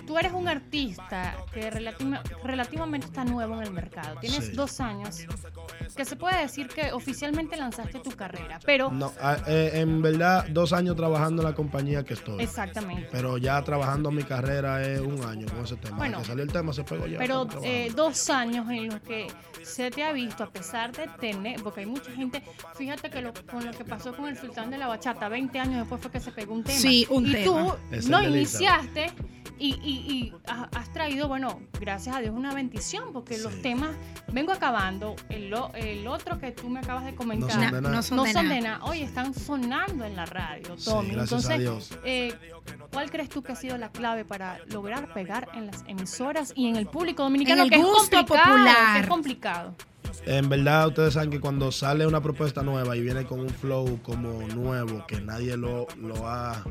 Tú 0.07 0.17
eres 0.19 0.33
un 0.33 0.47
artista 0.49 1.37
que 1.53 1.71
relativa- 1.71 2.23
relativamente 2.45 3.07
está 3.07 3.25
nuevo 3.25 3.55
en 3.57 3.63
el 3.63 3.73
mercado. 3.73 4.17
Tienes 4.21 4.47
Sí. 4.47 4.53
dos 4.53 4.81
años. 4.81 5.25
Que 5.97 6.05
se 6.05 6.17
puede 6.17 6.41
decir 6.43 6.69
que 6.69 6.93
oficialmente 6.93 7.57
lanzaste 7.57 7.99
tu 8.01 8.11
carrera, 8.11 8.59
pero 8.65 8.91
No, 8.91 9.13
ah, 9.21 9.37
eh, 9.47 9.71
en 9.75 10.03
verdad, 10.03 10.47
dos 10.51 10.73
años 10.73 10.95
trabajando 10.97 11.43
en 11.43 11.49
la 11.49 11.55
compañía 11.55 12.05
que 12.05 12.15
estoy. 12.15 12.43
exactamente. 12.43 13.09
Pero 13.11 13.39
ya 13.39 13.61
trabajando 13.63 14.11
mi 14.11 14.23
carrera 14.23 14.83
es 14.87 14.96
un 15.01 15.23
año 15.25 15.47
con 15.49 15.65
ese 15.65 15.77
tema. 15.77 15.97
Bueno, 15.97 16.19
que 16.19 16.25
salió 16.25 16.43
el 16.43 16.53
tema 16.53 16.73
se 16.73 16.85
pegó 16.85 17.07
ya. 17.07 17.19
Pero 17.19 17.47
eh, 17.63 17.93
dos 17.95 18.31
años 18.31 18.69
en 18.71 18.89
los 18.89 19.01
que 19.01 19.27
se 19.63 19.91
te 19.91 20.03
ha 20.03 20.13
visto, 20.13 20.45
a 20.45 20.51
pesar 20.51 20.93
de 20.93 21.09
tener, 21.21 21.63
porque 21.63 21.81
hay 21.81 21.87
mucha 21.87 22.11
gente, 22.13 22.43
fíjate 22.77 23.11
que 23.11 23.23
lo, 23.23 23.33
con 23.51 23.65
lo 23.65 23.73
que 23.73 23.85
pasó 23.85 24.15
con 24.15 24.29
el 24.29 24.37
sultán 24.37 24.71
de 24.71 24.79
la 24.79 24.87
bachata, 24.87 25.29
20 25.29 25.59
años 25.59 25.81
después 25.81 26.01
fue 26.01 26.11
que 26.11 26.21
se 26.21 26.33
pegó 26.33 26.55
un 26.55 26.65
tema. 26.65 26.79
Sí, 26.79 27.07
un 27.11 27.27
y 27.27 27.33
tema. 27.33 27.45
tú 27.45 27.75
Es 27.91 28.05
el 28.07 28.11
no 28.11 28.23
iniciaste 28.23 29.13
y, 29.59 29.75
y- 29.83 30.13
y 30.15 30.35
ha- 30.47 30.69
has 30.75 30.93
traído, 30.93 31.29
bueno, 31.29 31.61
gracias 31.81 32.15
a 32.15 32.21
Dios, 32.21 32.35
una 32.35 32.53
bendición, 32.55 33.13
porque 33.13 33.39
los 33.39 33.53
Sí. 33.55 33.63
temas, 33.63 33.91
vengo 34.33 34.53
acabando, 34.53 35.17
el, 35.29 35.49
lo- 35.51 35.73
el 35.75 36.07
otro 36.07 36.39
que 36.39 36.53
tú 36.53 36.69
me 36.69 36.81
acabas 36.81 37.05
de 37.05 37.15
comentar. 37.15 37.51
son 37.51 37.61
de 37.61 37.67
nada. 37.81 37.81
no 37.91 38.03
son 38.03 38.17
no 38.19 38.25
de 38.25 38.33
son 38.33 38.45
nada. 38.45 38.55
de 38.55 38.61
nada. 38.63 38.85
Oye, 38.85 39.03
están 39.03 39.33
sonando 39.35 40.05
en 40.05 40.15
la 40.17 40.27
radio, 40.27 40.77
Sí, 40.77 40.85
Tommy. 40.91 41.11
gracias 41.11 41.49
a 41.49 41.55
Entonces, 41.55 41.59
Dios. 41.91 42.01
eh, 42.05 42.35
¿cuál 42.93 43.11
crees 43.11 43.29
tú 43.29 43.43
que 43.43 43.53
ha 43.53 43.57
sido 43.57 43.77
la 43.79 43.91
clave 43.91 44.25
para 44.25 44.59
lograr 44.67 45.13
pegar 45.15 45.49
en 45.55 45.67
las 45.67 45.85
emisoras 45.87 46.53
y 46.55 46.69
en 46.69 46.77
el 46.77 46.87
público 46.87 47.23
dominicano? 47.23 47.63
En 47.63 47.65
el 47.67 47.71
que 47.71 47.77
es 47.77 47.83
gusto 47.85 48.17
complicado, 48.17 48.53
popular. 48.57 48.95
que 48.95 49.01
es 49.01 49.07
complicado. 49.09 49.75
En 50.25 50.49
verdad, 50.49 50.89
ustedes 50.89 51.15
saben 51.15 51.31
que 51.31 51.41
cuando 51.41 51.71
sale 51.71 52.07
una 52.07 52.21
propuesta 52.21 52.63
nueva 52.63 52.97
y 52.97 53.03
viene 53.03 53.25
con 53.27 53.41
un 53.41 53.51
flow 53.51 54.01
como 54.03 54.41
nuevo, 54.49 55.05
que 55.07 55.21
nadie 55.21 55.57
lo, 55.57 55.87
lo 56.01 56.27
ha, 56.27 56.65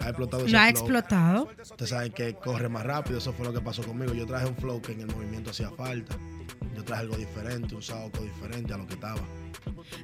ha 0.00 0.08
explotado. 0.08 0.44
ese 0.44 0.52
Lo 0.52 0.58
ha 0.58 0.62
flow, 0.62 0.70
explotado. 0.70 1.48
Ustedes 1.60 1.90
saben 1.90 2.12
que 2.12 2.34
corre 2.34 2.68
más 2.68 2.84
rápido. 2.84 3.18
Eso 3.18 3.32
fue 3.32 3.46
lo 3.46 3.52
que 3.52 3.60
pasó 3.60 3.82
conmigo. 3.82 4.12
Yo 4.14 4.26
traje 4.26 4.46
un 4.46 4.56
flow 4.56 4.80
que 4.80 4.92
en 4.92 5.00
el 5.00 5.06
movimiento 5.08 5.50
hacía 5.50 5.70
falta. 5.70 6.16
Yo 6.76 6.84
traje 6.84 7.02
algo 7.02 7.16
diferente, 7.16 7.74
un 7.74 7.82
saoco 7.82 8.22
diferente 8.22 8.72
a 8.74 8.76
lo 8.76 8.86
que 8.86 8.94
estaba. 8.94 9.20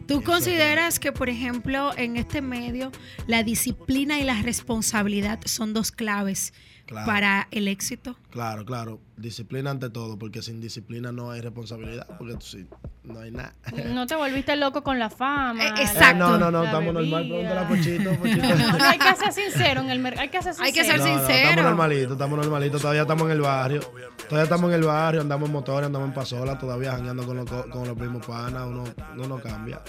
¿Tú 0.07 0.22
consideras 0.22 0.99
que, 0.99 1.12
por 1.12 1.28
ejemplo, 1.28 1.92
en 1.97 2.16
este 2.16 2.40
medio, 2.42 2.90
la 3.26 3.42
disciplina 3.42 4.18
y 4.18 4.24
la 4.24 4.42
responsabilidad 4.42 5.40
son 5.44 5.74
dos 5.74 5.92
claves 5.92 6.53
Claro. 6.87 7.07
para 7.07 7.49
el 7.51 7.68
éxito? 7.68 8.16
Claro, 8.30 8.64
claro. 8.64 9.01
Disciplina 9.16 9.70
ante 9.70 9.91
todo, 9.91 10.18
porque 10.18 10.41
sin 10.41 10.61
disciplina 10.61 11.11
no 11.12 11.30
hay 11.32 11.41
responsabilidad, 11.41 12.07
porque 12.16 12.34
tú 12.34 12.47
sí, 12.47 12.66
no 13.07 13.20
hay 13.20 13.30
nada. 13.30 13.54
No 13.86 14.07
te 14.07 14.14
volviste 14.14 14.57
loco 14.57 14.82
con 14.82 14.98
la 14.98 15.11
fama. 15.11 15.62
Eh, 15.64 15.70
la- 15.74 15.80
exacto. 15.82 16.18
no, 16.18 16.38
no, 16.38 16.50
no, 16.50 16.61
la 16.62 16.66
estamos 16.66 16.94
normal. 16.94 17.26
Pregúntale 17.28 17.61
a 17.61 17.68
Pochito, 17.68 18.14
Pochito. 18.18 18.46
No, 18.78 18.84
hay 18.84 18.98
que 18.98 19.14
ser 19.16 19.32
sincero 19.32 19.80
en 19.82 19.90
el 19.90 19.98
mercado. 20.00 20.22
Hay 20.22 20.28
que 20.28 20.42
ser 20.42 20.54
sincero. 20.54 20.66
Hay 20.66 20.72
que 20.72 20.84
ser 20.84 20.98
No, 20.98 21.04
no, 21.07 21.20
estamos 21.20 21.64
normalitos, 21.64 22.12
estamos 22.12 22.38
normalitos. 22.38 22.80
Todavía 22.80 23.02
estamos 23.02 23.24
en 23.26 23.30
el 23.32 23.40
barrio. 23.40 23.80
Todavía 24.28 24.42
estamos 24.44 24.70
en 24.70 24.74
el 24.76 24.82
barrio, 24.82 25.20
andamos 25.20 25.46
en 25.48 25.52
motores, 25.52 25.86
andamos 25.86 26.09
en 26.09 26.14
pasola, 26.14 26.59
todavía 26.59 26.92
jangueando 26.92 27.24
con 27.24 27.36
los, 27.36 27.48
co- 27.48 27.68
con 27.70 27.86
los 27.86 27.96
primos 27.96 28.26
panas. 28.26 28.64
Uno, 28.66 28.84
uno 29.14 29.26
no 29.28 29.38
cambia. 29.40 29.80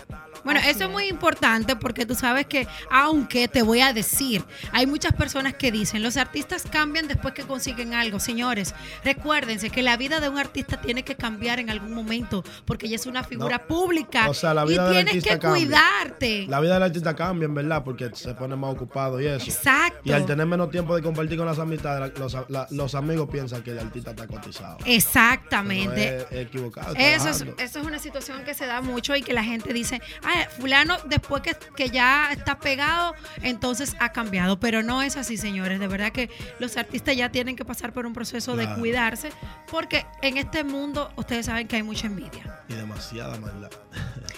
Bueno, 0.43 0.59
eso 0.65 0.83
es 0.85 0.89
muy 0.89 1.05
importante 1.07 1.75
porque 1.75 2.05
tú 2.05 2.13
sabes 2.13 2.45
que, 2.45 2.67
aunque 2.91 3.47
te 3.47 3.63
voy 3.63 3.81
a 3.81 3.91
decir, 3.93 4.45
hay 4.71 4.85
muchas 4.85 5.13
personas 5.13 5.55
que 5.55 5.71
dicen, 5.71 6.03
los 6.03 6.15
artistas 6.17 6.63
cambian 6.69 7.07
después 7.07 7.33
que 7.33 7.43
consiguen 7.43 7.93
algo. 7.95 8.19
Señores, 8.19 8.75
recuérdense 9.03 9.69
que 9.71 9.81
la 9.81 9.97
vida 9.97 10.19
de 10.19 10.29
un 10.29 10.37
artista 10.37 10.79
tiene 10.79 11.03
que 11.03 11.15
cambiar 11.15 11.59
en 11.59 11.69
algún 11.69 11.93
momento 11.93 12.43
porque 12.65 12.85
ella 12.85 12.97
es 12.97 13.06
una 13.09 13.23
figura 13.23 13.57
No. 13.57 13.67
pública 13.67 14.29
O 14.29 14.33
sea, 14.33 14.53
la 14.53 14.65
y 14.65 14.69
del 14.69 14.91
tienes 15.05 15.23
que 15.23 15.37
cambia. 15.39 15.49
cuidarte. 15.49 16.45
La 16.47 16.59
vida 16.59 16.73
del 16.75 16.83
artista 16.83 17.15
cambia, 17.15 17.45
en 17.45 17.53
verdad, 17.55 17.83
porque 17.83 18.09
se 18.13 18.33
pone 18.33 18.55
más 18.55 18.73
ocupado 18.73 19.19
y 19.21 19.27
eso. 19.27 19.45
Exacto. 19.45 19.99
Y 20.03 20.11
al 20.11 20.25
tener 20.25 20.45
menos 20.45 20.69
tiempo 20.69 20.95
de 20.95 21.01
compartir 21.01 21.37
con 21.37 21.45
las 21.47 21.59
amistades, 21.59 22.17
los, 22.19 22.35
la- 22.49 22.67
los 22.71 22.95
amigos 22.95 23.29
piensan 23.31 23.61
que 23.63 23.71
el 23.71 23.79
artista 23.79 24.11
está 24.11 24.27
cotizado. 24.27 24.77
Exactamente. 24.85 26.17
Es, 26.17 26.25
equivocado. 26.47 26.93
Eso 26.95 27.29
es, 27.29 27.41
eso 27.57 27.79
es 27.79 27.85
una 27.85 27.99
situación 27.99 28.43
que 28.43 28.53
se 28.53 28.65
da 28.65 28.81
mucho 28.81 29.15
y 29.15 29.21
que 29.21 29.33
la 29.33 29.43
gente 29.43 29.73
dice, 29.73 30.01
ah, 30.23 30.47
fulano 30.57 30.97
después 31.05 31.41
que, 31.41 31.55
que 31.75 31.89
ya 31.89 32.31
está 32.31 32.59
pegado, 32.59 33.13
entonces 33.41 33.95
ha 33.99 34.11
cambiado. 34.11 34.59
Pero 34.59 34.83
no 34.83 35.01
es 35.01 35.17
así, 35.17 35.37
señores. 35.37 35.79
De 35.79 35.87
verdad 35.87 36.11
que 36.11 36.29
los 36.59 36.77
artistas 36.77 37.15
ya 37.15 37.31
tienen 37.31 37.55
que 37.55 37.65
pasar 37.65 37.93
por 37.93 38.05
un 38.05 38.13
proceso 38.13 38.55
de 38.55 38.67
cuidarse, 38.75 39.29
porque 39.69 40.05
en 40.21 40.37
este 40.37 40.63
mundo 40.63 41.09
ustedes 41.15 41.45
saben 41.45 41.67
que 41.67 41.75
hay 41.77 41.83
mucha 41.83 42.07
envidia. 42.07 42.61
Y 42.69 42.73
demasiada 42.97 43.37
maldad. 43.37 43.69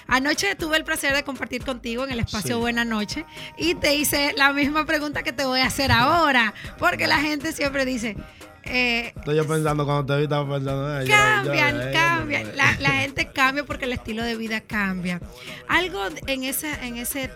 Anoche 0.07 0.55
tuve 0.55 0.77
el 0.77 0.83
placer 0.83 1.13
de 1.15 1.23
compartir 1.23 1.63
contigo 1.63 2.03
en 2.03 2.11
el 2.11 2.19
espacio 2.19 2.55
Sí. 2.55 2.59
Buena 2.61 2.83
Noche 2.85 3.25
y 3.57 3.75
te 3.75 3.95
hice 3.95 4.33
la 4.35 4.53
misma 4.53 4.85
pregunta 4.85 5.23
que 5.23 5.33
te 5.33 5.45
voy 5.45 5.61
a 5.61 5.67
hacer 5.67 5.91
ahora, 5.91 6.53
porque 6.77 7.07
la 7.07 7.19
gente 7.19 7.51
siempre 7.53 7.85
dice... 7.85 8.17
eh, 8.63 9.13
Estoy 9.15 9.35
yo 9.37 9.47
pensando, 9.47 9.85
cuando 9.85 10.05
te 10.05 10.17
vi, 10.17 10.23
estaba 10.23 10.55
pensando. 10.55 10.99
eh, 11.01 11.07
cambian, 11.07 11.75
yo- 11.75 11.81
eh, 11.83 11.91
cambian. 11.93 12.57
La, 12.57 12.75
la 12.79 12.89
gente 12.91 13.27
cambia 13.31 13.63
porque 13.65 13.85
el 13.85 13.93
estilo 13.93 14.23
de 14.23 14.35
vida 14.35 14.61
cambia. 14.61 15.19
Algo 15.67 16.01
en 16.27 16.43
ese, 16.43 16.71
en 16.85 16.97
ese 16.97 17.29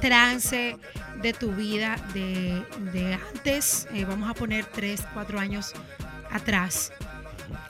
trance 0.00 0.76
de 1.20 1.32
tu 1.34 1.52
vida 1.52 1.96
de, 2.14 2.62
de 2.92 3.14
antes, 3.34 3.86
eh, 3.92 4.04
vamos 4.04 4.30
a 4.30 4.34
poner 4.34 4.64
tres, 4.66 5.02
cuatro 5.12 5.38
años 5.38 5.72
atrás, 6.30 6.92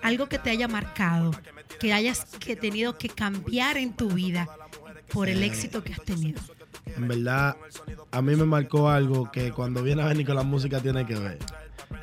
algo 0.02 0.28
que 0.28 0.38
te 0.38 0.50
haya 0.50 0.68
marcado, 0.68 1.32
que 1.78 1.92
hayas 1.92 2.24
que 2.38 2.56
tenido 2.56 2.98
que 2.98 3.08
cambiar 3.08 3.76
en 3.76 3.94
tu 3.94 4.08
vida 4.08 4.48
por 5.12 5.28
el 5.28 5.42
éxito 5.42 5.82
que 5.82 5.92
has 5.92 6.02
tenido. 6.02 6.40
En 6.96 7.08
verdad, 7.08 7.56
a 8.10 8.22
mí 8.22 8.36
me 8.36 8.44
marcó 8.44 8.88
algo 8.88 9.30
que 9.30 9.52
cuando 9.52 9.82
viene 9.82 10.02
a 10.02 10.06
venir 10.06 10.26
con 10.26 10.36
la 10.36 10.42
música 10.42 10.80
tiene 10.80 11.06
que 11.06 11.14
ver. 11.14 11.38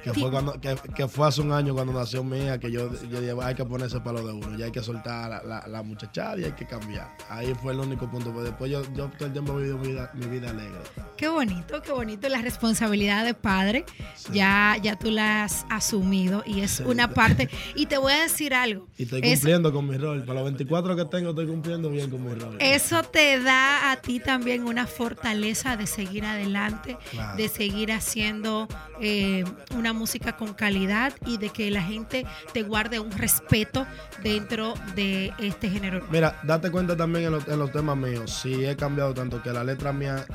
Que 0.03 0.13
fue, 0.13 0.29
cuando, 0.31 0.53
que, 0.59 0.75
que 0.95 1.07
fue 1.07 1.27
hace 1.27 1.41
un 1.41 1.51
año 1.51 1.73
cuando 1.73 1.93
nació 1.93 2.23
mía, 2.23 2.59
que 2.59 2.71
yo, 2.71 2.89
yo 3.09 3.19
dije, 3.21 3.33
hay 3.41 3.55
que 3.55 3.65
ponerse 3.65 3.99
para 3.99 4.19
lo 4.21 4.27
de 4.27 4.33
uno, 4.33 4.57
ya 4.57 4.65
hay 4.65 4.71
que 4.71 4.81
soltar 4.81 5.29
la, 5.29 5.43
la, 5.43 5.67
la 5.67 5.83
muchachada 5.83 6.37
y 6.39 6.43
hay 6.45 6.51
que 6.53 6.65
cambiar. 6.65 7.09
Ahí 7.29 7.53
fue 7.61 7.73
el 7.73 7.79
único 7.79 8.09
punto, 8.09 8.31
pero 8.31 8.43
después 8.43 8.71
yo, 8.71 8.81
yo 8.93 9.07
todo 9.17 9.25
el 9.27 9.33
tiempo 9.33 9.53
he 9.59 9.63
vivido 9.63 9.77
mi 9.77 9.87
vida, 9.89 10.11
mi 10.13 10.25
vida 10.27 10.49
alegre. 10.51 10.79
Qué 11.17 11.27
bonito, 11.27 11.81
qué 11.81 11.91
bonito 11.91 12.29
la 12.29 12.41
responsabilidad 12.41 13.25
de 13.25 13.33
padre. 13.33 13.85
Ya, 14.31 14.77
ya 14.81 14.97
tú 14.97 15.09
la 15.11 15.43
has 15.45 15.65
asumido 15.69 16.43
y 16.45 16.61
es 16.61 16.79
una 16.81 17.13
parte. 17.13 17.49
Y 17.75 17.85
te 17.87 17.97
voy 17.97 18.13
a 18.13 18.21
decir 18.23 18.53
algo. 18.53 18.87
Y 18.97 19.03
estoy 19.03 19.21
Es- 19.23 19.39
cumpliendo 19.39 19.73
con 19.73 19.87
mi 19.87 19.97
rol. 19.97 20.21
Para 20.23 20.35
los 20.41 20.43
24 20.45 20.95
que 20.95 21.05
tengo, 21.05 21.29
estoy 21.31 21.47
cumpliendo 21.47 21.89
bien 21.89 22.09
con 22.09 22.23
mi 22.23 22.33
rol. 22.33 22.57
Eso 22.59 23.03
te 23.03 23.41
da 23.41 23.91
a 23.91 23.97
ti 23.97 24.19
también 24.19 24.63
una 24.65 24.85
fortaleza 24.87 25.75
de 25.77 25.87
seguir 25.87 26.25
adelante, 26.25 26.97
Claro. 27.11 27.37
de 27.37 27.47
seguir 27.49 27.91
haciendo 27.91 28.67
eh, 29.01 29.43
una 29.77 29.93
música 29.93 30.35
con 30.35 30.53
calidad 30.53 31.13
y 31.25 31.37
de 31.37 31.49
que 31.49 31.69
la 31.71 31.81
gente 31.81 32.25
te 32.53 32.63
guarde 32.63 32.99
un 32.99 33.11
respeto 33.11 33.85
dentro 34.23 34.73
de 34.95 35.33
este 35.39 35.69
género. 35.69 36.05
Mira, 36.09 36.39
date 36.43 36.71
cuenta 36.71 36.97
también 36.97 37.33
en 37.47 37.59
los 37.59 37.71
temas 37.71 37.97
míos. 37.97 38.31
Si 38.31 38.65
he 38.65 38.75
cambiado 38.75 39.13
tanto 39.13 39.41
que 39.41 39.51
la 39.51 39.63
letra 39.63 39.93
mía 39.93 40.25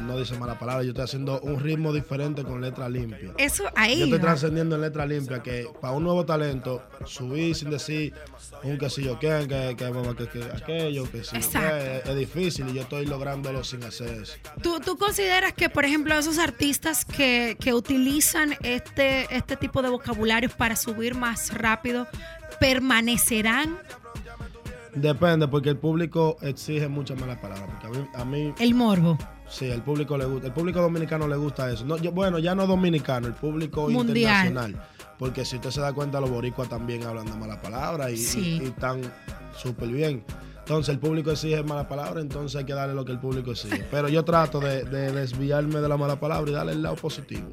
no 0.00 0.18
dice 0.18 0.36
mala 0.38 0.58
palabra, 0.58 0.82
yo 0.82 0.90
estoy 0.90 1.04
haciendo 1.04 1.40
un 1.40 1.60
ritmo 1.60 1.92
diferente 1.92 2.42
con 2.42 2.60
letra 2.60 2.88
limpia. 2.88 3.32
Eso 3.38 3.64
ahí. 3.74 3.98
Yo 3.98 4.04
estoy 4.04 4.18
va. 4.18 4.24
trascendiendo 4.26 4.76
en 4.76 4.82
letra 4.82 5.06
limpia 5.06 5.42
que 5.42 5.66
para 5.80 5.92
un 5.92 6.04
nuevo 6.04 6.24
talento 6.24 6.82
subir 7.04 7.54
sin 7.54 7.70
decir 7.70 8.14
un 8.62 8.78
que 8.78 8.90
si 8.90 9.02
yo 9.04 9.18
quién, 9.18 9.48
que, 9.48 9.74
que, 9.76 9.92
que, 9.92 10.28
que 10.28 10.44
aquello, 10.44 11.10
que 11.10 11.24
si 11.24 11.32
qué, 11.32 11.38
es, 11.38 12.08
es 12.08 12.16
difícil 12.16 12.68
y 12.68 12.74
yo 12.74 12.82
estoy 12.82 13.06
lográndolo 13.06 13.64
sin 13.64 13.82
hacer 13.84 14.22
eso. 14.22 14.34
¿Tú, 14.62 14.80
tú 14.80 14.96
consideras 14.96 15.52
que, 15.52 15.68
por 15.68 15.84
ejemplo, 15.84 16.16
esos 16.18 16.38
artistas 16.38 17.04
que, 17.04 17.56
que 17.60 17.74
utilizan 17.74 18.54
este, 18.62 19.34
este 19.34 19.56
tipo 19.56 19.82
de 19.82 19.88
vocabularios 19.88 20.52
para 20.54 20.76
subir 20.76 21.14
más 21.14 21.52
rápido 21.54 22.06
permanecerán 22.60 23.78
Depende, 24.94 25.48
porque 25.48 25.70
el 25.70 25.78
público 25.78 26.36
exige 26.42 26.86
muchas 26.88 27.18
malas 27.18 27.38
palabras. 27.38 27.68
Porque 27.70 27.86
a 27.86 27.90
mí, 28.00 28.08
a 28.14 28.24
mí 28.24 28.54
el 28.58 28.74
morbo? 28.74 29.18
Sí, 29.52 29.66
el 29.66 29.82
público 29.82 30.16
le 30.16 30.24
gusta. 30.24 30.46
El 30.48 30.52
público 30.52 30.80
dominicano 30.80 31.28
le 31.28 31.36
gusta 31.36 31.70
eso. 31.70 31.84
No, 31.84 31.96
yo- 31.98 32.12
bueno, 32.12 32.38
ya 32.38 32.54
no 32.54 32.66
dominicano, 32.66 33.26
el 33.26 33.34
público 33.34 33.88
Mundial. 33.88 34.46
internacional. 34.46 34.82
Porque 35.18 35.44
si 35.44 35.56
usted 35.56 35.70
se 35.70 35.80
da 35.80 35.92
cuenta, 35.92 36.20
los 36.20 36.30
boricuas 36.30 36.68
también 36.68 37.04
hablan 37.04 37.26
de 37.26 37.32
malas 37.34 37.58
palabras 37.58 38.10
y, 38.12 38.16
Sí. 38.16 38.40
y- 38.60 38.62
y 38.64 38.66
están 38.68 39.00
súper 39.56 39.88
bien. 39.88 40.24
Entonces 40.62 40.94
el 40.94 41.00
público 41.00 41.32
exige 41.32 41.60
mala 41.64 41.88
palabra, 41.88 42.20
entonces 42.20 42.56
hay 42.56 42.64
que 42.64 42.72
darle 42.72 42.94
lo 42.94 43.04
que 43.04 43.10
el 43.10 43.18
público 43.18 43.50
exige. 43.50 43.84
Pero 43.90 44.08
yo 44.08 44.24
trato 44.24 44.60
de, 44.60 44.84
de 44.84 45.10
desviarme 45.10 45.80
de 45.80 45.88
la 45.88 45.96
mala 45.96 46.20
palabra 46.20 46.48
y 46.50 46.54
darle 46.54 46.72
el 46.72 46.82
lado 46.82 46.94
positivo. 46.94 47.48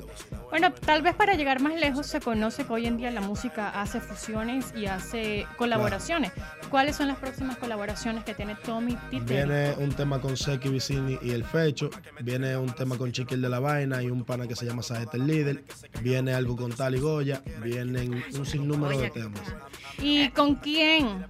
Bueno, 0.52 0.72
tal 0.74 1.02
vez 1.02 1.16
para 1.16 1.34
llegar 1.34 1.60
más 1.60 1.74
lejos 1.74 2.06
se 2.06 2.20
conoce 2.20 2.66
que 2.66 2.74
hoy 2.74 2.86
en 2.86 2.98
día 2.98 3.10
la 3.10 3.22
música 3.22 3.70
hace 3.82 4.00
fusiones 4.00 4.74
y 4.76 4.86
hace 4.86 5.48
colaboraciones. 5.58 6.32
¿Cuáles 6.70 6.96
son 6.96 7.08
las 7.08 7.18
próximas 7.18 7.58
colaboraciones 7.58 8.24
que 8.24 8.36
tiene 8.36 8.56
Tommy 8.64 8.96
Titerito? 9.10 9.26
Viene 9.26 9.74
un 9.80 9.90
tema 9.90 10.22
con 10.22 10.38
Seki 10.38 10.70
Vicini 10.70 11.18
y 11.24 11.32
El 11.32 11.44
Fecho. 11.44 11.90
Viene 12.22 12.58
un 12.58 12.72
tema 12.74 12.96
con 12.96 13.12
Chiquil 13.12 13.42
de 13.42 13.50
la 13.50 13.60
Vaina 13.60 14.04
y 14.04 14.12
un 14.12 14.24
pana 14.24 14.48
que 14.48 14.56
se 14.56 14.66
llama 14.68 14.84
Sajete 14.84 15.18
el 15.18 15.26
Líder. 15.26 15.64
Viene 16.02 16.34
algo 16.34 16.56
con 16.56 16.72
Tali 16.72 17.00
Goya. 17.00 17.42
Vienen 17.64 18.24
un 18.38 18.46
sinnúmero 18.46 19.00
de 19.00 19.10
temas. 19.10 19.42
¿Y 19.98 20.30
con 20.30 20.56
quién 20.56 21.26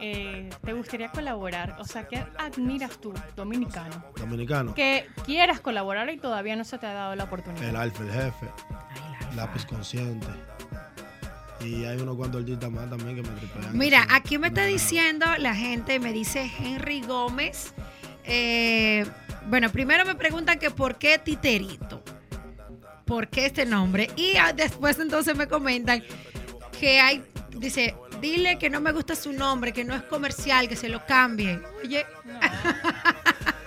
eh, 0.00 0.50
te 0.64 0.72
gustaría 0.72 1.11
colaborar? 1.12 1.76
O 1.78 1.84
sea, 1.84 2.08
¿qué 2.08 2.24
admiras 2.38 2.98
tú, 3.00 3.12
dominicano? 3.36 4.04
Dominicano. 4.16 4.74
Que 4.74 5.06
quieras 5.24 5.60
colaborar 5.60 6.10
y 6.10 6.18
todavía 6.18 6.56
no 6.56 6.64
se 6.64 6.78
te 6.78 6.86
ha 6.86 6.92
dado 6.92 7.14
la 7.14 7.24
oportunidad. 7.24 7.68
El 7.68 7.76
Alfa, 7.76 8.02
el 8.02 8.10
Jefe. 8.12 8.46
Lápiz 9.36 9.64
Consciente. 9.66 10.26
Y 11.60 11.84
hay 11.84 11.96
unos 11.98 12.16
cuantos 12.16 12.40
artistas 12.40 12.70
más 12.70 12.90
también 12.90 13.14
que 13.14 13.22
me 13.22 13.36
tripean. 13.38 13.78
Mira, 13.78 14.06
aquí 14.10 14.36
me 14.38 14.48
está 14.48 14.64
diciendo 14.64 15.26
la 15.38 15.54
gente, 15.54 16.00
me 16.00 16.12
dice 16.12 16.50
Henry 16.58 17.02
Gómez. 17.02 17.72
eh, 18.24 19.06
bueno, 19.48 19.70
primero 19.70 20.04
me 20.04 20.14
preguntan 20.14 20.58
que 20.58 20.70
por 20.70 20.96
qué 20.98 21.18
Titerito. 21.18 22.02
¿Por 23.04 23.28
qué 23.28 23.46
este 23.46 23.66
nombre? 23.66 24.08
Y 24.16 24.34
después 24.56 24.98
entonces 24.98 25.36
me 25.36 25.46
comentan 25.48 26.02
que 26.78 27.00
hay, 27.00 27.22
dice, 27.56 27.94
dile 28.20 28.58
que 28.58 28.68
no 28.70 28.80
me 28.80 28.92
gusta 28.92 29.14
su 29.14 29.32
nombre, 29.32 29.72
que 29.72 29.84
no 29.84 29.94
es 29.94 30.02
comercial, 30.02 30.68
que 30.68 30.76
se 30.76 30.88
lo 30.88 31.04
cambie. 31.06 31.60
Oye, 31.84 32.04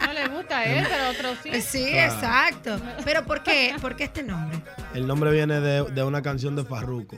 No 0.05 0.13
le 0.13 0.27
gusta 0.27 0.59
a 0.59 0.63
él, 0.65 0.86
pero 0.89 1.03
a 1.03 1.09
otros 1.09 1.38
sí. 1.43 1.49
eh, 1.51 1.61
sí, 1.61 1.86
Claro. 1.91 2.13
exacto. 2.13 2.77
Pero 3.03 3.25
¿por 3.25 3.41
qué? 3.43 3.75
¿Por 3.81 3.95
qué 3.95 4.03
este 4.05 4.23
nombre? 4.23 4.59
El 4.93 5.07
nombre 5.07 5.31
viene 5.31 5.59
de, 5.59 5.83
de 5.91 6.03
una 6.03 6.21
canción 6.21 6.55
de 6.55 6.63
Farruko. 6.63 7.17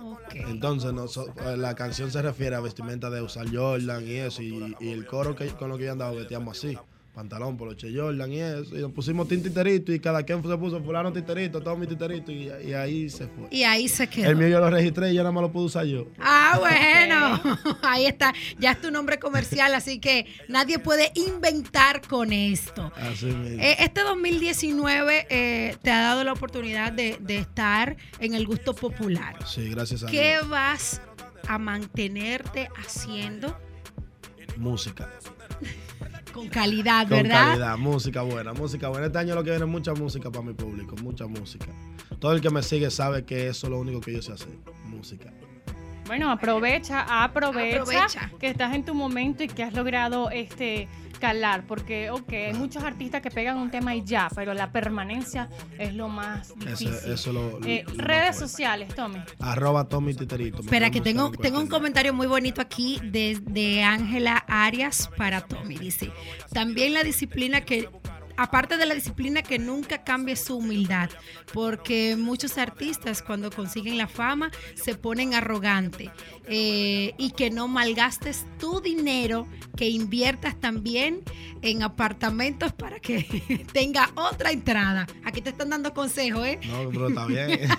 Ok. 0.00 0.34
Entonces, 0.34 0.92
noso- 0.92 1.32
eh, 1.46 1.56
la 1.56 1.74
canción 1.74 2.10
se 2.10 2.20
refiere 2.22 2.54
a 2.56 2.60
vestimenta 2.60 3.08
de 3.10 3.22
usar 3.22 3.46
Jordan 3.54 4.06
y 4.06 4.16
eso. 4.16 4.42
Y, 4.42 4.76
y 4.80 4.90
el 4.92 5.06
coro 5.06 5.34
que, 5.34 5.46
con 5.48 5.70
lo 5.70 5.78
que 5.78 5.84
yo 5.84 5.92
andaba 5.92 6.12
vestíamos 6.12 6.58
así. 6.58 6.76
Pantalón, 7.14 7.58
poloche 7.58 7.88
Jordan 7.94 8.32
y 8.32 8.40
eso. 8.40 8.74
Y 8.76 8.80
nos 8.80 8.90
pusimos 8.92 9.28
tin 9.28 9.42
titerito 9.42 9.92
y 9.92 10.00
cada 10.00 10.22
quien 10.22 10.42
se 10.42 10.56
puso 10.56 10.82
fulano 10.82 11.12
titerito, 11.12 11.60
todo 11.60 11.76
mi 11.76 11.86
titerito 11.86 12.32
y, 12.32 12.50
y 12.64 12.72
ahí 12.72 13.10
se 13.10 13.26
fue. 13.26 13.48
Y 13.50 13.64
ahí 13.64 13.86
se 13.86 14.06
quedó. 14.06 14.30
El 14.30 14.36
mío 14.36 14.48
yo 14.48 14.60
lo 14.60 14.70
registré 14.70 15.12
y 15.12 15.14
yo 15.16 15.22
nada 15.22 15.30
más 15.32 15.42
lo 15.42 15.52
pude 15.52 15.66
usar 15.66 15.84
yo. 15.84 16.06
Ah, 16.18 16.56
bueno, 16.58 17.58
ahí 17.82 18.06
está. 18.06 18.32
Ya 18.58 18.70
es 18.72 18.80
tu 18.80 18.90
nombre 18.90 19.18
comercial, 19.18 19.74
así 19.74 19.98
que 19.98 20.24
nadie 20.48 20.78
puede 20.78 21.12
inventar 21.14 22.00
con 22.08 22.32
esto. 22.32 22.90
Así 22.96 23.26
mismo. 23.26 23.62
Eh, 23.62 23.76
Este 23.80 24.00
2019 24.00 25.26
eh, 25.28 25.76
te 25.82 25.90
ha 25.90 26.00
dado 26.00 26.24
la 26.24 26.32
oportunidad 26.32 26.92
de, 26.92 27.18
de 27.20 27.36
estar 27.36 27.94
en 28.20 28.32
el 28.32 28.46
gusto 28.46 28.74
popular. 28.74 29.36
sí, 29.46 29.68
gracias 29.68 30.02
a 30.04 30.06
¿Qué 30.06 30.30
Dios. 30.38 30.48
vas 30.48 31.02
a 31.46 31.58
mantenerte 31.58 32.70
haciendo 32.82 33.54
Música. 34.56 35.10
Con 36.32 36.48
calidad, 36.48 37.02
Con 37.08 37.18
¿verdad? 37.18 37.48
calidad, 37.50 37.78
música 37.78 38.22
buena, 38.22 38.52
música 38.52 38.88
buena. 38.88 39.06
Este 39.06 39.18
año 39.18 39.34
lo 39.34 39.44
que 39.44 39.50
viene 39.50 39.64
es 39.64 39.70
mucha 39.70 39.92
música 39.94 40.30
para 40.30 40.44
mi 40.44 40.54
público, 40.54 40.96
mucha 41.02 41.26
música. 41.26 41.66
Todo 42.18 42.32
el 42.32 42.40
que 42.40 42.50
me 42.50 42.62
sigue 42.62 42.90
sabe 42.90 43.24
que 43.24 43.48
eso 43.48 43.66
es 43.66 43.70
lo 43.70 43.78
único 43.78 44.00
que 44.00 44.12
yo 44.12 44.22
sé 44.22 44.32
hacer, 44.32 44.56
música. 44.84 45.32
Bueno, 46.06 46.30
aprovecha, 46.30 47.22
aprovecha, 47.22 47.80
Aprovecha. 47.82 48.30
que 48.40 48.48
estás 48.48 48.74
en 48.74 48.84
tu 48.84 48.94
momento 48.94 49.44
y 49.44 49.48
que 49.48 49.62
has 49.62 49.72
logrado 49.72 50.30
este 50.30 50.88
calar, 51.22 51.68
porque 51.68 52.10
ok, 52.10 52.32
hay 52.32 52.52
muchos 52.54 52.82
artistas 52.82 53.22
que 53.22 53.30
pegan 53.30 53.56
un 53.56 53.70
tema 53.70 53.94
y 53.94 54.02
ya, 54.02 54.28
pero 54.34 54.54
la 54.54 54.72
permanencia 54.72 55.48
es 55.78 55.94
lo 55.94 56.08
más 56.08 56.52
difícil. 56.58 56.88
eso 56.88 57.12
es 57.12 57.26
lo, 57.28 57.64
Eh, 57.64 57.84
lo 57.86 57.94
redes 57.94 58.36
sociales, 58.36 58.92
Tommy. 58.92 59.20
Arroba 59.38 59.88
Tommy 59.88 60.14
Titerito. 60.14 60.62
Espera, 60.62 60.90
que 60.90 61.00
tengo, 61.00 61.28
en 61.28 61.40
tengo 61.40 61.60
un 61.60 61.68
comentario 61.68 62.12
muy 62.12 62.26
bonito 62.26 62.60
aquí 62.60 62.98
de, 63.04 63.40
de 63.40 63.84
Ángela 63.84 64.44
Arias 64.48 65.08
para 65.16 65.42
Tommy. 65.42 65.76
Dice, 65.76 66.10
también 66.52 66.92
la 66.92 67.04
disciplina 67.04 67.60
que, 67.60 67.88
aparte 68.42 68.76
de 68.76 68.86
la 68.86 68.94
disciplina 68.94 69.42
que 69.42 69.58
nunca 69.58 70.02
cambie 70.04 70.36
su 70.36 70.56
humildad, 70.58 71.10
porque 71.52 72.16
muchos 72.16 72.58
artistas 72.58 73.22
cuando 73.22 73.50
consiguen 73.50 73.96
la 73.98 74.08
fama 74.08 74.50
se 74.74 74.94
ponen 74.94 75.34
arrogantes 75.34 76.10
eh, 76.46 77.14
y 77.18 77.30
que 77.32 77.50
no 77.50 77.68
malgastes 77.68 78.44
tu 78.58 78.80
dinero, 78.80 79.46
que 79.76 79.88
inviertas 79.88 80.58
también 80.60 81.20
en 81.62 81.82
apartamentos 81.82 82.72
para 82.72 82.98
que 83.00 83.64
tenga 83.72 84.10
otra 84.16 84.50
entrada. 84.50 85.06
Aquí 85.24 85.40
te 85.40 85.50
están 85.50 85.70
dando 85.70 85.94
consejos, 85.94 86.46
¿eh? 86.46 86.58
No, 86.66 86.90
pero 86.90 87.08
está 87.08 87.26
bien. 87.26 87.50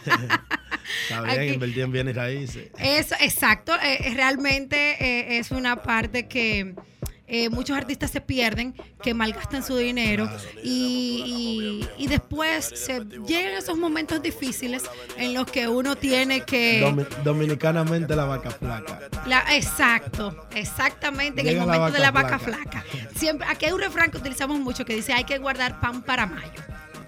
está 1.03 1.21
bien, 1.23 1.39
Aquí- 1.39 1.53
invertí 1.53 1.81
en 1.81 1.91
bienes 1.91 2.15
raíces. 2.15 2.71
Eso, 2.79 3.15
exacto. 3.19 3.73
eh, 3.81 4.13
realmente 4.15 4.77
eh, 4.99 5.37
es 5.39 5.51
una 5.51 5.83
parte 5.83 6.27
que 6.27 6.75
eh, 7.27 7.49
muchos 7.49 7.75
artistas 7.77 8.11
se 8.11 8.21
pierden, 8.21 8.73
que 9.01 9.13
malgastan 9.13 9.63
su 9.63 9.75
dinero 9.77 10.29
y, 10.61 11.81
y- 11.97 12.03
y 12.03 12.07
después 12.07 12.65
se 12.75 13.05
llegan 13.27 13.53
esos 13.53 13.77
momentos 13.77 14.21
difíciles 14.21 14.83
en 15.17 15.33
los 15.33 15.49
que 15.49 15.67
uno 15.67 15.95
tiene 15.95 16.41
que... 16.41 16.81
Domi- 16.81 17.07
dominicanamente 17.23 18.15
la 18.15 18.25
vaca 18.25 18.51
flaca. 18.51 18.99
La- 19.25 19.55
exacto, 19.55 20.47
exactamente, 20.53 21.41
en 21.41 21.47
el 21.47 21.57
la 21.57 21.65
momento 21.65 21.91
de 21.91 21.99
la 21.99 22.11
vaca 22.11 22.37
vaca 22.37 22.39
flaca. 22.39 22.81
flaca. 22.83 23.09
Siempre, 23.15 23.47
aquí 23.49 23.65
hay 23.65 23.71
un 23.71 23.79
refrán 23.79 24.11
que 24.11 24.17
utilizamos 24.17 24.59
mucho 24.59 24.83
que 24.85 24.95
dice 24.95 25.13
hay 25.13 25.23
que 25.23 25.37
guardar 25.37 25.79
pan 25.79 26.01
para 26.03 26.25
mayo. 26.25 26.61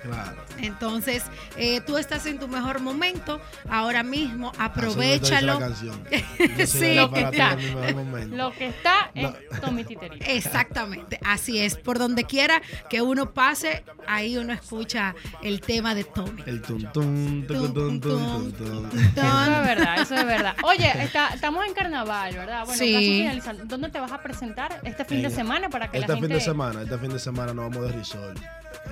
Claro. 0.05 0.35
Entonces, 0.59 1.23
eh, 1.57 1.81
tú 1.81 1.97
estás 1.97 2.25
en 2.25 2.39
tu 2.39 2.47
mejor 2.47 2.79
momento, 2.79 3.41
ahora 3.69 4.03
mismo, 4.03 4.51
aprovechalo. 4.57 5.59
Sí. 6.65 6.95
Lo 6.95 7.11
que 7.11 7.21
está. 7.21 7.51
en 7.53 7.57
mi 7.57 7.65
mejor 7.75 7.95
momento. 7.95 8.35
Lo 8.35 8.51
que 8.51 8.67
está 8.67 9.11
No. 9.15 9.29
es 9.51 9.61
Tommy 9.61 9.83
Titerito. 9.83 10.25
Exactamente, 10.29 11.19
así 11.25 11.59
es. 11.59 11.75
Por 11.75 11.97
donde 11.99 12.23
quiera 12.25 12.61
que 12.89 13.01
uno 13.01 13.33
pase, 13.33 13.83
ahí 14.07 14.37
uno 14.37 14.53
escucha 14.53 15.15
el 15.41 15.61
tema 15.61 15.95
de 15.95 16.03
Tommy. 16.03 16.43
El 16.45 16.61
tum 16.61 16.83
tum, 16.91 17.45
tum, 17.47 17.73
tum, 17.73 17.73
tum, 17.73 17.99
tum, 18.01 18.51
tum. 18.51 18.89
Eso 19.15 19.41
es 19.41 19.63
verdad, 19.65 20.01
eso 20.01 20.15
es 20.15 20.25
verdad. 20.25 20.55
Oye, 20.63 20.91
está- 21.03 21.29
estamos 21.33 21.65
en 21.65 21.73
carnaval, 21.73 22.33
¿verdad? 22.35 22.65
Bueno, 22.65 22.77
Sí. 22.79 23.27
¿Dónde 23.65 23.89
te 23.89 23.99
vas 23.99 24.11
a 24.11 24.21
presentar 24.21 24.79
este 24.83 25.05
fin 25.05 25.21
de 25.21 25.29
semana 25.29 25.69
para 25.69 25.89
que 25.89 25.97
Este 25.97 26.07
la 26.09 26.15
fin 26.15 26.23
gente... 26.23 26.35
de 26.35 26.41
semana, 26.41 26.81
este 26.83 26.97
fin 26.97 27.09
de 27.11 27.19
semana 27.19 27.53
nos 27.53 27.69
vamos 27.69 27.89
de 27.89 27.97
resort. 27.97 28.37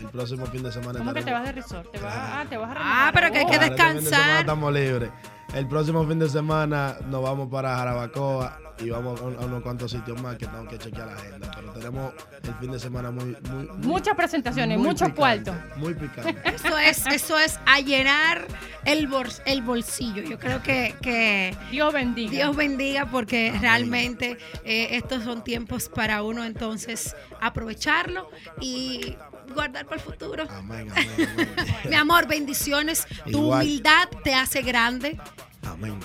El 0.04 0.10
próximo 0.10 0.45
fin 0.47 0.64
de 0.64 0.72
semana. 0.72 0.99
¿Cómo 0.99 1.14
que 1.14 1.22
te 1.24 1.32
vas 1.32 1.43
de 1.43 1.51
resort? 1.54 1.91
¿Te 1.91 1.99
vas, 1.99 2.14
ah, 2.16 2.45
te 2.49 2.58
vas 2.58 2.70
a 2.70 2.72
Ah, 2.72 2.76
relajar. 2.76 3.14
pero 3.14 3.32
que 3.32 3.38
hay 3.39 3.45
que 3.45 3.60
descansar. 3.70 4.39
estamos 4.41 4.74
libres. 4.74 5.10
El 5.54 5.68
próximo 5.68 6.06
fin 6.08 6.18
de 6.20 6.30
semana 6.30 6.95
nos 7.08 7.22
vamos 7.22 7.47
para 7.49 7.76
Jarabacoa 7.78 8.60
y 8.80 8.89
vamos 8.89 9.20
a, 9.22 9.24
un- 9.24 9.36
a 9.36 9.39
unos 9.45 9.62
cuantos 9.62 9.91
sitios 9.91 10.20
más 10.20 10.36
que 10.38 10.47
tengo 10.47 10.68
que 10.68 10.80
chequear 10.80 11.06
la 11.08 11.14
agenda. 11.14 11.51
Pero 11.56 11.72
tenemos 11.74 12.14
el 12.41 12.54
fin 12.56 12.72
de 12.72 12.80
semana 12.80 13.12
muy. 13.12 13.26
muy, 13.49 13.68
muy- 13.68 13.78
Muchas 13.88 14.16
presentaciones, 14.16 14.78
muy 14.80 14.88
mucho 14.88 15.06
picante, 15.06 15.51
cuarto. 15.51 15.54
Muy 15.78 15.93
picante. 15.93 16.36
Eso 16.56 16.78
es, 16.80 17.06
eso 17.08 17.38
es 17.38 17.60
a 17.68 17.80
llenar 17.82 18.47
el, 18.86 19.08
bors- 19.08 19.41
el 19.45 19.62
bolsillo. 19.62 20.24
Yo 20.24 20.39
creo 20.39 20.62
que, 20.64 20.95
que 21.01 21.56
Dios 21.72 21.93
bendiga. 21.93 22.32
Dios 22.32 22.56
bendiga 22.56 23.06
porque 23.06 23.49
Amén. 23.49 23.62
realmente 23.62 24.38
eh, 24.66 24.88
estos 24.97 25.24
son 25.24 25.43
tiempos 25.43 25.88
para 25.89 26.24
uno 26.24 26.43
entonces 26.43 27.16
aprovecharlo 27.41 28.28
y 28.60 29.16
guardar 29.54 29.86
para 29.86 29.97
el 29.97 30.01
futuro. 30.01 30.43
Amén, 30.49 30.89
amén, 30.91 31.30
amén. 31.34 31.49
Mi 31.89 31.95
amor, 31.95 32.28
bendiciones. 32.28 33.06
Tu 33.24 33.30
Igual. 33.30 33.64
humildad 33.66 34.08
te 34.24 34.34
hace 34.36 34.62
grande. 34.62 35.20
Amén. 35.64 35.99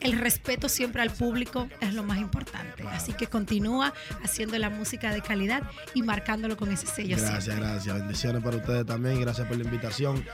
El 0.00 0.18
respeto 0.18 0.68
siempre 0.68 1.02
al 1.02 1.10
público 1.10 1.68
es 1.80 1.94
lo 1.94 2.02
más 2.02 2.18
importante. 2.18 2.84
Así 2.88 3.12
que 3.14 3.26
continúa 3.26 3.92
haciendo 4.22 4.56
la 4.58 4.70
música 4.70 5.10
de 5.12 5.20
calidad 5.22 5.62
y 5.94 6.02
marcándolo 6.02 6.56
con 6.56 6.70
ese 6.70 6.86
sello. 6.86 7.16
Gracias, 7.16 7.44
siempre. 7.44 7.66
gracias. 7.66 7.94
Bendiciones 7.96 8.42
para 8.42 8.56
ustedes 8.58 8.86
también. 8.86 9.20
Gracias 9.20 9.46
por 9.48 9.56
la 9.56 9.64
invitación. 9.64 10.24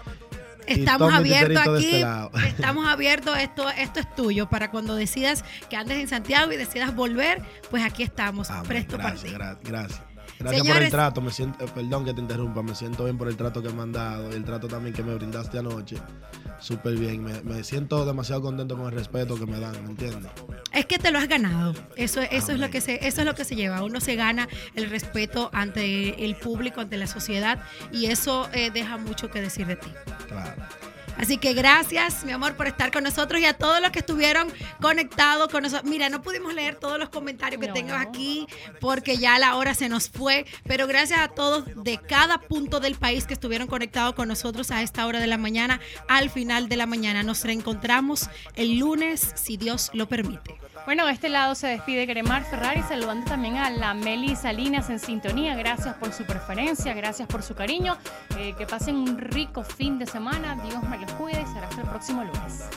Estamos 0.66 1.12
abiertos 1.12 1.66
aquí. 1.78 2.02
este 2.02 2.48
estamos 2.48 2.86
abiertos. 2.86 3.36
Esto, 3.38 3.68
esto 3.70 4.00
es 4.00 4.14
tuyo 4.14 4.48
para 4.48 4.70
cuando 4.70 4.94
decidas 4.94 5.44
que 5.70 5.76
andes 5.76 5.98
en 5.98 6.08
Santiago 6.08 6.52
y 6.52 6.56
decidas 6.56 6.94
volver. 6.94 7.42
Pues 7.70 7.82
aquí 7.84 8.02
estamos, 8.02 8.50
Amén. 8.50 8.64
presto 8.68 8.96
para 8.96 9.14
ti. 9.14 9.28
gra- 9.28 9.58
gracias. 9.62 10.02
Gracias 10.42 10.66
por 10.66 10.82
el 10.82 10.90
trato, 10.90 11.20
me 11.20 11.30
siento, 11.30 11.64
eh, 11.64 11.68
perdón 11.74 12.04
que 12.04 12.14
te 12.14 12.20
interrumpa, 12.20 12.62
me 12.62 12.74
siento 12.74 13.04
bien 13.04 13.16
por 13.16 13.28
el 13.28 13.36
trato 13.36 13.62
que 13.62 13.70
me 13.70 13.82
han 13.82 13.92
dado 13.92 14.30
y 14.30 14.34
el 14.34 14.44
trato 14.44 14.68
también 14.68 14.94
que 14.94 15.02
me 15.02 15.14
brindaste 15.14 15.58
anoche. 15.58 15.96
Súper 16.58 16.96
bien, 16.96 17.22
me, 17.24 17.40
me 17.42 17.64
siento 17.64 18.04
demasiado 18.04 18.42
contento 18.42 18.76
con 18.76 18.86
el 18.86 18.92
respeto 18.92 19.36
que 19.36 19.46
me 19.46 19.58
dan, 19.58 19.72
¿me 19.84 19.90
entiendes? 19.90 20.30
Es 20.72 20.86
que 20.86 20.98
te 20.98 21.10
lo 21.10 21.18
has 21.18 21.28
ganado. 21.28 21.74
Eso, 21.96 22.20
eso 22.20 22.52
es 22.52 22.58
lo 22.58 22.70
que 22.70 22.80
se, 22.80 23.06
eso 23.06 23.20
es 23.20 23.26
lo 23.26 23.34
que 23.34 23.44
se 23.44 23.56
lleva. 23.56 23.82
Uno 23.82 24.00
se 24.00 24.16
gana 24.16 24.48
el 24.74 24.88
respeto 24.88 25.50
ante 25.52 26.24
el 26.24 26.36
público, 26.36 26.80
ante 26.80 26.96
la 26.96 27.06
sociedad, 27.06 27.62
y 27.90 28.06
eso 28.06 28.48
eh, 28.52 28.70
deja 28.70 28.96
mucho 28.96 29.30
que 29.30 29.40
decir 29.40 29.66
de 29.66 29.76
ti. 29.76 29.88
Claro. 30.28 30.62
Así 31.18 31.38
que 31.38 31.54
gracias, 31.54 32.24
mi 32.24 32.32
amor, 32.32 32.56
por 32.56 32.66
estar 32.66 32.90
con 32.90 33.04
nosotros 33.04 33.40
y 33.40 33.44
a 33.44 33.54
todos 33.54 33.80
los 33.80 33.90
que 33.90 34.00
estuvieron 34.00 34.52
conectados 34.80 35.48
con 35.48 35.62
nosotros. 35.62 35.88
Mira, 35.90 36.08
no 36.08 36.22
pudimos 36.22 36.54
leer 36.54 36.76
todos 36.76 36.98
los 36.98 37.08
comentarios 37.10 37.60
que 37.60 37.68
No. 37.68 37.74
tengo 37.74 37.94
aquí 37.94 38.46
porque 38.80 39.16
ya 39.18 39.38
la 39.38 39.56
hora 39.56 39.74
se 39.74 39.88
nos 39.88 40.08
fue, 40.08 40.46
pero 40.64 40.86
gracias 40.86 41.20
a 41.20 41.28
todos 41.28 41.64
de 41.76 41.98
cada 41.98 42.38
punto 42.38 42.80
del 42.80 42.94
país 42.96 43.26
que 43.26 43.34
estuvieron 43.34 43.68
conectados 43.68 44.14
con 44.14 44.28
nosotros 44.28 44.70
a 44.70 44.82
esta 44.82 45.06
hora 45.06 45.20
de 45.20 45.26
la 45.26 45.38
mañana, 45.38 45.80
al 46.08 46.30
final 46.30 46.68
de 46.68 46.76
la 46.76 46.86
mañana. 46.86 47.22
Nos 47.22 47.44
reencontramos 47.44 48.28
el 48.56 48.78
lunes, 48.78 49.32
si 49.36 49.56
Dios 49.56 49.90
lo 49.94 50.08
permite. 50.08 50.58
Bueno, 50.84 51.06
de 51.06 51.12
este 51.12 51.28
lado 51.28 51.54
se 51.54 51.68
despide 51.68 52.06
Gremar 52.06 52.44
Ferrari, 52.44 52.82
saludando 52.82 53.24
también 53.24 53.56
a 53.56 53.70
la 53.70 53.94
Meli 53.94 54.34
Salinas 54.34 54.90
en 54.90 54.98
sintonía. 54.98 55.54
Gracias 55.54 55.94
por 55.94 56.12
su 56.12 56.24
preferencia, 56.24 56.92
gracias 56.92 57.28
por 57.28 57.42
su 57.42 57.54
cariño. 57.54 57.96
Eh, 58.36 58.54
que 58.58 58.66
pasen 58.66 58.96
un 58.96 59.16
rico 59.16 59.62
fin 59.62 59.98
de 59.98 60.06
semana. 60.06 60.56
Dios 60.56 60.82
me 60.84 60.98
los 60.98 61.12
cuide 61.12 61.40
y 61.42 61.46
será 61.46 61.68
hasta 61.68 61.82
el 61.82 61.88
próximo 61.88 62.24
lunes. 62.24 62.68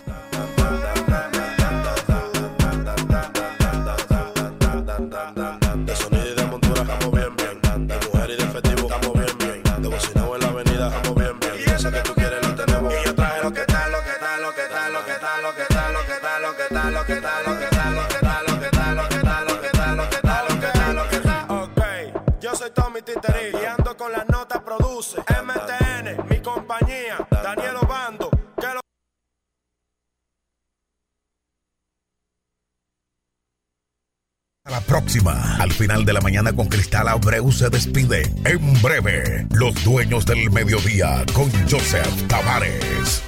La 34.68 34.82
próxima, 34.82 35.58
al 35.58 35.72
final 35.72 36.06
de 36.06 36.14
la 36.14 36.22
mañana 36.22 36.52
con 36.52 36.68
Cristal 36.68 37.08
Abreu 37.08 37.52
se 37.52 37.70
despide. 37.70 38.24
En 38.46 38.82
breve, 38.82 39.46
los 39.52 39.84
dueños 39.84 40.26
del 40.26 40.50
mediodía 40.50 41.24
con 41.34 41.52
Joseph 41.70 42.28
Tavares. 42.28 43.22